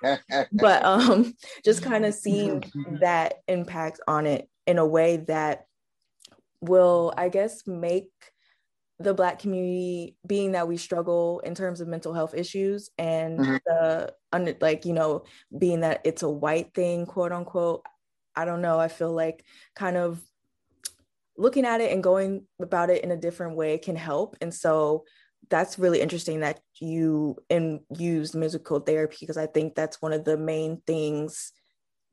but 0.53 0.85
um 0.85 1.33
just 1.65 1.81
kind 1.81 2.05
of 2.05 2.13
seeing 2.13 2.63
that 3.01 3.35
impact 3.49 3.99
on 4.07 4.25
it 4.25 4.49
in 4.65 4.77
a 4.77 4.85
way 4.85 5.17
that 5.17 5.66
will 6.61 7.13
i 7.17 7.29
guess 7.29 7.65
make 7.67 8.09
the 8.99 9.13
black 9.13 9.39
community 9.39 10.15
being 10.25 10.53
that 10.53 10.67
we 10.67 10.75
struggle 10.75 11.39
in 11.41 11.53
terms 11.53 11.81
of 11.81 11.87
mental 11.87 12.13
health 12.13 12.33
issues 12.33 12.89
and 12.97 13.39
mm-hmm. 13.39 13.57
the 13.65 14.57
like 14.59 14.85
you 14.85 14.93
know 14.93 15.23
being 15.57 15.81
that 15.81 16.01
it's 16.03 16.23
a 16.23 16.29
white 16.29 16.73
thing 16.73 17.05
quote 17.05 17.31
unquote 17.31 17.83
i 18.35 18.43
don't 18.43 18.61
know 18.61 18.79
i 18.79 18.87
feel 18.87 19.13
like 19.13 19.43
kind 19.75 19.97
of 19.97 20.21
looking 21.37 21.65
at 21.65 21.81
it 21.81 21.91
and 21.91 22.03
going 22.03 22.43
about 22.59 22.89
it 22.89 23.03
in 23.03 23.11
a 23.11 23.17
different 23.17 23.55
way 23.55 23.77
can 23.77 23.95
help 23.95 24.35
and 24.41 24.53
so 24.53 25.05
that's 25.49 25.79
really 25.79 26.01
interesting 26.01 26.41
that 26.41 26.59
you 26.79 27.37
and 27.49 27.79
use 27.95 28.33
musical 28.35 28.79
therapy 28.79 29.17
because 29.19 29.37
i 29.37 29.45
think 29.45 29.75
that's 29.75 30.01
one 30.01 30.13
of 30.13 30.25
the 30.25 30.37
main 30.37 30.81
things 30.87 31.51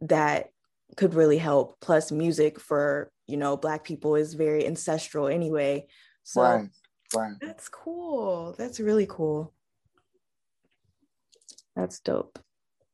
that 0.03 0.49
could 0.97 1.15
really 1.15 1.39
help 1.39 1.79
plus 1.81 2.13
music 2.13 2.61
for 2.61 3.11
you 3.27 3.37
know 3.37 3.57
black 3.57 3.85
people 3.85 4.17
is 4.17 4.35
very 4.35 4.67
ancestral 4.67 5.29
anyway 5.29 5.87
so 6.23 6.43
right, 6.43 6.69
right. 7.15 7.35
that's 7.41 7.69
cool 7.69 8.55
that's 8.59 8.81
really 8.81 9.07
cool 9.09 9.53
that's 11.77 12.01
dope 12.01 12.39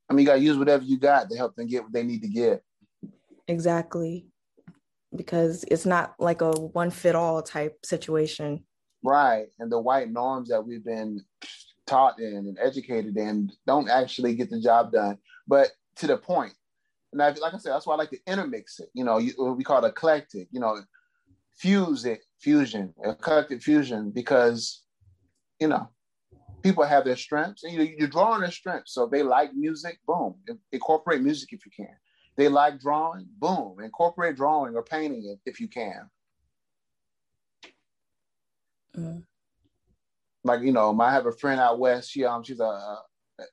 i 0.09 0.15
mean 0.15 0.25
you 0.25 0.27
got 0.27 0.37
to 0.37 0.43
use 0.43 0.57
whatever 0.57 0.85
you 0.85 0.99
got 0.99 1.29
to 1.29 1.37
help 1.37 1.55
them 1.57 1.67
get 1.67 1.83
what 1.83 1.93
they 1.93 2.03
need 2.03 2.23
to 2.23 2.29
get 2.29 2.63
exactly 3.49 4.31
because 5.17 5.65
it's 5.69 5.87
not 5.87 6.15
like 6.19 6.41
a 6.41 6.51
one 6.53 6.91
fit 6.91 7.15
all 7.15 7.43
type 7.43 7.85
situation. 7.85 8.65
Right. 9.03 9.47
And 9.59 9.71
the 9.71 9.81
white 9.81 10.11
norms 10.11 10.51
that 10.51 10.65
we've 10.65 10.85
been 10.85 11.25
taught 11.87 12.21
in 12.21 12.37
and 12.37 12.59
educated 12.61 13.17
in 13.17 13.51
don't 13.67 13.89
actually 13.89 14.35
get 14.35 14.51
the 14.51 14.61
job 14.61 14.93
done. 14.93 15.19
But 15.49 15.71
to 15.97 16.07
the 16.07 16.17
point, 16.17 16.53
and 17.13 17.23
I, 17.23 17.31
like 17.31 17.55
I 17.55 17.59
said, 17.59 17.73
that's 17.73 17.87
why 17.87 17.95
I 17.95 17.99
like 17.99 18.11
to 18.11 18.19
intermix 18.27 18.79
it. 18.79 18.89
You 18.95 19.05
know, 19.05 19.19
you, 19.19 19.33
we 19.57 19.65
call 19.65 19.85
it 19.85 19.89
eclectic. 19.89 20.49
You 20.53 20.61
know, 20.61 20.81
fuse 21.57 22.05
it, 22.05 22.21
fusion, 22.39 22.95
eclectic 23.05 23.63
fusion, 23.63 24.11
because 24.11 24.83
you 25.59 25.69
know 25.69 25.89
people 26.63 26.85
have 26.85 27.05
their 27.05 27.17
strengths, 27.17 27.65
and 27.65 27.73
you 27.73 27.83
you 27.83 28.07
draw 28.07 28.33
on 28.33 28.41
their 28.41 28.51
strengths. 28.51 28.95
So 28.95 29.05
if 29.05 29.11
they 29.11 29.23
like 29.23 29.55
music, 29.55 29.99
boom, 30.07 30.37
incorporate 30.73 31.23
music 31.23 31.53
if 31.53 31.65
you 31.67 31.73
can. 31.77 31.95
They 32.37 32.49
like 32.49 32.81
drawing, 32.81 33.27
boom, 33.39 33.77
incorporate 33.83 34.37
drawing 34.37 34.75
or 34.75 34.83
painting 34.83 35.37
if 35.45 35.61
you 35.61 35.69
can. 35.69 36.09
Mm. 38.97 39.25
Like 40.45 40.63
you 40.63 40.73
know, 40.73 40.99
I 41.01 41.13
have 41.13 41.27
a 41.27 41.33
friend 41.33 41.61
out 41.61 41.79
west. 41.81 42.11
She 42.11 42.25
um, 42.25 42.45
she's 42.45 42.61
a, 42.61 42.99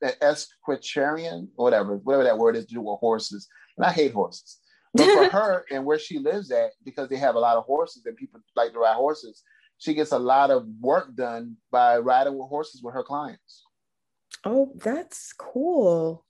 equestrian, 0.02 1.50
whatever, 1.56 1.98
whatever 1.98 2.24
that 2.24 2.38
word 2.38 2.56
is 2.56 2.66
to 2.66 2.76
do 2.76 2.82
with 2.82 3.00
horses. 3.00 3.48
And 3.78 3.86
I 3.86 3.92
hate 3.92 4.14
horses. 4.14 4.60
But 4.94 5.12
for 5.12 5.30
her 5.38 5.66
and 5.72 5.86
where 5.86 6.00
she 6.00 6.20
lives 6.20 6.52
at, 6.52 6.72
because 6.84 7.10
they 7.10 7.18
have 7.18 7.36
a 7.36 7.40
lot 7.40 7.58
of 7.58 7.66
horses 7.66 8.06
and 8.06 8.16
people 8.16 8.40
like 8.56 8.74
to 8.74 8.80
ride 8.80 8.96
horses, 8.96 9.44
she 9.78 9.94
gets 9.94 10.12
a 10.12 10.20
lot 10.20 10.52
of 10.52 10.66
work 10.80 11.16
done 11.16 11.58
by 11.72 11.98
riding 11.98 12.38
with 12.38 12.50
horses 12.50 12.82
with 12.82 12.94
her 12.94 13.04
clients. 13.04 13.64
Oh, 14.44 14.72
that's 14.76 15.34
cool. 15.34 16.26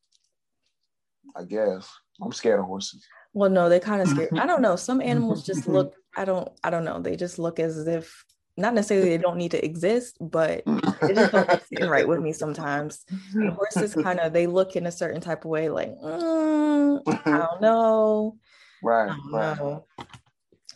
I 1.36 1.43
guess. 1.43 1.89
I'm 2.22 2.32
scared 2.32 2.60
of 2.60 2.66
horses. 2.66 3.05
Well, 3.34 3.49
no, 3.49 3.70
they 3.70 3.80
kind 3.80 4.01
of 4.01 4.08
scare. 4.08 4.30
I 4.38 4.45
don't 4.45 4.62
know. 4.62 4.76
Some 4.76 5.01
animals 5.14 5.45
just 5.45 5.68
look. 5.68 5.93
I 6.16 6.26
don't. 6.26 6.49
I 6.64 6.70
don't 6.70 6.86
know. 6.86 6.99
They 6.99 7.16
just 7.16 7.38
look 7.38 7.60
as 7.60 7.86
if 7.88 8.26
not 8.58 8.74
necessarily 8.74 9.10
they 9.10 9.18
don't 9.20 9.38
need 9.38 9.51
to 9.51 9.64
exist, 9.64 10.18
but 10.20 10.64
it 10.66 11.16
just 11.16 11.32
don't 11.32 11.62
sit 11.62 11.88
right 11.88 12.08
with 12.08 12.20
me 12.20 12.34
sometimes. 12.34 13.05
And 13.36 13.49
horses 13.49 13.93
kind 13.93 14.20
of 14.20 14.34
they 14.34 14.47
look 14.47 14.76
in 14.76 14.88
a 14.88 14.91
certain 14.91 15.22
type 15.22 15.45
of 15.45 15.51
way, 15.51 15.70
like 15.70 15.95
mm, 15.99 17.01
I 17.05 17.38
don't 17.38 17.62
know, 17.62 18.38
right, 18.82 19.08
don't 19.08 19.34
right. 19.34 19.58
Know. 19.58 19.86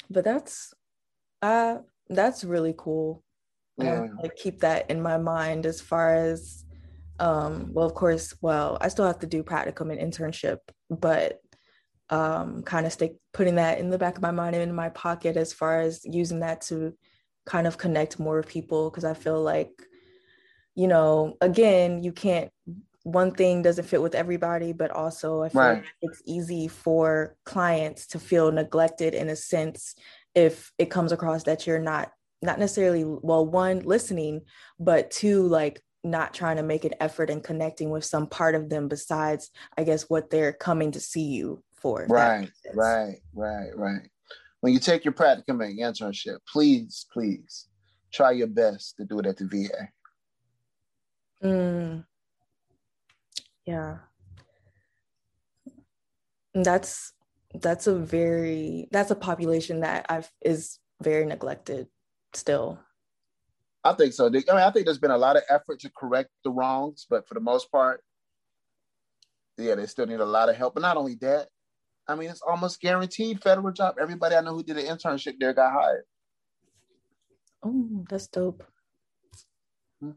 But 0.10 0.24
that's 0.24 0.74
uh 1.42 1.78
that's 2.10 2.44
really 2.44 2.76
cool. 2.78 3.24
Yeah. 3.78 4.08
I 4.18 4.22
like 4.22 4.36
keep 4.36 4.60
that 4.60 4.92
in 4.92 5.02
my 5.02 5.18
mind 5.18 5.66
as 5.66 5.82
far 5.82 6.14
as 6.14 6.64
um 7.20 7.72
well 7.74 7.86
of 7.86 7.94
course 7.94 8.36
well 8.42 8.78
I 8.80 8.90
still 8.90 9.06
have 9.06 9.20
to 9.20 9.28
do 9.28 9.44
practicum 9.44 9.92
and 9.92 10.14
internship 10.14 10.58
but 10.90 11.40
um, 12.12 12.62
kind 12.64 12.86
of 12.86 12.92
stay 12.92 13.14
putting 13.34 13.56
that 13.56 13.80
in 13.80 13.90
the 13.90 13.98
back 13.98 14.18
of 14.18 14.22
my 14.22 14.32
mind 14.32 14.54
and 14.54 14.70
in 14.70 14.76
my 14.76 14.90
pocket 14.90 15.38
as 15.38 15.54
far 15.54 15.80
as 15.80 16.02
using 16.04 16.42
that 16.42 16.60
to 16.64 16.94
kind 17.46 17.68
of 17.68 17.78
connect 17.78 18.20
more 18.20 18.38
with 18.38 18.48
people 18.48 18.90
because 18.90 19.06
I 19.06 19.14
feel 19.14 19.42
like, 19.42 19.72
you 20.76 20.88
know, 20.88 21.38
again, 21.42 22.04
you 22.04 22.12
can't 22.12 22.52
one 23.04 23.32
thing 23.32 23.64
doesn't 23.64 23.86
fit 23.88 24.02
with 24.02 24.14
everybody, 24.14 24.74
but 24.74 24.92
also 24.92 25.42
I 25.42 25.50
feel 25.50 25.62
right. 25.62 25.76
like 25.78 25.86
it's 26.02 26.22
easy 26.26 26.68
for 26.68 27.36
clients 27.46 28.08
to 28.08 28.20
feel 28.20 28.52
neglected 28.52 29.14
in 29.14 29.30
a 29.30 29.36
sense 29.36 29.96
if 30.36 30.72
it 30.78 30.90
comes 30.90 31.12
across 31.12 31.44
that 31.44 31.68
you're 31.68 31.80
not 31.80 32.12
not 32.42 32.60
necessarily 32.60 33.04
well 33.06 33.46
one 33.46 33.80
listening 33.82 34.42
but 34.80 35.12
two 35.12 35.44
like 35.44 35.82
not 36.04 36.34
trying 36.34 36.58
to 36.58 36.64
make 36.64 36.86
an 36.86 36.94
effort 37.00 37.30
and 37.30 37.44
connecting 37.44 37.90
with 37.90 38.04
some 38.04 38.28
part 38.28 38.56
of 38.56 38.70
them 38.70 38.88
besides 38.88 39.52
i 39.78 39.84
guess 39.84 40.04
what 40.04 40.30
they're 40.30 40.54
coming 40.54 40.92
to 40.92 41.00
see 41.00 41.26
you 41.26 41.62
for 41.76 42.06
right. 42.10 42.50
right. 42.74 43.18
Right. 43.34 43.72
Right 43.76 44.10
when 44.62 44.74
you 44.74 44.80
take 44.80 45.04
your 45.04 45.14
practicum 45.14 45.64
and 45.64 45.78
your 45.78 45.92
internship 45.92 46.38
please 46.52 47.06
please 47.12 47.68
try 48.12 48.32
your 48.32 48.48
best 48.48 48.96
to 48.98 49.06
do 49.06 49.20
it 49.20 49.26
at 49.26 49.38
the 49.38 49.46
va 49.46 49.90
mm. 51.48 52.06
yeah 53.66 53.98
that's 56.54 57.14
that's 57.56 57.88
a 57.88 57.96
very 57.96 58.88
that's 58.92 59.12
a 59.12 59.16
population 59.16 59.82
that 59.82 60.06
i've 60.10 60.32
is 60.42 60.80
very 61.02 61.26
neglected 61.26 61.88
still 62.34 62.80
I 63.84 63.94
think 63.94 64.14
so. 64.14 64.28
I 64.28 64.30
mean, 64.30 64.44
I 64.50 64.70
think 64.70 64.86
there's 64.86 65.00
been 65.00 65.12
a 65.12 65.18
lot 65.18 65.38
of 65.38 65.44
effort 65.50 65.80
to 65.80 65.92
correct 65.98 66.30
the 66.44 66.52
wrongs, 66.52 67.08
but 67.10 67.28
for 67.28 67.34
the 67.34 67.40
most 67.40 67.72
part, 67.72 68.04
yeah, 69.58 69.76
they 69.76 69.86
still 69.86 70.06
need 70.06 70.20
a 70.20 70.26
lot 70.26 70.50
of 70.50 70.56
help. 70.56 70.76
But 70.76 70.82
not 70.82 70.98
only 70.98 71.16
that, 71.16 71.48
I 72.08 72.16
mean, 72.16 72.30
it's 72.30 72.42
almost 72.42 72.82
guaranteed 72.82 73.42
federal 73.44 73.72
job. 73.74 73.96
Everybody 74.02 74.36
I 74.36 74.42
know 74.42 74.56
who 74.56 74.64
did 74.64 74.78
an 74.78 74.86
internship 74.86 75.36
there 75.40 75.54
got 75.54 75.74
hired. 75.74 76.04
Oh, 77.64 78.06
that's 78.10 78.28
dope. 78.28 78.64
Hmm. 80.02 80.12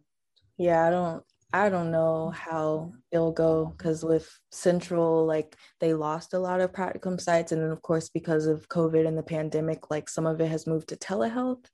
Yeah, 0.59 0.87
I 0.87 0.91
don't 0.91 1.25
I 1.55 1.69
don't 1.69 1.93
know 1.93 2.31
how 2.31 2.95
it'll 3.13 3.31
go 3.31 3.67
because 3.67 4.05
with 4.05 4.29
Central, 4.51 5.25
like 5.25 5.55
they 5.79 5.95
lost 5.95 6.35
a 6.35 6.39
lot 6.41 6.61
of 6.61 6.73
practicum 6.73 7.21
sites. 7.21 7.53
And 7.53 7.63
then, 7.63 7.71
of 7.71 7.81
course, 7.81 8.09
because 8.09 8.47
of 8.47 8.69
COVID 8.69 9.07
and 9.07 9.17
the 9.17 9.23
pandemic, 9.23 9.89
like 9.89 10.09
some 10.09 10.27
of 10.27 10.41
it 10.41 10.49
has 10.49 10.67
moved 10.67 10.89
to 10.89 10.97
telehealth. 10.97 11.65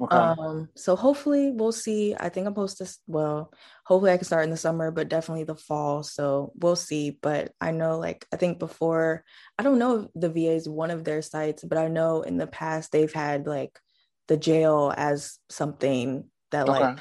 Okay. 0.00 0.16
Um, 0.16 0.70
so 0.76 0.96
hopefully 0.96 1.50
we'll 1.50 1.72
see. 1.72 2.14
I 2.18 2.30
think 2.30 2.46
I'm 2.46 2.54
supposed 2.54 2.78
to, 2.78 2.88
well, 3.06 3.52
hopefully 3.84 4.12
I 4.12 4.16
can 4.16 4.24
start 4.24 4.44
in 4.44 4.50
the 4.50 4.56
summer, 4.56 4.90
but 4.90 5.10
definitely 5.10 5.44
the 5.44 5.56
fall. 5.56 6.02
So 6.02 6.52
we'll 6.54 6.74
see. 6.74 7.18
But 7.20 7.52
I 7.60 7.70
know, 7.72 7.98
like, 7.98 8.24
I 8.32 8.36
think 8.38 8.58
before, 8.58 9.24
I 9.58 9.62
don't 9.62 9.78
know 9.78 10.00
if 10.00 10.06
the 10.14 10.30
VA 10.30 10.52
is 10.52 10.66
one 10.70 10.90
of 10.90 11.04
their 11.04 11.20
sites, 11.20 11.64
but 11.64 11.76
I 11.76 11.88
know 11.88 12.22
in 12.22 12.38
the 12.38 12.46
past 12.46 12.92
they've 12.92 13.12
had 13.12 13.46
like 13.46 13.78
the 14.26 14.38
jail 14.38 14.94
as 14.96 15.38
something 15.50 16.30
that 16.50 16.66
okay. 16.66 16.80
like 16.80 16.98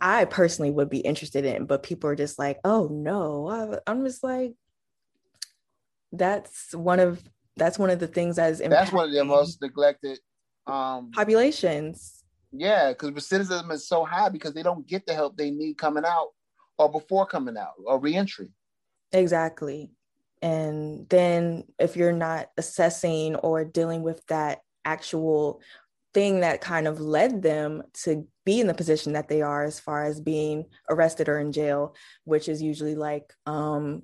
I 0.00 0.24
personally 0.24 0.70
would 0.70 0.88
be 0.88 0.98
interested 0.98 1.44
in, 1.44 1.66
but 1.66 1.82
people 1.82 2.10
are 2.10 2.16
just 2.16 2.38
like, 2.38 2.58
oh 2.64 2.88
no. 2.90 3.80
I'm 3.86 4.04
just 4.04 4.24
like, 4.24 4.54
that's 6.12 6.74
one 6.74 7.00
of 7.00 7.22
that's 7.56 7.78
one 7.78 7.90
of 7.90 7.98
the 7.98 8.06
things 8.06 8.36
that 8.36 8.50
is 8.52 8.58
that's 8.58 8.92
one 8.92 9.08
of 9.08 9.14
the 9.14 9.24
most 9.24 9.60
neglected 9.60 10.18
um 10.66 11.10
populations. 11.12 12.24
Yeah, 12.52 12.92
because 12.92 13.10
recidivism 13.10 13.70
is 13.72 13.86
so 13.86 14.04
high 14.04 14.28
because 14.28 14.54
they 14.54 14.62
don't 14.62 14.86
get 14.86 15.06
the 15.06 15.14
help 15.14 15.36
they 15.36 15.50
need 15.50 15.78
coming 15.78 16.04
out 16.04 16.28
or 16.78 16.90
before 16.90 17.26
coming 17.26 17.56
out 17.56 17.74
or 17.84 18.00
reentry. 18.00 18.48
Exactly. 19.12 19.90
And 20.42 21.08
then 21.08 21.64
if 21.78 21.96
you're 21.96 22.12
not 22.12 22.48
assessing 22.56 23.36
or 23.36 23.64
dealing 23.64 24.02
with 24.02 24.24
that 24.26 24.60
actual 24.84 25.60
thing 26.12 26.40
that 26.40 26.60
kind 26.60 26.86
of 26.86 27.00
led 27.00 27.42
them 27.42 27.82
to 28.04 28.26
be 28.44 28.60
in 28.60 28.66
the 28.66 28.74
position 28.74 29.12
that 29.12 29.28
they 29.28 29.42
are 29.42 29.64
as 29.64 29.78
far 29.78 30.04
as 30.04 30.20
being 30.20 30.64
arrested 30.88 31.28
or 31.28 31.38
in 31.38 31.52
jail 31.52 31.94
which 32.24 32.48
is 32.48 32.62
usually 32.62 32.94
like 32.94 33.32
um, 33.46 34.02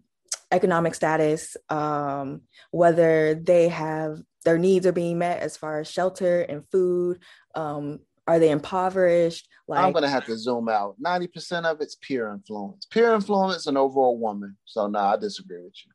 economic 0.53 0.95
status 0.95 1.57
um, 1.69 2.43
whether 2.71 3.35
they 3.35 3.69
have 3.69 4.19
their 4.45 4.59
needs 4.59 4.87
are 4.87 4.93
being 4.93 5.19
met 5.19 5.41
as 5.41 5.57
far 5.57 5.81
as 5.81 5.91
shelter 5.91 6.43
and 6.43 6.63
food 6.71 7.19
um, 7.55 7.99
are 8.29 8.41
they 8.41 8.51
impoverished? 8.51 9.49
Like 9.69 9.85
i'm 9.85 9.93
gonna 9.93 10.09
have 10.09 10.27
to 10.27 10.37
zoom 10.37 10.69
out. 10.69 10.97
90% 11.01 11.65
of 11.65 11.81
it's 11.81 11.97
peer 11.97 12.33
influence. 12.33 12.87
Peer 12.87 13.15
influence 13.15 13.69
and 13.69 13.79
overall 13.79 14.19
woman. 14.19 14.57
So 14.65 14.89
no 14.89 14.99
nah, 14.99 15.13
i 15.13 15.17
disagree 15.17 15.63
with 15.63 15.75
you 15.85 15.93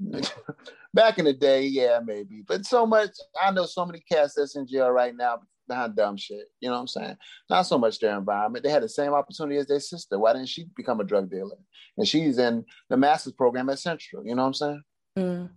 back 0.94 1.18
in 1.18 1.24
the 1.24 1.32
day, 1.32 1.64
yeah, 1.64 2.00
maybe. 2.04 2.42
But 2.46 2.66
so 2.66 2.86
much, 2.86 3.10
I 3.40 3.50
know 3.50 3.66
so 3.66 3.84
many 3.86 4.00
cats 4.00 4.34
that's 4.34 4.56
in 4.56 4.66
jail 4.66 4.90
right 4.90 5.14
now 5.14 5.40
behind 5.66 5.96
dumb 5.96 6.16
shit. 6.16 6.46
You 6.60 6.68
know 6.68 6.74
what 6.74 6.80
I'm 6.82 6.88
saying? 6.88 7.16
Not 7.50 7.62
so 7.62 7.78
much 7.78 7.98
their 7.98 8.16
environment. 8.16 8.64
They 8.64 8.70
had 8.70 8.82
the 8.82 8.88
same 8.88 9.12
opportunity 9.12 9.56
as 9.58 9.66
their 9.66 9.80
sister. 9.80 10.18
Why 10.18 10.32
didn't 10.32 10.48
she 10.48 10.66
become 10.76 11.00
a 11.00 11.04
drug 11.04 11.30
dealer? 11.30 11.56
And 11.96 12.06
she's 12.06 12.38
in 12.38 12.64
the 12.90 12.96
master's 12.96 13.32
program 13.32 13.68
at 13.70 13.78
Central. 13.78 14.26
You 14.26 14.34
know 14.34 14.42
what 14.42 14.48
I'm 14.48 14.54
saying? 14.54 14.82
Mm. 15.18 15.50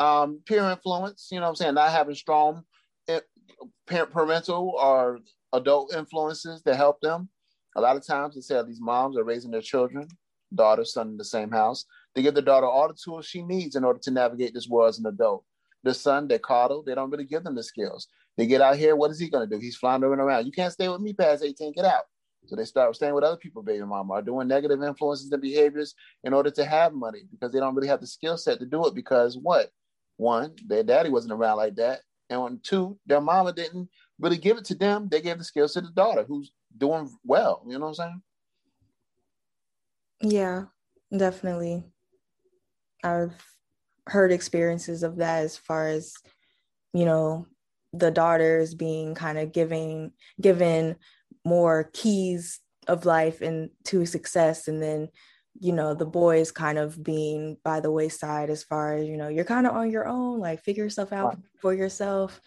Um, 0.00 0.40
peer 0.46 0.64
influence. 0.64 1.28
You 1.30 1.38
know 1.38 1.44
what 1.44 1.50
I'm 1.50 1.56
saying? 1.56 1.74
Not 1.74 1.90
having 1.90 2.14
strong 2.14 2.62
eh, 3.08 3.20
parental 3.86 4.74
or 4.78 5.20
adult 5.52 5.94
influences 5.94 6.62
that 6.62 6.76
help 6.76 7.00
them. 7.00 7.28
A 7.76 7.80
lot 7.80 7.96
of 7.96 8.06
times 8.06 8.34
they 8.34 8.40
say 8.40 8.60
these 8.62 8.80
moms 8.80 9.16
are 9.16 9.24
raising 9.24 9.50
their 9.50 9.62
children, 9.62 10.08
daughter, 10.54 10.84
son 10.84 11.08
in 11.08 11.16
the 11.16 11.24
same 11.24 11.50
house. 11.50 11.84
They 12.18 12.22
give 12.22 12.34
the 12.34 12.42
daughter 12.42 12.66
all 12.66 12.88
the 12.88 12.94
tools 12.94 13.26
she 13.26 13.42
needs 13.42 13.76
in 13.76 13.84
order 13.84 14.00
to 14.00 14.10
navigate 14.10 14.52
this 14.52 14.66
world 14.66 14.88
as 14.88 14.98
an 14.98 15.06
adult. 15.06 15.44
The 15.84 15.94
son, 15.94 16.26
they 16.26 16.40
coddle, 16.40 16.82
they 16.82 16.96
don't 16.96 17.10
really 17.10 17.24
give 17.24 17.44
them 17.44 17.54
the 17.54 17.62
skills. 17.62 18.08
They 18.36 18.48
get 18.48 18.60
out 18.60 18.76
here, 18.76 18.96
what 18.96 19.12
is 19.12 19.20
he 19.20 19.30
going 19.30 19.48
to 19.48 19.56
do? 19.56 19.60
He's 19.62 19.76
floundering 19.76 20.18
around. 20.18 20.44
You 20.44 20.50
can't 20.50 20.72
stay 20.72 20.88
with 20.88 21.00
me 21.00 21.12
past 21.12 21.44
18, 21.44 21.74
get 21.74 21.84
out. 21.84 22.02
So 22.46 22.56
they 22.56 22.64
start 22.64 22.92
staying 22.96 23.14
with 23.14 23.22
other 23.22 23.36
people, 23.36 23.62
baby 23.62 23.84
mama, 23.84 24.14
are 24.14 24.22
doing 24.22 24.48
negative 24.48 24.82
influences 24.82 25.30
and 25.30 25.40
behaviors 25.40 25.94
in 26.24 26.34
order 26.34 26.50
to 26.50 26.64
have 26.64 26.92
money 26.92 27.22
because 27.30 27.52
they 27.52 27.60
don't 27.60 27.76
really 27.76 27.86
have 27.86 28.00
the 28.00 28.08
skill 28.08 28.36
set 28.36 28.58
to 28.58 28.66
do 28.66 28.84
it 28.88 28.96
because 28.96 29.38
what? 29.40 29.70
One, 30.16 30.56
their 30.66 30.82
daddy 30.82 31.10
wasn't 31.10 31.34
around 31.34 31.58
like 31.58 31.76
that. 31.76 32.00
And 32.30 32.64
two, 32.64 32.98
their 33.06 33.20
mama 33.20 33.52
didn't 33.52 33.88
really 34.18 34.38
give 34.38 34.58
it 34.58 34.64
to 34.64 34.74
them. 34.74 35.06
They 35.08 35.20
gave 35.20 35.38
the 35.38 35.44
skills 35.44 35.74
to 35.74 35.82
the 35.82 35.92
daughter 35.92 36.24
who's 36.26 36.50
doing 36.76 37.16
well. 37.24 37.62
You 37.64 37.74
know 37.74 37.86
what 37.86 38.00
I'm 38.00 38.22
saying? 40.20 40.32
Yeah, 40.32 40.64
definitely. 41.16 41.84
I've 43.04 43.34
heard 44.06 44.32
experiences 44.32 45.02
of 45.02 45.16
that 45.16 45.42
as 45.42 45.56
far 45.56 45.88
as, 45.88 46.14
you 46.92 47.04
know, 47.04 47.46
the 47.92 48.10
daughters 48.10 48.74
being 48.74 49.14
kind 49.14 49.38
of 49.38 49.52
giving 49.52 50.12
given 50.40 50.96
more 51.44 51.90
keys 51.92 52.60
of 52.86 53.06
life 53.06 53.40
and 53.40 53.70
to 53.84 54.04
success. 54.04 54.68
And 54.68 54.82
then 54.82 55.08
you 55.60 55.72
know 55.72 55.94
the 55.94 56.06
boys 56.06 56.52
kind 56.52 56.78
of 56.78 57.02
being 57.02 57.56
by 57.64 57.80
the 57.80 57.90
wayside 57.90 58.50
as 58.50 58.62
far 58.62 58.94
as 58.94 59.08
you 59.08 59.16
know 59.16 59.28
you're 59.28 59.44
kind 59.44 59.66
of 59.66 59.74
on 59.74 59.90
your 59.90 60.06
own 60.06 60.38
like 60.38 60.62
figure 60.62 60.84
yourself 60.84 61.12
out 61.12 61.36
for 61.60 61.74
yourself. 61.74 62.40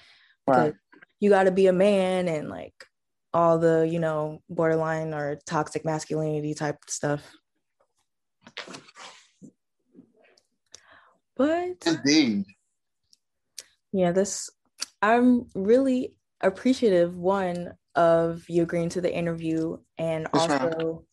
Right. 0.47 0.74
you 1.20 1.30
got 1.30 1.43
to 1.43 1.52
be 1.52 1.68
a 1.68 1.74
man 1.74 2.28
and 2.28 2.49
like 2.49 2.74
all 3.34 3.60
the 3.60 3.88
you 3.89 3.99
know 3.99 4.41
borderline 4.49 5.14
or 5.14 5.39
toxic 5.45 5.86
masculinity 5.86 6.54
type 6.54 6.78
stuff 6.88 7.22
but 11.42 11.94
indeed 11.94 12.46
yeah 13.92 14.12
this 14.12 14.50
I'm 15.02 15.48
really 15.56 16.14
appreciative, 16.42 17.18
one, 17.18 17.74
of 17.96 18.46
you 18.48 18.64
agreeing 18.64 18.89
to 18.89 19.02
the 19.02 19.14
interview 19.14 19.78
and 19.98 20.28
also 20.34 21.04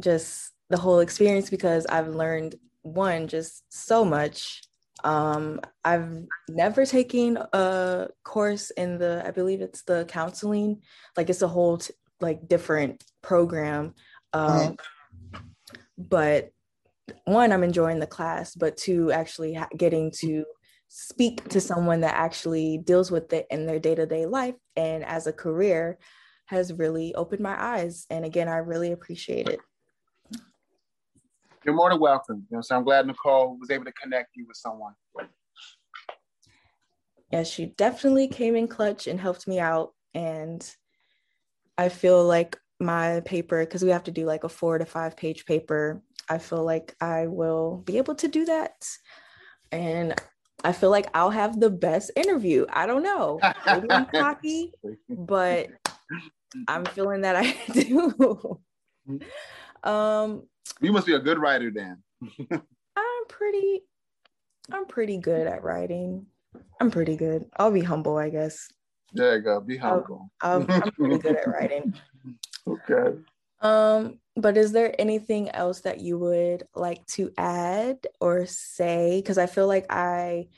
just 0.00 0.52
the 0.68 0.76
whole 0.76 1.00
experience 1.00 1.50
because 1.50 1.86
I've 1.86 2.08
learned, 2.08 2.54
one, 2.82 3.26
just 3.26 3.64
so 3.68 4.04
much. 4.04 4.62
Um, 5.02 5.60
I've 5.84 6.24
never 6.48 6.86
taken 6.86 7.38
a 7.52 8.08
course 8.22 8.70
in 8.70 8.98
the, 8.98 9.22
I 9.26 9.32
believe 9.32 9.60
it's 9.60 9.82
the 9.82 10.04
counseling, 10.04 10.82
like 11.16 11.30
it's 11.30 11.42
a 11.42 11.48
whole 11.48 11.78
t- 11.78 11.94
like 12.20 12.46
different 12.46 13.02
program. 13.22 13.94
Um, 14.32 14.50
mm-hmm. 14.50 15.38
But 15.98 16.52
one, 17.24 17.52
I'm 17.52 17.64
enjoying 17.64 17.98
the 17.98 18.06
class, 18.06 18.54
but 18.54 18.76
two, 18.76 19.12
actually 19.12 19.58
getting 19.76 20.10
to 20.18 20.44
speak 20.92 21.48
to 21.48 21.60
someone 21.60 22.00
that 22.00 22.16
actually 22.16 22.78
deals 22.78 23.12
with 23.12 23.32
it 23.32 23.46
in 23.48 23.64
their 23.64 23.78
day-to-day 23.78 24.26
life 24.26 24.56
and 24.76 25.04
as 25.04 25.28
a 25.28 25.32
career 25.32 25.96
has 26.46 26.72
really 26.72 27.14
opened 27.14 27.40
my 27.40 27.56
eyes. 27.56 28.06
And 28.10 28.24
again 28.24 28.48
i 28.48 28.56
really 28.56 28.90
appreciate 28.90 29.48
it. 29.48 29.60
You're 31.64 31.76
more 31.76 31.90
than 31.90 32.00
welcome. 32.00 32.44
You 32.50 32.56
know 32.56 32.60
so 32.60 32.76
i'm 32.76 32.82
glad 32.82 33.06
nicole 33.06 33.56
was 33.56 33.70
able 33.70 33.84
to 33.84 33.92
connect 33.92 34.30
you 34.34 34.46
with 34.48 34.56
someone. 34.56 34.94
Yeah 37.30 37.44
she 37.44 37.66
definitely 37.66 38.26
came 38.26 38.56
in 38.56 38.66
clutch 38.66 39.06
and 39.06 39.20
helped 39.20 39.46
me 39.46 39.60
out. 39.60 39.92
And 40.12 40.68
i 41.78 41.88
feel 41.88 42.24
like 42.24 42.58
my 42.80 43.20
paper 43.26 43.64
because 43.64 43.84
we 43.84 43.90
have 43.90 44.04
to 44.04 44.10
do 44.10 44.24
like 44.24 44.42
a 44.42 44.48
four 44.48 44.78
to 44.78 44.84
five 44.86 45.16
page 45.16 45.44
paper 45.46 46.02
i 46.30 46.38
feel 46.38 46.64
like 46.64 46.96
i 47.00 47.26
will 47.26 47.82
be 47.84 47.98
able 47.98 48.14
to 48.14 48.28
do 48.28 48.46
that 48.46 48.86
and 49.72 50.14
I 50.64 50.72
feel 50.72 50.90
like 50.90 51.08
I'll 51.14 51.30
have 51.30 51.58
the 51.58 51.70
best 51.70 52.10
interview. 52.16 52.66
I 52.70 52.86
don't 52.86 53.02
know. 53.02 53.40
Maybe 53.66 53.90
I'm 53.90 54.06
cocky, 54.14 54.72
but 55.08 55.68
I'm 56.68 56.84
feeling 56.86 57.22
that 57.22 57.36
I 57.36 57.54
do. 57.72 58.60
um 59.82 60.42
you 60.80 60.92
must 60.92 61.06
be 61.06 61.14
a 61.14 61.18
good 61.18 61.38
writer 61.38 61.70
then. 61.70 62.02
I'm 62.96 63.26
pretty 63.28 63.82
I'm 64.72 64.86
pretty 64.86 65.18
good 65.18 65.46
at 65.46 65.62
writing. 65.62 66.26
I'm 66.80 66.90
pretty 66.90 67.16
good. 67.16 67.46
I'll 67.56 67.70
be 67.72 67.82
humble, 67.82 68.16
I 68.16 68.30
guess. 68.30 68.68
There 69.12 69.36
you 69.36 69.42
go. 69.42 69.60
Be 69.60 69.76
humble. 69.76 70.30
i 70.42 70.54
am 70.54 70.66
pretty 70.66 71.18
good 71.18 71.36
at 71.36 71.46
writing. 71.46 71.94
Okay. 72.66 73.18
Um, 73.60 74.18
but 74.36 74.56
is 74.56 74.72
there 74.72 74.94
anything 74.98 75.50
else 75.50 75.80
that 75.80 76.00
you 76.00 76.18
would 76.18 76.64
like 76.74 77.04
to 77.08 77.30
add 77.36 77.98
or 78.20 78.46
say? 78.46 79.20
Because 79.20 79.38
I 79.38 79.46
feel 79.46 79.66
like 79.66 79.86
I 79.90 80.48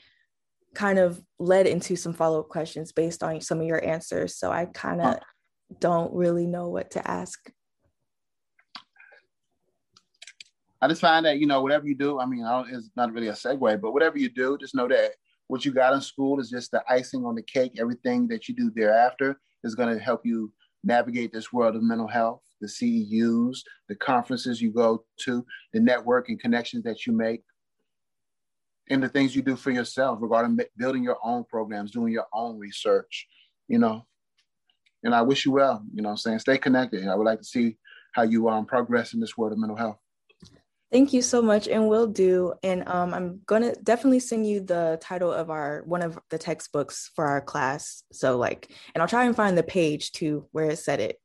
kind 0.73 0.99
of 0.99 1.21
led 1.39 1.67
into 1.67 1.95
some 1.95 2.13
follow 2.13 2.39
up 2.39 2.49
questions 2.49 2.91
based 2.91 3.23
on 3.23 3.41
some 3.41 3.59
of 3.59 3.67
your 3.67 3.83
answers. 3.83 4.37
So 4.37 4.51
I 4.51 4.65
kind 4.65 5.01
of 5.01 5.17
don't 5.79 6.13
really 6.13 6.45
know 6.45 6.69
what 6.69 6.91
to 6.91 7.07
ask. 7.07 7.51
I 10.81 10.87
just 10.87 11.01
find 11.01 11.25
that, 11.25 11.39
you 11.39 11.47
know, 11.47 11.61
whatever 11.61 11.87
you 11.87 11.95
do, 11.95 12.19
I 12.19 12.25
mean, 12.25 12.43
I 12.43 12.63
it's 12.69 12.89
not 12.95 13.13
really 13.13 13.29
a 13.29 13.33
segue, 13.33 13.81
but 13.81 13.93
whatever 13.93 14.17
you 14.17 14.29
do, 14.29 14.57
just 14.57 14.75
know 14.75 14.87
that 14.89 15.11
what 15.47 15.63
you 15.63 15.71
got 15.71 15.93
in 15.93 16.01
school 16.01 16.39
is 16.39 16.49
just 16.49 16.71
the 16.71 16.83
icing 16.89 17.25
on 17.25 17.35
the 17.35 17.41
cake. 17.41 17.73
Everything 17.79 18.27
that 18.27 18.49
you 18.49 18.55
do 18.55 18.69
thereafter 18.69 19.39
is 19.63 19.75
going 19.75 19.95
to 19.95 20.03
help 20.03 20.25
you 20.25 20.51
navigate 20.83 21.31
this 21.31 21.53
world 21.53 21.75
of 21.75 21.83
mental 21.83 22.07
health 22.07 22.41
the 22.63 22.67
CEUs, 22.67 23.59
the 23.89 23.95
conferences 23.95 24.61
you 24.61 24.71
go 24.71 25.03
to, 25.19 25.45
the 25.73 25.79
network 25.79 26.29
and 26.29 26.39
connections 26.39 26.83
that 26.83 27.05
you 27.05 27.13
make, 27.13 27.43
and 28.89 29.03
the 29.03 29.09
things 29.09 29.35
you 29.35 29.41
do 29.41 29.55
for 29.55 29.71
yourself 29.71 30.19
regarding 30.21 30.57
building 30.77 31.03
your 31.03 31.17
own 31.23 31.43
programs, 31.43 31.91
doing 31.91 32.13
your 32.13 32.27
own 32.33 32.57
research, 32.57 33.27
you 33.67 33.79
know. 33.79 34.05
And 35.03 35.13
I 35.13 35.21
wish 35.21 35.45
you 35.45 35.51
well, 35.51 35.83
you 35.93 36.01
know 36.01 36.09
I'm 36.09 36.17
saying? 36.17 36.39
Stay 36.39 36.57
connected. 36.57 37.07
I 37.07 37.15
would 37.15 37.25
like 37.25 37.39
to 37.39 37.45
see 37.45 37.77
how 38.13 38.23
you 38.23 38.47
um, 38.47 38.65
progress 38.65 39.13
in 39.13 39.19
this 39.19 39.37
world 39.37 39.51
of 39.51 39.59
mental 39.59 39.77
health. 39.77 39.97
Thank 40.91 41.11
you 41.11 41.23
so 41.23 41.41
much, 41.41 41.67
and 41.67 41.89
will 41.89 42.05
do. 42.05 42.53
And 42.61 42.87
um, 42.87 43.13
I'm 43.15 43.41
gonna 43.47 43.73
definitely 43.81 44.19
send 44.19 44.47
you 44.47 44.61
the 44.61 44.99
title 45.01 45.33
of 45.33 45.49
our 45.49 45.81
one 45.85 46.03
of 46.03 46.19
the 46.29 46.37
textbooks 46.37 47.09
for 47.15 47.25
our 47.25 47.41
class. 47.41 48.03
So 48.11 48.37
like, 48.37 48.69
and 48.93 49.01
I'll 49.01 49.07
try 49.07 49.25
and 49.25 49.35
find 49.35 49.57
the 49.57 49.63
page 49.63 50.11
too 50.11 50.47
where 50.51 50.69
it 50.69 50.77
said 50.77 50.99
it. 50.99 51.19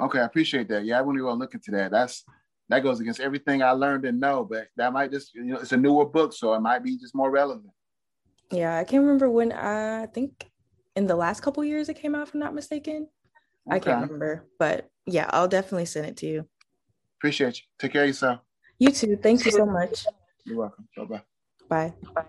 Okay, 0.00 0.20
I 0.20 0.24
appreciate 0.24 0.68
that. 0.68 0.84
Yeah, 0.84 0.98
I 0.98 1.02
want 1.02 1.18
to 1.18 1.22
go 1.22 1.32
look 1.34 1.54
into 1.54 1.70
that. 1.72 1.90
That's 1.90 2.24
that 2.68 2.82
goes 2.82 3.00
against 3.00 3.20
everything 3.20 3.62
I 3.62 3.72
learned 3.72 4.04
and 4.04 4.20
know, 4.20 4.44
but 4.44 4.68
that 4.76 4.92
might 4.92 5.10
just 5.10 5.34
you 5.34 5.44
know 5.44 5.58
it's 5.58 5.72
a 5.72 5.76
newer 5.76 6.06
book, 6.06 6.32
so 6.32 6.54
it 6.54 6.60
might 6.60 6.82
be 6.82 6.96
just 6.96 7.14
more 7.14 7.30
relevant. 7.30 7.70
Yeah, 8.50 8.78
I 8.78 8.84
can't 8.84 9.02
remember 9.02 9.30
when 9.30 9.52
I 9.52 10.06
think 10.06 10.50
in 10.96 11.06
the 11.06 11.16
last 11.16 11.40
couple 11.40 11.64
years 11.64 11.88
it 11.88 11.94
came 11.94 12.14
out, 12.14 12.28
if 12.28 12.34
I'm 12.34 12.40
not 12.40 12.54
mistaken. 12.54 13.08
Okay. 13.68 13.76
I 13.76 13.78
can't 13.78 14.02
remember, 14.02 14.48
but 14.58 14.88
yeah, 15.06 15.28
I'll 15.30 15.48
definitely 15.48 15.86
send 15.86 16.06
it 16.06 16.16
to 16.18 16.26
you. 16.26 16.48
Appreciate 17.18 17.58
you. 17.58 17.64
Take 17.78 17.92
care 17.92 18.02
of 18.02 18.08
yourself. 18.08 18.40
You 18.78 18.90
too. 18.90 19.16
Thank 19.22 19.44
you 19.44 19.50
so 19.50 19.66
much. 19.66 20.06
You're 20.44 20.56
welcome. 20.56 20.88
Bye-bye. 20.96 21.22
Bye. 21.68 21.94
Bye. 22.14 22.24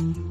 You 0.00 0.29